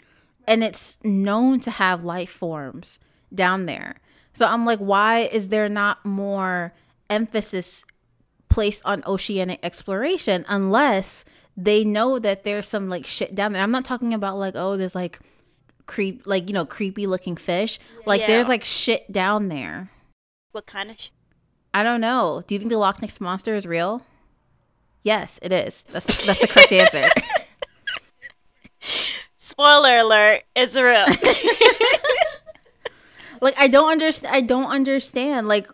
And 0.47 0.63
it's 0.63 0.99
known 1.03 1.61
to 1.61 1.71
have 1.71 2.05
life 2.05 2.31
forms 2.31 2.99
down 3.35 3.67
there. 3.67 3.97
So 4.33 4.47
I'm 4.47 4.67
like 4.67 4.79
why 4.79 5.21
is 5.21 5.49
there 5.49 5.69
not 5.69 6.05
more 6.05 6.75
emphasis 7.09 7.85
placed 8.51 8.83
on 8.85 9.03
oceanic 9.07 9.61
exploration 9.63 10.45
unless 10.49 11.25
they 11.57 11.83
know 11.83 12.19
that 12.19 12.45
there's 12.45 12.69
some 12.69 12.91
like 12.91 13.07
shit 13.07 13.35
down 13.35 13.53
there. 13.55 13.63
I'm 13.63 13.71
not 13.71 13.87
talking 13.87 14.13
about 14.13 14.37
like 14.37 14.55
oh 14.55 14.77
there's 14.77 14.95
like 14.95 15.19
creep 15.91 16.23
like 16.25 16.49
you 16.49 16.55
know 16.55 16.65
creepy 16.65 17.07
looking 17.07 17.37
fish. 17.37 17.79
Like 18.07 18.21
Yeah. 18.21 18.29
there's 18.29 18.49
like 18.49 18.63
shit 18.65 19.11
down 19.11 19.49
there. 19.49 19.91
what 20.53 20.67
kind 20.67 20.91
of? 20.91 21.01
Sh- 21.01 21.11
I 21.75 21.83
don't 21.83 22.01
know. 22.01 22.45
Do 22.47 22.55
you 22.55 22.59
think 22.61 22.71
the 22.71 22.79
Loch 22.79 23.03
Ness 23.03 23.21
monster 23.21 23.55
is 23.57 23.67
real? 23.67 24.03
Yes, 25.03 25.39
it 25.43 25.53
is. 25.53 25.85
That's 25.91 26.05
the, 26.07 26.27
that's 26.27 26.41
the 26.41 26.47
correct 26.47 26.73
answer. 26.73 27.09
Spoiler 29.39 29.99
alert! 29.99 30.43
It's 30.55 30.77
real. 30.77 31.07
like 33.41 33.55
I 33.59 33.67
don't 33.69 33.91
understand. 33.91 34.35
I 34.35 34.41
don't 34.43 34.71
understand. 34.71 35.49
Like 35.49 35.69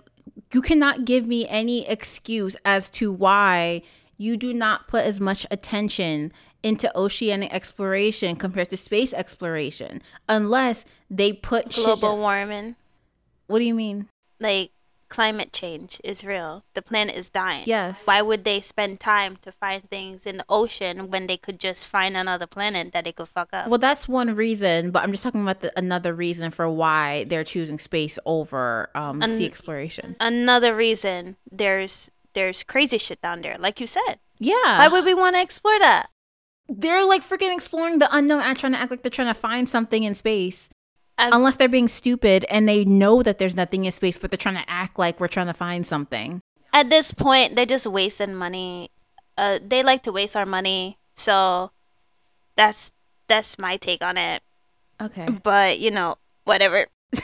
you 0.52 0.62
cannot 0.62 1.04
give 1.04 1.26
me 1.26 1.46
any 1.48 1.86
excuse 1.88 2.56
as 2.64 2.88
to 2.90 3.12
why 3.12 3.82
you 4.16 4.36
do 4.38 4.54
not 4.54 4.86
put 4.88 5.04
as 5.04 5.20
much 5.20 5.44
attention 5.50 6.32
into 6.66 6.90
oceanic 6.98 7.54
exploration 7.54 8.34
compared 8.34 8.68
to 8.70 8.76
space 8.76 9.14
exploration, 9.14 10.02
unless 10.28 10.84
they 11.08 11.32
put 11.32 11.70
Global 11.72 12.18
warming, 12.18 12.74
What 13.46 13.60
do 13.60 13.64
you 13.64 13.74
mean? 13.74 14.08
like 14.40 14.72
climate 15.08 15.52
change, 15.52 16.00
is 16.02 16.24
real. 16.24 16.64
The 16.74 16.82
planet 16.82 17.14
is 17.14 17.30
dying. 17.30 17.62
Yes. 17.66 18.04
Why 18.04 18.20
would 18.20 18.42
they 18.42 18.60
spend 18.60 18.98
time 18.98 19.36
to 19.42 19.52
find 19.52 19.88
things 19.88 20.26
in 20.26 20.38
the 20.38 20.44
ocean 20.48 21.12
when 21.12 21.28
they 21.28 21.36
could 21.36 21.60
just 21.60 21.86
find 21.86 22.16
another 22.16 22.48
planet 22.48 22.90
that 22.90 23.04
they 23.04 23.12
could 23.12 23.28
fuck 23.28 23.50
up? 23.52 23.68
Well, 23.68 23.78
that's 23.78 24.08
one 24.08 24.34
reason, 24.34 24.90
but 24.90 25.04
I'm 25.04 25.12
just 25.12 25.22
talking 25.22 25.42
about 25.42 25.60
the, 25.60 25.70
another 25.78 26.12
reason 26.12 26.50
for 26.50 26.68
why 26.68 27.22
they're 27.28 27.44
choosing 27.44 27.78
space 27.78 28.18
over 28.26 28.90
um, 28.96 29.22
sea 29.22 29.46
exploration. 29.46 30.16
Another 30.18 30.74
reason 30.74 31.36
there's 31.50 32.10
there's 32.34 32.64
crazy 32.64 32.98
shit 32.98 33.22
down 33.22 33.42
there, 33.42 33.56
like 33.58 33.80
you 33.80 33.86
said. 33.86 34.18
Yeah. 34.38 34.78
Why 34.78 34.88
would 34.88 35.04
we 35.04 35.14
want 35.14 35.36
to 35.36 35.40
explore 35.42 35.78
that? 35.78 36.10
They're 36.68 37.06
like 37.06 37.22
freaking 37.22 37.54
exploring 37.54 37.98
the 37.98 38.08
unknown 38.14 38.42
and 38.42 38.58
trying 38.58 38.72
to 38.72 38.78
act 38.78 38.90
like 38.90 39.02
they're 39.02 39.10
trying 39.10 39.32
to 39.32 39.34
find 39.34 39.68
something 39.68 40.02
in 40.02 40.14
space. 40.14 40.68
Um, 41.18 41.30
Unless 41.32 41.56
they're 41.56 41.68
being 41.68 41.88
stupid 41.88 42.44
and 42.50 42.68
they 42.68 42.84
know 42.84 43.22
that 43.22 43.38
there's 43.38 43.56
nothing 43.56 43.84
in 43.84 43.92
space, 43.92 44.18
but 44.18 44.30
they're 44.30 44.38
trying 44.38 44.56
to 44.56 44.68
act 44.70 44.98
like 44.98 45.18
we're 45.18 45.28
trying 45.28 45.46
to 45.46 45.54
find 45.54 45.86
something. 45.86 46.40
At 46.72 46.90
this 46.90 47.12
point, 47.12 47.56
they're 47.56 47.64
just 47.64 47.86
wasting 47.86 48.34
money. 48.34 48.90
Uh, 49.38 49.58
they 49.66 49.82
like 49.82 50.02
to 50.02 50.12
waste 50.12 50.36
our 50.36 50.44
money, 50.44 50.98
so 51.14 51.70
that's 52.54 52.92
that's 53.28 53.58
my 53.58 53.76
take 53.76 54.02
on 54.02 54.18
it. 54.18 54.42
Okay. 55.00 55.26
But 55.42 55.78
you 55.78 55.90
know, 55.90 56.16
whatever. 56.44 56.86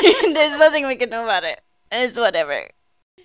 there's 0.22 0.58
nothing 0.58 0.86
we 0.86 0.96
can 0.96 1.10
do 1.10 1.22
about 1.22 1.44
it. 1.44 1.60
It's 1.92 2.18
whatever. 2.18 2.68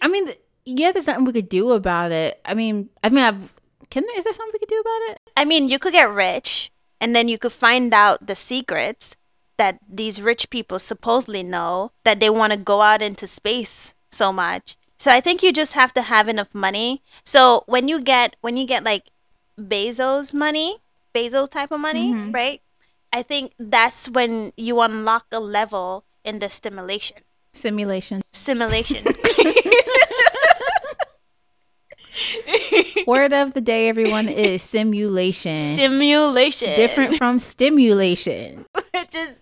I 0.02 0.08
mean, 0.08 0.30
yeah, 0.66 0.92
there's 0.92 1.08
nothing 1.08 1.26
we 1.26 1.34
could 1.34 1.50
do 1.50 1.72
about 1.72 2.12
it. 2.12 2.42
I 2.44 2.54
mean, 2.54 2.90
I 3.04 3.10
mean, 3.10 3.24
I've, 3.24 3.60
can 3.90 4.04
there, 4.06 4.18
is 4.18 4.24
there 4.24 4.34
something 4.34 4.52
we 4.54 4.60
could 4.60 4.70
do 4.70 4.80
about 4.80 5.12
it? 5.12 5.20
I 5.36 5.46
mean, 5.46 5.70
you 5.70 5.80
could 5.80 5.94
get 5.94 6.10
rich, 6.10 6.72
and 7.02 7.16
then 7.16 7.28
you 7.28 7.38
could 7.38 7.52
find 7.52 7.94
out 7.94 8.28
the 8.28 8.36
secrets 8.36 9.16
that 9.58 9.80
these 9.88 10.22
rich 10.22 10.50
people 10.50 10.80
supposedly 10.80 11.44
know 11.44 11.92
that 12.04 12.20
they 12.20 12.30
want 12.30 12.54
to 12.54 12.58
go 12.60 12.82
out 12.82 13.02
into 13.02 13.28
space 13.28 13.96
so 14.12 14.32
much. 14.32 14.78
So 14.98 15.12
I 15.12 15.22
think 15.22 15.44
you 15.44 15.52
just 15.52 15.74
have 15.74 15.94
to 15.94 16.02
have 16.02 16.28
enough 16.28 16.54
money. 16.56 17.02
So 17.24 17.64
when 17.68 17.88
you 17.88 18.00
get 18.02 18.36
when 18.42 18.58
you 18.58 18.66
get 18.66 18.84
like 18.84 19.12
Bezos 19.60 20.34
money, 20.34 20.78
Bezos 21.14 21.50
type 21.50 21.72
of 21.72 21.80
money, 21.80 22.14
mm-hmm. 22.14 22.32
right? 22.32 22.62
I 23.12 23.24
think 23.24 23.54
that's 23.60 24.10
when 24.10 24.52
you 24.58 24.82
unlock 24.82 25.28
a 25.32 25.40
level 25.40 26.04
in 26.24 26.40
the 26.40 26.50
stimulation. 26.50 27.18
Simulation. 27.54 28.22
Simulation. 28.34 29.06
Word 33.08 33.34
of 33.34 33.54
the 33.54 33.62
day, 33.62 33.88
everyone, 33.88 34.28
is 34.28 34.62
simulation. 34.64 35.58
Simulation. 35.58 36.76
Different 36.76 37.16
from 37.16 37.40
stimulation. 37.40 38.66
Which 38.94 39.16
is 39.16 39.42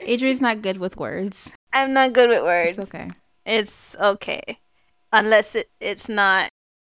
Adrian's 0.00 0.40
not 0.40 0.62
good 0.62 0.78
with 0.78 0.96
words. 0.96 1.54
I'm 1.72 1.92
not 1.92 2.12
good 2.12 2.28
with 2.30 2.42
words. 2.42 2.78
It's 2.78 2.94
okay. 2.94 3.10
It's 3.44 3.96
okay. 3.96 4.58
Unless 5.12 5.54
it, 5.54 5.70
it's 5.80 6.08
not. 6.08 6.48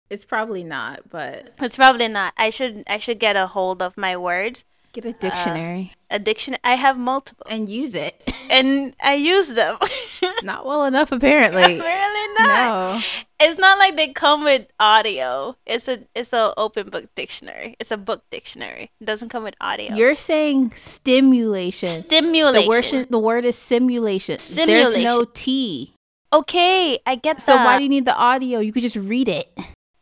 It's 0.09 0.25
probably 0.25 0.63
not, 0.63 1.09
but 1.09 1.51
It's 1.61 1.77
probably 1.77 2.07
not. 2.07 2.33
I 2.37 2.49
should 2.49 2.83
I 2.87 2.97
should 2.97 3.19
get 3.19 3.35
a 3.35 3.47
hold 3.47 3.81
of 3.81 3.97
my 3.97 4.17
words. 4.17 4.65
get 4.93 5.05
a 5.05 5.13
dictionary 5.13 5.93
uh, 5.93 5.98
Addiction. 6.11 6.57
I 6.63 6.75
have 6.75 6.97
multiple, 6.97 7.45
and 7.49 7.69
use 7.69 7.93
it. 7.95 8.33
and 8.51 8.95
I 9.03 9.15
use 9.15 9.49
them. 9.49 9.77
not 10.43 10.65
well 10.65 10.85
enough, 10.85 11.11
apparently. 11.11 11.61
Apparently 11.79 12.33
not. 12.39 12.47
No. 12.47 13.01
It's 13.41 13.59
not 13.59 13.77
like 13.77 13.95
they 13.95 14.09
come 14.09 14.43
with 14.43 14.67
audio. 14.79 15.55
It's 15.65 15.87
a 15.87 15.99
it's 16.15 16.33
a 16.33 16.53
open 16.57 16.89
book 16.89 17.05
dictionary. 17.15 17.75
It's 17.79 17.91
a 17.91 17.97
book 17.97 18.23
dictionary. 18.31 18.91
It 18.99 19.05
doesn't 19.05 19.29
come 19.29 19.43
with 19.43 19.55
audio. 19.61 19.95
You're 19.95 20.15
saying 20.15 20.71
stimulation. 20.75 21.87
Stimulation. 21.89 22.63
The 22.63 22.67
word, 22.67 23.07
the 23.11 23.19
word 23.19 23.45
is 23.45 23.55
simulation. 23.55 24.39
Simulation. 24.39 24.91
There's 24.91 25.03
no 25.03 25.25
T. 25.25 25.93
okay, 26.33 26.99
I 27.05 27.15
get 27.15 27.37
that. 27.37 27.43
So 27.43 27.55
why 27.55 27.77
do 27.77 27.83
you 27.83 27.89
need 27.89 28.05
the 28.05 28.15
audio? 28.15 28.59
You 28.59 28.73
could 28.73 28.83
just 28.83 28.97
read 28.97 29.29
it. 29.29 29.47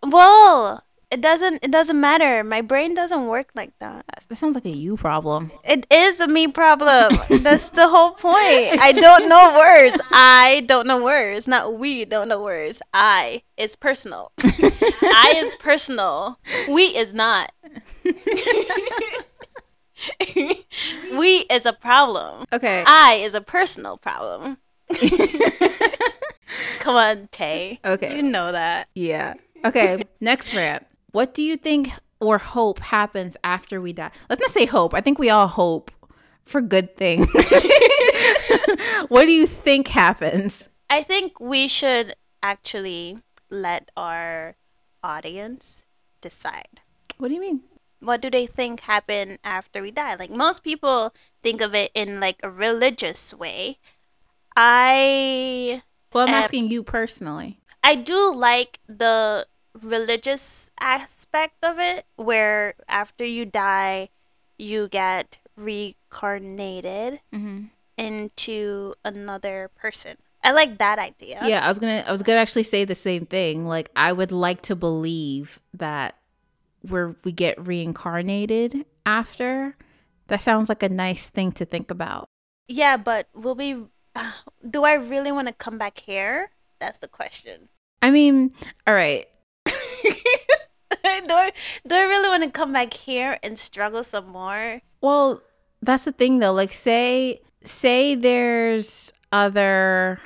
well, 0.03 0.83
It 1.09 1.21
doesn't. 1.21 1.63
It 1.63 1.71
doesn't 1.71 1.99
matter. 1.99 2.43
My 2.43 2.61
brain 2.61 2.93
doesn't 2.93 3.27
work 3.27 3.51
like 3.55 3.71
that. 3.79 4.05
That 4.27 4.35
sounds 4.35 4.55
like 4.55 4.65
a 4.65 4.69
you 4.69 4.97
problem. 4.97 5.51
It 5.63 5.87
is 5.89 6.19
a 6.19 6.27
me 6.27 6.49
problem. 6.49 7.17
That's 7.43 7.69
the 7.69 7.87
whole 7.87 8.11
point. 8.11 8.81
I 8.81 8.91
don't 8.91 9.29
know 9.29 9.55
words. 9.57 10.01
I 10.11 10.65
don't 10.67 10.85
know 10.85 11.01
words. 11.01 11.47
Not 11.47 11.75
we 11.79 12.03
don't 12.03 12.27
know 12.27 12.41
words. 12.41 12.81
I 12.93 13.43
is 13.55 13.77
personal. 13.77 14.33
I 14.43 15.33
is 15.37 15.55
personal. 15.55 16.39
We 16.67 16.83
is 16.87 17.13
not. 17.13 17.53
we 18.03 18.13
is 21.49 21.65
a 21.65 21.73
problem. 21.73 22.45
Okay. 22.51 22.83
I 22.85 23.21
is 23.23 23.33
a 23.33 23.41
personal 23.41 23.95
problem. 23.97 24.57
Come 26.79 26.95
on, 26.95 27.29
Tay. 27.31 27.79
Okay. 27.85 28.17
You 28.17 28.23
know 28.23 28.51
that. 28.51 28.89
Yeah. 28.93 29.35
Okay. 29.63 30.03
Next 30.19 30.53
rant. 30.53 30.85
What 31.11 31.33
do 31.33 31.41
you 31.41 31.57
think 31.57 31.89
or 32.19 32.37
hope 32.37 32.79
happens 32.79 33.37
after 33.43 33.79
we 33.79 33.93
die? 33.93 34.11
Let's 34.29 34.41
not 34.41 34.51
say 34.51 34.65
hope. 34.65 34.93
I 34.93 35.01
think 35.01 35.19
we 35.19 35.29
all 35.29 35.47
hope 35.47 35.91
for 36.43 36.61
good 36.61 36.95
things. 36.97 37.27
what 39.07 39.25
do 39.25 39.31
you 39.31 39.47
think 39.47 39.87
happens? 39.89 40.69
I 40.89 41.03
think 41.03 41.39
we 41.39 41.67
should 41.67 42.13
actually 42.43 43.19
let 43.49 43.91
our 43.95 44.55
audience 45.03 45.83
decide. 46.21 46.81
What 47.17 47.29
do 47.29 47.33
you 47.35 47.41
mean? 47.41 47.61
What 47.99 48.21
do 48.21 48.29
they 48.29 48.45
think 48.45 48.81
happen 48.81 49.37
after 49.43 49.81
we 49.81 49.91
die? 49.91 50.15
Like 50.15 50.29
most 50.29 50.63
people 50.63 51.13
think 51.41 51.61
of 51.61 51.73
it 51.73 51.91
in 51.95 52.19
like 52.19 52.39
a 52.43 52.49
religious 52.49 53.33
way. 53.33 53.79
I 54.55 55.81
Well, 56.13 56.27
I'm 56.27 56.33
Um, 56.33 56.43
asking 56.43 56.71
you 56.71 56.83
personally. 56.83 57.59
I 57.83 57.95
do 57.95 58.33
like 58.35 58.79
the 58.87 59.47
religious 59.81 60.71
aspect 60.79 61.63
of 61.63 61.79
it 61.79 62.05
where 62.15 62.73
after 62.87 63.25
you 63.25 63.45
die 63.45 64.09
you 64.57 64.87
get 64.87 65.37
reincarnated 65.55 67.19
Mm-hmm. 67.33 67.65
into 67.97 68.93
another 69.03 69.69
person. 69.75 70.17
I 70.43 70.51
like 70.51 70.77
that 70.77 70.99
idea. 70.99 71.41
Yeah, 71.43 71.65
I 71.65 71.67
was 71.67 71.79
gonna. 71.79 72.03
I 72.07 72.11
was 72.11 72.21
gonna 72.23 72.39
actually 72.39 72.63
say 72.63 72.85
the 72.85 72.95
same 72.95 73.25
thing. 73.25 73.65
Like, 73.67 73.89
I 73.95 74.13
would 74.13 74.31
like 74.31 74.61
to 74.63 74.75
believe 74.75 75.59
that 75.73 76.15
where 76.87 77.15
we 77.23 77.31
get 77.31 77.65
reincarnated 77.67 78.85
after. 79.05 79.75
That 80.27 80.41
sounds 80.41 80.69
like 80.69 80.83
a 80.83 80.89
nice 80.89 81.27
thing 81.27 81.51
to 81.53 81.65
think 81.65 81.89
about. 81.91 82.29
Yeah, 82.67 82.97
but 82.97 83.27
will 83.33 83.55
we 83.55 83.77
do 84.69 84.83
I 84.85 84.93
really 84.93 85.31
want 85.31 85.47
to 85.47 85.53
come 85.53 85.77
back 85.77 85.99
here? 85.99 86.51
That's 86.79 86.99
the 86.99 87.07
question. 87.07 87.69
I 88.01 88.11
mean, 88.11 88.51
all 88.85 88.93
right. 88.93 89.27
do, 90.03 91.33
I, 91.33 91.51
do 91.87 91.95
I 91.95 92.03
really 92.03 92.29
want 92.29 92.43
to 92.43 92.49
come 92.49 92.73
back 92.73 92.93
here 92.93 93.37
and 93.43 93.57
struggle 93.57 94.03
some 94.03 94.27
more? 94.27 94.81
Well, 95.01 95.41
that's 95.81 96.03
the 96.03 96.11
thing 96.11 96.39
though. 96.39 96.53
Like, 96.53 96.71
say 96.71 97.41
say 97.63 98.15
there's 98.15 99.13
other 99.31 100.19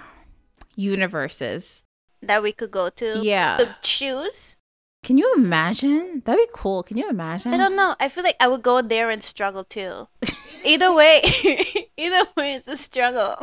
universes. 0.75 1.85
That 2.21 2.43
we 2.43 2.51
could 2.51 2.71
go 2.71 2.89
to? 2.89 3.19
Yeah. 3.21 3.57
To 3.57 3.75
choose? 3.81 4.57
Can 5.03 5.17
you 5.17 5.33
imagine? 5.35 6.21
That'd 6.25 6.45
be 6.45 6.51
cool. 6.53 6.83
Can 6.83 6.97
you 6.97 7.09
imagine? 7.09 7.53
I 7.53 7.57
don't 7.57 7.75
know. 7.75 7.95
I 7.99 8.07
feel 8.09 8.23
like 8.23 8.35
I 8.39 8.47
would 8.47 8.61
go 8.61 8.81
there 8.81 9.09
and 9.09 9.23
struggle 9.23 9.63
too. 9.63 10.07
either 10.63 10.93
way, 10.93 11.21
either 11.97 12.23
way, 12.37 12.53
it's 12.53 12.67
a 12.67 12.77
struggle. 12.77 13.35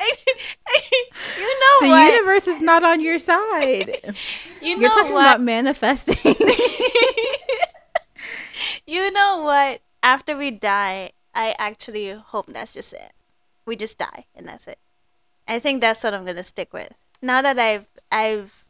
you 0.00 1.60
know 1.60 1.78
what 1.80 1.82
the 1.82 1.88
what? 1.88 2.12
universe 2.12 2.46
is 2.46 2.60
not 2.60 2.84
on 2.84 3.00
your 3.00 3.18
side. 3.18 4.00
you 4.62 4.76
know 4.76 4.82
You're 4.82 4.90
talking 4.90 5.12
what? 5.12 5.26
about 5.26 5.40
manifesting. 5.40 6.34
you 8.86 9.10
know 9.10 9.42
what? 9.42 9.80
After 10.02 10.36
we 10.36 10.50
die, 10.52 11.10
I 11.34 11.54
actually 11.58 12.10
hope 12.10 12.46
that's 12.46 12.72
just 12.72 12.92
it. 12.92 13.12
We 13.66 13.76
just 13.76 13.98
die 13.98 14.26
and 14.34 14.46
that's 14.46 14.68
it. 14.68 14.78
I 15.48 15.58
think 15.58 15.80
that's 15.80 16.04
what 16.04 16.14
I'm 16.14 16.24
gonna 16.24 16.44
stick 16.44 16.72
with. 16.72 16.92
Now 17.20 17.42
that 17.42 17.58
I've 17.58 17.86
I've 18.12 18.64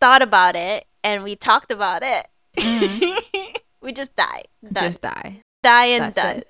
thought 0.00 0.22
about 0.22 0.56
it 0.56 0.86
and 1.02 1.24
we 1.24 1.36
talked 1.36 1.72
about 1.72 2.02
it, 2.02 2.28
mm-hmm. 2.56 3.56
we 3.80 3.92
just 3.92 4.14
die. 4.14 4.42
Done. 4.62 4.84
Just 4.84 5.00
die. 5.00 5.42
die 5.62 5.86
and 5.86 6.14
That's 6.14 6.32
done. 6.32 6.36
it. 6.38 6.48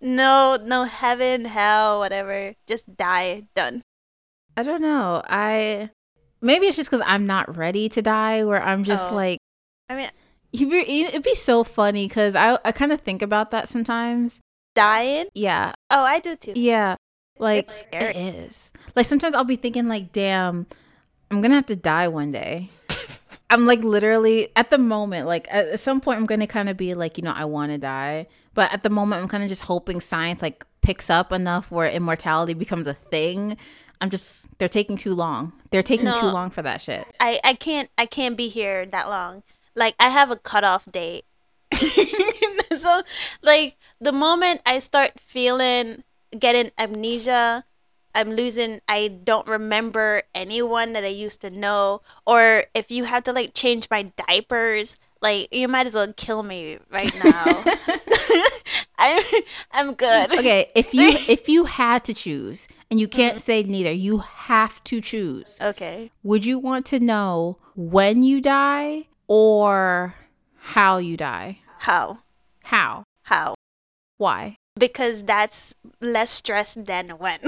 No, 0.00 0.58
no 0.62 0.84
heaven, 0.84 1.44
hell, 1.46 1.98
whatever. 1.98 2.54
Just 2.66 2.96
die, 2.96 3.44
done. 3.54 3.82
I 4.56 4.62
don't 4.62 4.82
know. 4.82 5.22
I 5.26 5.90
maybe 6.40 6.66
it's 6.66 6.76
just 6.76 6.90
because 6.90 7.04
I'm 7.06 7.26
not 7.26 7.56
ready 7.56 7.88
to 7.90 8.02
die. 8.02 8.44
Where 8.44 8.62
I'm 8.62 8.84
just 8.84 9.10
Oh. 9.10 9.14
like, 9.14 9.38
I 9.88 9.96
mean, 9.96 10.10
you'd 10.52 10.70
be- 10.70 11.02
it'd 11.04 11.22
be 11.22 11.34
so 11.34 11.64
funny 11.64 12.08
because 12.08 12.34
I 12.34 12.58
I 12.64 12.72
kind 12.72 12.92
of 12.92 13.00
think 13.00 13.22
about 13.22 13.50
that 13.52 13.68
sometimes. 13.68 14.40
dying. 14.74 15.26
Yeah, 15.34 15.72
Oh, 15.90 16.04
I 16.04 16.20
do 16.20 16.36
too. 16.36 16.52
yeah. 16.54 16.96
Like 17.38 17.64
It's 17.64 17.80
scary. 17.80 18.14
it 18.14 18.34
is. 18.34 18.70
Like 18.94 19.06
sometimes 19.06 19.34
I'll 19.34 19.44
be 19.44 19.56
thinking 19.56 19.88
like, 19.88 20.12
damn, 20.12 20.66
I'm 21.30 21.40
gonna 21.40 21.54
have 21.54 21.66
to 21.66 21.76
die 21.76 22.08
one 22.08 22.30
day. 22.32 22.68
I'm 23.48 23.66
like 23.66 23.84
literally 23.84 24.48
at 24.56 24.70
the 24.70 24.78
moment, 24.78 25.26
like 25.26 25.46
at 25.50 25.78
some 25.80 26.00
point, 26.00 26.18
I'm 26.18 26.26
gonna 26.26 26.46
kind 26.46 26.68
of 26.68 26.76
be 26.76 26.94
like, 26.94 27.16
you 27.16 27.22
know, 27.22 27.34
I 27.34 27.44
want 27.44 27.72
to 27.72 27.78
die, 27.78 28.26
but 28.54 28.72
at 28.72 28.82
the 28.82 28.90
moment, 28.90 29.22
I'm 29.22 29.28
kind 29.28 29.42
of 29.42 29.48
just 29.48 29.62
hoping 29.62 30.00
science 30.00 30.42
like 30.42 30.64
picks 30.82 31.10
up 31.10 31.32
enough 31.32 31.70
where 31.70 31.90
immortality 31.90 32.54
becomes 32.54 32.86
a 32.86 32.94
thing. 32.94 33.56
I'm 34.00 34.10
just 34.10 34.48
they're 34.58 34.68
taking 34.68 34.96
too 34.96 35.14
long. 35.14 35.52
They're 35.70 35.82
taking 35.82 36.06
too 36.06 36.26
long 36.26 36.50
for 36.50 36.62
that 36.62 36.80
shit. 36.80 37.06
I, 37.20 37.40
I 37.44 37.54
can't 37.54 37.88
I 37.96 38.06
can't 38.06 38.36
be 38.36 38.48
here 38.48 38.84
that 38.86 39.08
long. 39.08 39.42
Like 39.74 39.94
I 40.00 40.08
have 40.08 40.30
a 40.30 40.36
cutoff 40.36 40.90
date. 40.90 41.24
so 41.74 43.02
like 43.42 43.76
the 44.00 44.12
moment 44.12 44.60
I 44.66 44.78
start 44.80 45.18
feeling 45.18 46.02
getting 46.38 46.70
amnesia, 46.78 47.64
I'm 48.16 48.32
losing 48.32 48.80
I 48.88 49.08
don't 49.08 49.46
remember 49.46 50.22
anyone 50.34 50.94
that 50.94 51.04
I 51.04 51.08
used 51.08 51.42
to 51.42 51.50
know. 51.50 52.00
Or 52.26 52.64
if 52.74 52.90
you 52.90 53.04
have 53.04 53.24
to 53.24 53.32
like 53.32 53.52
change 53.52 53.88
my 53.90 54.10
diapers, 54.26 54.96
like 55.20 55.52
you 55.52 55.68
might 55.68 55.86
as 55.86 55.94
well 55.94 56.10
kill 56.14 56.42
me 56.42 56.78
right 56.90 57.12
now. 57.24 57.62
I'm 58.98 59.22
I'm 59.70 59.94
good. 59.94 60.32
Okay, 60.32 60.70
if 60.74 60.94
you 60.94 61.08
if 61.28 61.46
you 61.46 61.66
had 61.66 62.04
to 62.04 62.14
choose 62.14 62.68
and 62.90 62.98
you 62.98 63.06
can't 63.06 63.36
mm-hmm. 63.36 63.40
say 63.40 63.62
neither, 63.62 63.92
you 63.92 64.18
have 64.18 64.82
to 64.84 65.02
choose. 65.02 65.60
Okay. 65.60 66.10
Would 66.22 66.46
you 66.46 66.58
want 66.58 66.86
to 66.86 66.98
know 66.98 67.58
when 67.76 68.22
you 68.22 68.40
die 68.40 69.08
or 69.28 70.14
how 70.56 70.96
you 70.96 71.18
die? 71.18 71.58
How? 71.80 72.20
How? 72.64 73.04
How? 73.24 73.54
Why? 74.16 74.56
because 74.78 75.24
that's 75.24 75.74
less 76.00 76.30
stress 76.30 76.74
than 76.74 77.10
when. 77.10 77.40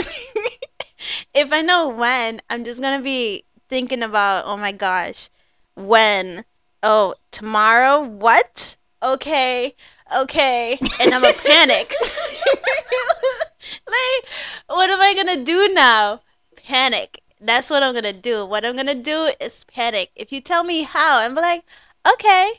If 1.34 1.52
I 1.52 1.62
know 1.62 1.88
when, 1.88 2.40
I'm 2.50 2.64
just 2.64 2.80
gonna 2.80 3.02
be 3.02 3.44
thinking 3.68 4.02
about, 4.02 4.44
oh 4.46 4.56
my 4.56 4.72
gosh, 4.72 5.30
when? 5.74 6.44
Oh, 6.82 7.14
tomorrow? 7.30 8.00
What? 8.00 8.76
Okay, 9.02 9.74
okay, 10.14 10.78
and 11.00 11.14
I'm 11.14 11.24
a 11.24 11.32
panic. 11.32 11.94
like, 13.86 14.24
what 14.68 14.90
am 14.90 15.00
I 15.00 15.14
gonna 15.14 15.44
do 15.44 15.68
now? 15.72 16.20
Panic. 16.56 17.22
That's 17.40 17.70
what 17.70 17.82
I'm 17.82 17.94
gonna 17.94 18.12
do. 18.12 18.44
What 18.44 18.64
I'm 18.64 18.76
gonna 18.76 18.94
do 18.94 19.30
is 19.40 19.64
panic. 19.64 20.10
If 20.16 20.32
you 20.32 20.40
tell 20.40 20.64
me 20.64 20.82
how, 20.82 21.18
I'm 21.20 21.34
like, 21.34 21.64
okay, 22.10 22.52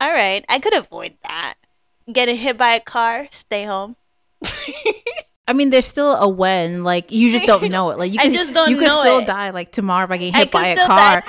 all 0.00 0.12
right, 0.12 0.44
I 0.48 0.58
could 0.58 0.74
avoid 0.74 1.14
that. 1.22 1.54
Getting 2.10 2.36
hit 2.36 2.58
by 2.58 2.74
a 2.74 2.80
car, 2.80 3.28
stay 3.30 3.64
home. 3.64 3.96
I 5.48 5.54
mean, 5.54 5.70
there's 5.70 5.86
still 5.86 6.14
a 6.14 6.28
when. 6.28 6.84
Like 6.84 7.10
you 7.10 7.32
just 7.32 7.46
don't 7.46 7.68
know 7.70 7.90
it. 7.90 7.98
Like 7.98 8.12
you 8.12 8.20
I 8.20 8.24
can, 8.24 8.32
just 8.32 8.52
don't 8.54 8.70
you 8.70 8.78
can 8.78 8.88
still 8.88 9.18
it. 9.18 9.26
die 9.26 9.50
like 9.50 9.72
tomorrow 9.72 10.04
if 10.04 10.10
I 10.10 10.16
get 10.18 10.34
hit 10.34 10.42
could 10.44 10.50
by 10.52 10.68
a 10.68 10.86
car. 10.86 11.24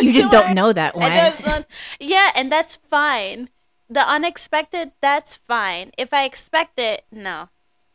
You 0.00 0.12
just 0.12 0.30
don't 0.30 0.54
know 0.54 0.72
that 0.72 0.96
when. 0.96 1.64
yeah, 2.00 2.30
and 2.34 2.52
that's 2.52 2.76
fine. 2.76 3.48
The 3.88 4.00
unexpected, 4.00 4.92
that's 5.00 5.36
fine. 5.36 5.92
If 5.98 6.12
I 6.12 6.24
expect 6.24 6.78
it, 6.78 7.04
no, 7.12 7.48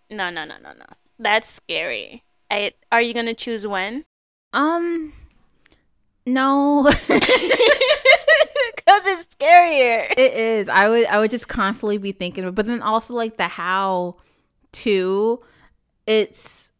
no, 0.09 0.29
no, 0.29 0.45
no, 0.45 0.55
no, 0.61 0.73
no. 0.73 0.85
That's 1.17 1.47
scary. 1.47 2.23
I, 2.51 2.71
are 2.91 3.01
you 3.01 3.13
gonna 3.13 3.33
choose 3.33 3.67
when? 3.67 4.05
Um, 4.53 5.13
no. 6.25 6.83
Because 6.83 7.19
it's 9.05 9.35
scarier. 9.35 10.11
It 10.17 10.33
is. 10.33 10.67
I 10.69 10.89
would 10.89 11.05
I 11.07 11.19
would 11.19 11.31
just 11.31 11.47
constantly 11.47 11.97
be 11.99 12.11
thinking 12.11 12.49
but 12.51 12.65
then 12.65 12.81
also 12.81 13.13
like 13.13 13.37
the 13.37 13.47
how 13.47 14.15
too. 14.71 15.41
It's 16.09 16.71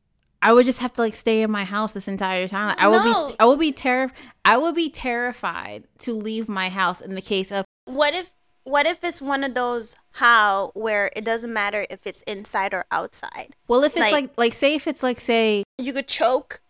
I 0.42 0.54
would 0.54 0.66
just 0.66 0.80
have 0.80 0.94
to 0.94 1.02
like 1.02 1.14
stay 1.16 1.42
in 1.42 1.52
my 1.52 1.64
house 1.66 1.92
this 1.92 2.08
entire 2.08 2.48
time. 2.48 2.70
Like, 2.70 2.80
I 2.80 2.88
would 2.88 3.04
No. 3.06 3.28
be 3.30 3.36
I 3.40 3.46
would 3.46 3.60
be 3.60 3.72
terri- 3.72 4.12
I 4.44 4.58
would 4.58 4.74
be 4.76 4.90
terrified 4.90 5.84
to 6.00 6.14
leave 6.14 6.50
my 6.50 6.70
house 6.70 7.00
in 7.00 7.14
the 7.16 7.22
case 7.22 7.52
of 7.52 7.64
What 7.86 8.14
if? 8.16 8.32
What 8.64 8.86
if 8.86 9.04
it's 9.04 9.22
one 9.22 9.44
of 9.44 9.54
those 9.54 9.96
how 10.14 10.72
where 10.74 11.12
it 11.16 11.24
doesn't 11.26 11.52
matter 11.54 11.86
if 11.90 12.06
it's 12.08 12.22
inside 12.24 12.74
or 12.74 12.86
outside? 12.92 13.56
well 13.68 13.84
if 13.84 13.92
it's 13.94 14.00
Like- 14.02 14.12
like 14.14 14.30
like 14.38 14.54
say 14.54 14.74
if 14.76 14.88
it's 14.88 15.04
like 15.04 15.20
say 15.20 15.64
You 15.78 15.94
could 15.94 16.08
choke 16.08 16.62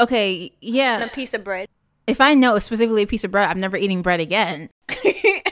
okay, 0.00 0.52
yeah. 0.60 1.02
a 1.02 1.08
piece 1.08 1.34
of 1.34 1.42
bread. 1.44 1.66
If 2.06 2.20
I 2.20 2.34
know 2.34 2.58
specifically 2.58 3.02
a 3.02 3.06
piece 3.06 3.24
of 3.24 3.30
bread, 3.30 3.48
I'm 3.48 3.58
never 3.60 3.76
eating 3.78 4.02
bread 4.02 4.20
again. 4.20 4.68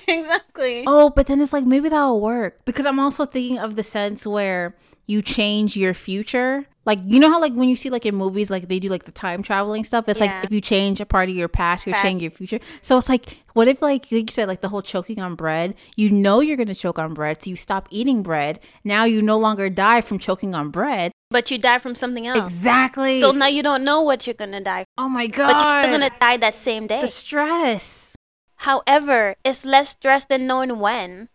exactly. 0.08 0.84
Oh, 0.86 1.10
but 1.10 1.26
then 1.26 1.40
it's 1.40 1.52
like 1.52 1.64
maybe 1.64 1.88
that'll 1.88 2.20
work 2.20 2.64
because 2.64 2.84
I'm 2.86 3.00
also 3.00 3.24
thinking 3.24 3.58
of 3.58 3.76
the 3.76 3.82
sense 3.82 4.26
where 4.26 4.74
you 5.06 5.22
change 5.22 5.76
your 5.76 5.94
future. 5.94 6.66
Like 6.84 6.98
you 7.04 7.20
know 7.20 7.30
how 7.30 7.40
like 7.40 7.52
when 7.54 7.68
you 7.68 7.76
see 7.76 7.90
like 7.90 8.04
in 8.06 8.14
movies 8.16 8.50
like 8.50 8.66
they 8.68 8.80
do 8.80 8.88
like 8.88 9.04
the 9.04 9.12
time 9.12 9.42
traveling 9.42 9.84
stuff. 9.84 10.08
It's 10.08 10.18
Yeah. 10.18 10.26
like 10.36 10.44
if 10.46 10.50
you 10.52 10.60
change 10.60 11.00
a 11.00 11.06
part 11.06 11.28
of 11.28 11.34
your 11.36 11.46
past, 11.48 11.86
you're 11.86 11.96
changing 11.96 12.20
your 12.22 12.30
future. 12.32 12.58
So 12.82 12.98
it's 12.98 13.08
like 13.08 13.38
what 13.54 13.68
if 13.68 13.80
like 13.82 14.10
like 14.10 14.12
you 14.12 14.24
said 14.30 14.48
like 14.48 14.62
the 14.62 14.68
whole 14.68 14.82
choking 14.82 15.20
on 15.20 15.36
bread. 15.36 15.74
You 15.96 16.10
know 16.10 16.40
you're 16.40 16.56
gonna 16.56 16.74
choke 16.74 16.98
on 16.98 17.14
bread, 17.14 17.42
so 17.42 17.50
you 17.50 17.56
stop 17.56 17.86
eating 17.90 18.22
bread. 18.24 18.58
Now 18.82 19.04
you 19.04 19.22
no 19.22 19.38
longer 19.38 19.70
die 19.70 20.00
from 20.00 20.18
choking 20.18 20.54
on 20.56 20.70
bread. 20.70 21.12
But 21.30 21.50
you 21.52 21.58
die 21.58 21.78
from 21.78 21.94
something 21.94 22.26
else. 22.26 22.48
Exactly. 22.50 23.20
So 23.20 23.30
now 23.30 23.46
you 23.46 23.62
don't 23.62 23.84
know 23.84 24.02
what 24.02 24.26
you're 24.26 24.34
gonna 24.34 24.60
die. 24.60 24.84
oh 24.98 25.08
my 25.08 25.28
god. 25.28 25.52
But 25.52 25.62
you're 25.62 25.82
still 25.84 25.92
gonna 25.92 26.10
die 26.20 26.36
that 26.38 26.54
same 26.54 26.88
day. 26.88 27.00
the 27.00 27.06
stress. 27.06 28.16
However, 28.56 29.36
it's 29.44 29.64
less 29.64 29.90
stress 29.90 30.24
than 30.24 30.46
knowing 30.46 30.78
when. 30.78 31.28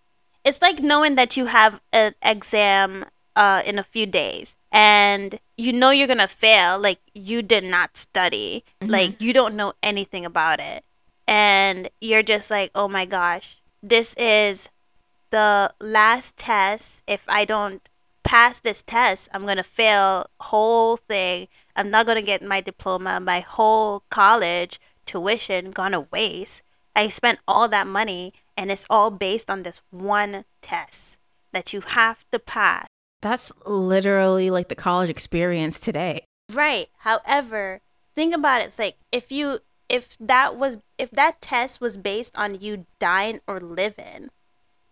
It's 0.43 0.61
like 0.61 0.79
knowing 0.79 1.15
that 1.15 1.35
you 1.35 1.45
have 1.47 1.81
an 1.91 2.15
exam 2.23 3.05
uh, 3.37 3.61
in 3.65 3.79
a 3.79 3.83
few 3.83 4.05
days 4.05 4.57
and 4.71 5.39
you 5.57 5.71
know 5.71 5.91
you're 5.91 6.07
gonna 6.07 6.27
fail. 6.27 6.77
Like 6.79 6.99
you 7.13 7.41
did 7.41 7.63
not 7.63 7.97
study. 7.97 8.63
Like 8.81 9.21
you 9.21 9.33
don't 9.33 9.55
know 9.55 9.73
anything 9.81 10.25
about 10.25 10.59
it. 10.59 10.83
And 11.27 11.89
you're 11.99 12.23
just 12.23 12.51
like, 12.51 12.71
oh 12.75 12.87
my 12.87 13.05
gosh, 13.05 13.61
this 13.81 14.15
is 14.15 14.69
the 15.29 15.73
last 15.81 16.37
test. 16.37 17.03
If 17.07 17.25
I 17.27 17.43
don't 17.45 17.89
pass 18.23 18.59
this 18.59 18.81
test, 18.81 19.29
I'm 19.33 19.45
gonna 19.45 19.63
fail 19.63 20.27
whole 20.39 20.97
thing. 20.97 21.47
I'm 21.75 21.89
not 21.89 22.05
gonna 22.05 22.21
get 22.21 22.41
my 22.43 22.61
diploma. 22.61 23.19
My 23.19 23.39
whole 23.39 24.03
college 24.09 24.79
tuition 25.05 25.71
gone 25.71 25.91
to 25.91 26.01
waste. 26.01 26.61
I 26.95 27.09
spent 27.09 27.39
all 27.47 27.67
that 27.69 27.87
money, 27.87 28.33
and 28.57 28.71
it's 28.71 28.87
all 28.89 29.11
based 29.11 29.51
on 29.51 29.63
this 29.63 29.81
one 29.91 30.45
test 30.61 31.19
that 31.53 31.71
you 31.71 31.81
have 31.81 32.25
to 32.31 32.39
pass. 32.39 32.87
That's 33.21 33.51
literally 33.65 34.49
like 34.49 34.69
the 34.69 34.75
college 34.75 35.09
experience 35.09 35.79
today. 35.79 36.25
Right. 36.51 36.87
However, 36.99 37.81
think 38.15 38.35
about 38.35 38.61
it. 38.61 38.65
It's 38.65 38.79
like 38.79 38.97
if 39.11 39.31
you 39.31 39.59
if 39.89 40.17
that 40.19 40.57
was 40.57 40.77
if 40.97 41.11
that 41.11 41.41
test 41.41 41.81
was 41.81 41.97
based 41.97 42.37
on 42.37 42.59
you 42.59 42.85
dying 42.99 43.39
or 43.47 43.59
living, 43.59 44.29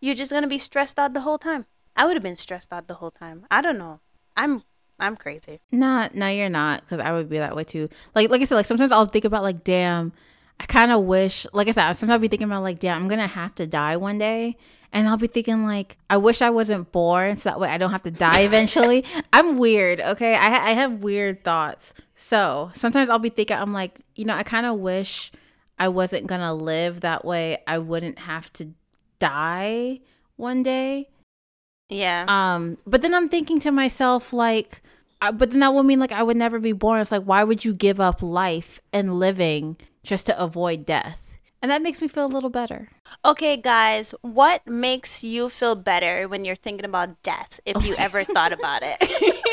you're 0.02 0.16
just 0.16 0.32
gonna 0.32 0.48
be 0.48 0.58
stressed 0.58 0.98
out 1.00 1.14
the 1.14 1.22
whole 1.22 1.38
time. 1.38 1.66
I 1.96 2.06
would 2.06 2.16
have 2.16 2.24
been 2.24 2.38
stressed 2.38 2.74
out 2.74 2.88
the 2.88 2.96
whole 2.96 3.12
time. 3.12 3.46
I 3.50 3.62
don't 3.62 3.78
know. 3.78 4.02
I'm 4.36 4.64
I'm 5.00 5.16
crazy. 5.18 5.60
Not, 5.72 6.16
no, 6.16 6.28
you're 6.28 6.50
not, 6.50 6.82
because 6.82 7.00
I 7.00 7.12
would 7.12 7.30
be 7.30 7.38
that 7.38 7.56
way 7.56 7.66
too. 7.66 7.90
Like, 8.14 8.30
like 8.30 8.42
I 8.42 8.46
said, 8.46 8.56
like 8.56 8.66
sometimes 8.66 8.92
I'll 8.92 9.06
think 9.06 9.26
about 9.26 9.44
like, 9.44 9.64
damn, 9.64 10.14
I 10.60 10.66
kind 10.66 10.92
of 10.92 11.04
wish, 11.04 11.46
like 11.54 11.68
I 11.68 11.72
said, 11.72 11.94
sometimes 11.94 12.16
I'll 12.16 12.20
be 12.20 12.28
thinking 12.28 12.48
about 12.48 12.64
like, 12.64 12.80
damn, 12.80 13.02
I'm 13.02 13.08
gonna 13.08 13.28
have 13.28 13.56
to 13.56 13.68
die 13.68 13.98
one 13.98 14.18
day, 14.18 14.58
and 14.94 15.08
I'll 15.08 15.18
be 15.18 15.28
thinking 15.28 15.66
like, 15.66 15.98
I 16.10 16.18
wish 16.18 16.42
I 16.42 16.50
wasn't 16.50 16.92
born, 16.92 17.36
so 17.36 17.50
that 17.50 17.60
way 17.60 17.70
I 17.70 17.78
don't 17.78 17.92
have 17.92 18.04
to 18.04 18.12
die 18.12 18.40
eventually. 18.42 19.04
I'm 19.34 19.58
weird, 19.58 20.00
okay? 20.00 20.36
I 20.36 20.50
ha- 20.50 20.64
I 20.66 20.72
have 20.72 21.04
weird 21.04 21.44
thoughts, 21.44 21.94
so 22.16 22.70
sometimes 22.74 23.10
I'll 23.10 23.20
be 23.20 23.30
thinking, 23.30 23.58
I'm 23.58 23.74
like, 23.74 24.02
you 24.16 24.26
know, 24.26 24.36
I 24.36 24.44
kind 24.44 24.66
of 24.66 24.80
wish 24.80 25.32
I 25.78 25.90
wasn't 25.90 26.28
gonna 26.28 26.54
live 26.54 27.02
that 27.02 27.26
way. 27.26 27.58
I 27.68 27.78
wouldn't 27.80 28.20
have 28.20 28.52
to 28.54 28.70
die 29.20 30.00
one 30.38 30.64
day. 30.64 31.10
Yeah. 31.90 32.26
Um, 32.28 32.78
but 32.88 33.02
then 33.02 33.14
I'm 33.14 33.30
thinking 33.30 33.60
to 33.62 33.72
myself, 33.72 34.34
like, 34.34 34.82
uh, 35.22 35.32
but 35.32 35.52
then 35.52 35.60
that 35.60 35.74
would 35.74 35.86
mean 35.86 36.00
like 36.00 36.12
I 36.12 36.24
would 36.24 36.38
never 36.38 36.60
be 36.60 36.72
born. 36.72 37.00
It's 37.00 37.12
like, 37.12 37.24
why 37.24 37.44
would 37.44 37.66
you 37.66 37.74
give 37.74 38.00
up 38.00 38.22
life 38.22 38.80
and 38.94 39.20
living 39.20 39.78
just 40.06 40.26
to 40.28 40.42
avoid 40.42 40.86
death? 40.86 41.22
And 41.62 41.72
that 41.72 41.82
makes 41.82 42.00
me 42.00 42.08
feel 42.08 42.26
a 42.26 42.28
little 42.28 42.52
better. 42.52 42.90
Okay, 43.26 43.58
guys, 43.58 44.14
what 44.22 44.66
makes 44.68 45.24
you 45.24 45.50
feel 45.50 45.74
better 45.76 46.28
when 46.28 46.46
you're 46.46 46.56
thinking 46.56 46.86
about 46.86 47.22
death 47.24 47.60
if 47.66 47.84
you 47.86 47.96
ever 47.98 48.24
thought 48.36 48.54
about 48.54 48.82
it? 48.84 48.98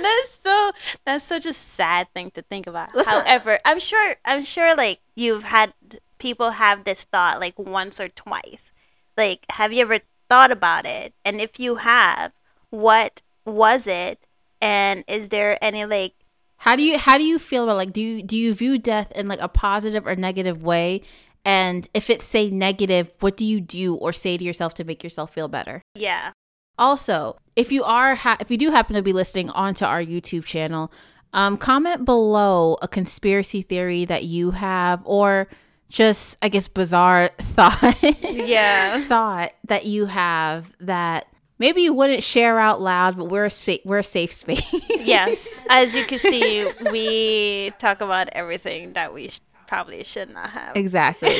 that's 0.00 0.30
so 0.42 0.70
that's 1.04 1.24
such 1.24 1.44
a 1.44 1.52
sad 1.52 2.06
thing 2.14 2.30
to 2.32 2.42
think 2.42 2.66
about. 2.68 2.94
Let's 2.94 3.08
not- 3.08 3.26
However, 3.26 3.58
I'm 3.64 3.80
sure 3.80 4.14
I'm 4.24 4.44
sure 4.44 4.76
like 4.76 5.00
you've 5.16 5.42
had 5.42 5.74
people 6.18 6.50
have 6.52 6.84
this 6.84 7.04
thought 7.04 7.40
like 7.40 7.58
once 7.58 7.98
or 7.98 8.08
twice. 8.08 8.70
Like 9.16 9.44
have 9.50 9.72
you 9.72 9.82
ever 9.82 9.98
thought 10.30 10.52
about 10.52 10.86
it? 10.86 11.14
And 11.24 11.40
if 11.40 11.58
you 11.58 11.76
have, 11.76 12.32
what 12.70 13.22
was 13.44 13.88
it? 13.88 14.26
And 14.62 15.02
is 15.08 15.30
there 15.30 15.58
any 15.62 15.84
like 15.84 16.14
How 16.58 16.74
do 16.76 16.82
you 16.82 16.98
how 16.98 17.18
do 17.18 17.24
you 17.24 17.38
feel 17.38 17.64
about 17.64 17.76
like 17.76 17.92
do 17.92 18.00
you 18.00 18.22
do 18.22 18.36
you 18.36 18.54
view 18.54 18.78
death 18.78 19.12
in 19.12 19.26
like 19.28 19.40
a 19.40 19.48
positive 19.48 20.06
or 20.06 20.16
negative 20.16 20.62
way? 20.62 21.02
And 21.44 21.88
if 21.94 22.10
it's 22.10 22.24
say 22.24 22.50
negative, 22.50 23.12
what 23.20 23.36
do 23.36 23.44
you 23.44 23.60
do 23.60 23.94
or 23.94 24.12
say 24.12 24.36
to 24.36 24.44
yourself 24.44 24.74
to 24.74 24.84
make 24.84 25.04
yourself 25.04 25.32
feel 25.32 25.48
better? 25.48 25.82
yeah. 25.94 26.32
Also, 26.78 27.38
if 27.56 27.72
you 27.72 27.84
are 27.84 28.14
ha- 28.14 28.36
if 28.40 28.50
you 28.50 28.58
do 28.58 28.70
happen 28.70 28.96
to 28.96 29.02
be 29.02 29.12
listening 29.14 29.48
onto 29.50 29.84
our 29.86 30.02
YouTube 30.02 30.44
channel, 30.44 30.92
um, 31.32 31.56
comment 31.56 32.04
below 32.04 32.76
a 32.82 32.88
conspiracy 32.88 33.62
theory 33.62 34.04
that 34.04 34.24
you 34.24 34.50
have, 34.50 35.00
or 35.04 35.48
just 35.88 36.36
I 36.42 36.48
guess 36.50 36.68
bizarre 36.68 37.28
thought 37.40 37.96
Yeah. 38.22 39.04
thought 39.08 39.52
that 39.68 39.86
you 39.86 40.04
have 40.06 40.70
that 40.80 41.26
maybe 41.58 41.82
you 41.82 41.92
wouldn't 41.92 42.22
share 42.22 42.58
out 42.58 42.80
loud, 42.80 43.16
but 43.16 43.24
we're 43.26 43.46
a 43.46 43.50
sa- 43.50 43.82
we're 43.84 43.98
a 43.98 44.04
safe 44.04 44.32
space. 44.32 44.62
yes 44.90 45.64
as 45.70 45.94
you 45.94 46.04
can 46.04 46.18
see 46.18 46.70
we 46.90 47.70
talk 47.78 48.00
about 48.00 48.28
everything 48.32 48.92
that 48.94 49.12
we 49.14 49.28
sh- 49.28 49.40
probably 49.66 50.02
should 50.04 50.30
not 50.30 50.50
have 50.50 50.76
exactly. 50.76 51.30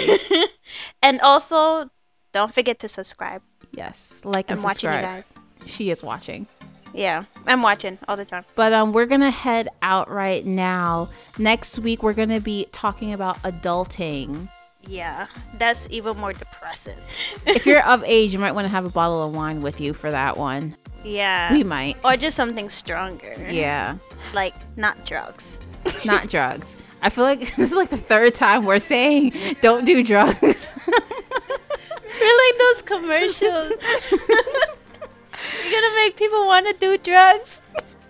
and 1.02 1.20
also 1.20 1.88
don't 2.32 2.52
forget 2.52 2.78
to 2.80 2.88
subscribe 2.88 3.42
Yes, 3.72 4.12
like 4.24 4.50
and 4.50 4.58
i'm 4.58 4.64
watching 4.64 4.90
you 4.90 5.00
guys 5.00 5.32
She 5.66 5.90
is 5.90 6.02
watching. 6.02 6.46
yeah 6.94 7.24
i'm 7.46 7.60
watching 7.62 7.98
all 8.08 8.16
the 8.16 8.24
time 8.24 8.44
But 8.54 8.72
um, 8.72 8.92
we're 8.92 9.06
gonna 9.06 9.30
head 9.30 9.68
out 9.82 10.10
right 10.10 10.44
now. 10.46 11.08
Next 11.38 11.78
week, 11.78 12.02
we're 12.02 12.14
gonna 12.14 12.40
be 12.40 12.66
talking 12.72 13.12
about 13.12 13.36
adulting. 13.42 14.48
Yeah 14.88 15.26
that's 15.58 15.88
even 15.90 16.16
more 16.18 16.32
depressing 16.32 16.96
if 17.46 17.66
you're 17.66 17.82
of 17.86 18.02
age, 18.04 18.32
you 18.32 18.38
might 18.38 18.52
want 18.52 18.64
to 18.64 18.68
have 18.70 18.84
a 18.84 18.90
bottle 18.90 19.22
of 19.26 19.34
wine 19.34 19.60
with 19.60 19.80
you 19.80 19.92
for 19.92 20.10
that 20.10 20.36
one. 20.36 20.74
yeah 21.04 21.52
We 21.52 21.64
might. 21.64 21.96
or 22.04 22.16
just 22.16 22.36
something 22.36 22.68
stronger 22.68 23.34
Yeah. 23.50 23.98
like 24.34 24.54
not 24.76 25.04
drugs 25.04 25.58
Not 26.04 26.28
drugs. 26.34 26.76
I 27.02 27.10
feel 27.10 27.24
like 27.24 27.40
this 27.56 27.70
is 27.72 27.76
like 27.76 27.90
the 27.90 27.96
third 27.98 28.34
time 28.34 28.64
we're 28.64 28.78
saying 28.80 29.32
don't 29.60 29.84
do 29.84 30.02
drugs. 30.02 30.72
We're 30.86 32.36
like 32.44 32.58
those 32.58 32.82
commercials 32.82 33.72
you're 35.62 35.70
gonna 35.72 35.94
make 35.96 36.16
people 36.16 36.46
want 36.46 36.66
to 36.66 36.72
do 36.78 36.96
drugs 36.98 37.60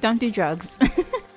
don't 0.00 0.18
do 0.20 0.30
drugs. 0.30 0.78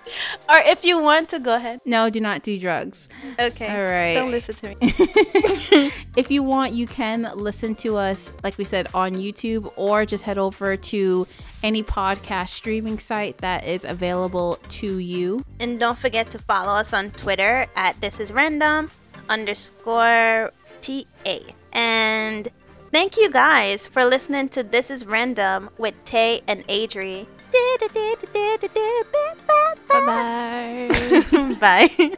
or 0.49 0.55
if 0.65 0.83
you 0.83 1.01
want 1.01 1.29
to 1.29 1.39
go 1.39 1.55
ahead 1.55 1.79
no, 1.85 2.09
do 2.09 2.19
not 2.19 2.43
do 2.43 2.59
drugs. 2.59 3.09
okay 3.39 3.67
All 3.67 3.83
right. 3.83 4.13
don't 4.13 4.31
listen 4.31 4.55
to 4.55 4.75
me 4.75 5.91
If 6.15 6.29
you 6.31 6.43
want, 6.43 6.73
you 6.73 6.85
can 6.87 7.31
listen 7.35 7.75
to 7.75 7.95
us, 7.95 8.33
like 8.43 8.57
we 8.57 8.65
said, 8.65 8.87
on 8.93 9.15
YouTube 9.15 9.71
or 9.77 10.05
just 10.05 10.23
head 10.23 10.37
over 10.37 10.75
to 10.75 11.27
any 11.63 11.81
podcast 11.83 12.49
streaming 12.49 12.99
site 12.99 13.37
that 13.37 13.65
is 13.65 13.85
available 13.85 14.57
to 14.69 14.97
you. 14.97 15.43
And 15.59 15.79
don't 15.79 15.97
forget 15.97 16.29
to 16.31 16.39
follow 16.39 16.73
us 16.73 16.91
on 16.93 17.11
Twitter 17.11 17.67
at 17.75 18.01
this 18.01 18.19
is 18.19 18.33
random 18.33 18.91
underscore 19.29 20.51
TA. 20.81 21.39
And 21.71 22.47
thank 22.91 23.15
you 23.17 23.29
guys 23.29 23.87
for 23.87 24.03
listening 24.05 24.49
to 24.49 24.63
This 24.63 24.89
is 24.89 25.05
Random 25.05 25.69
with 25.77 25.93
Tay 26.03 26.41
and 26.47 26.67
Adri. 26.67 27.27
Bye 29.89 30.05
bye. 30.05 31.55
Bye. 31.59 32.17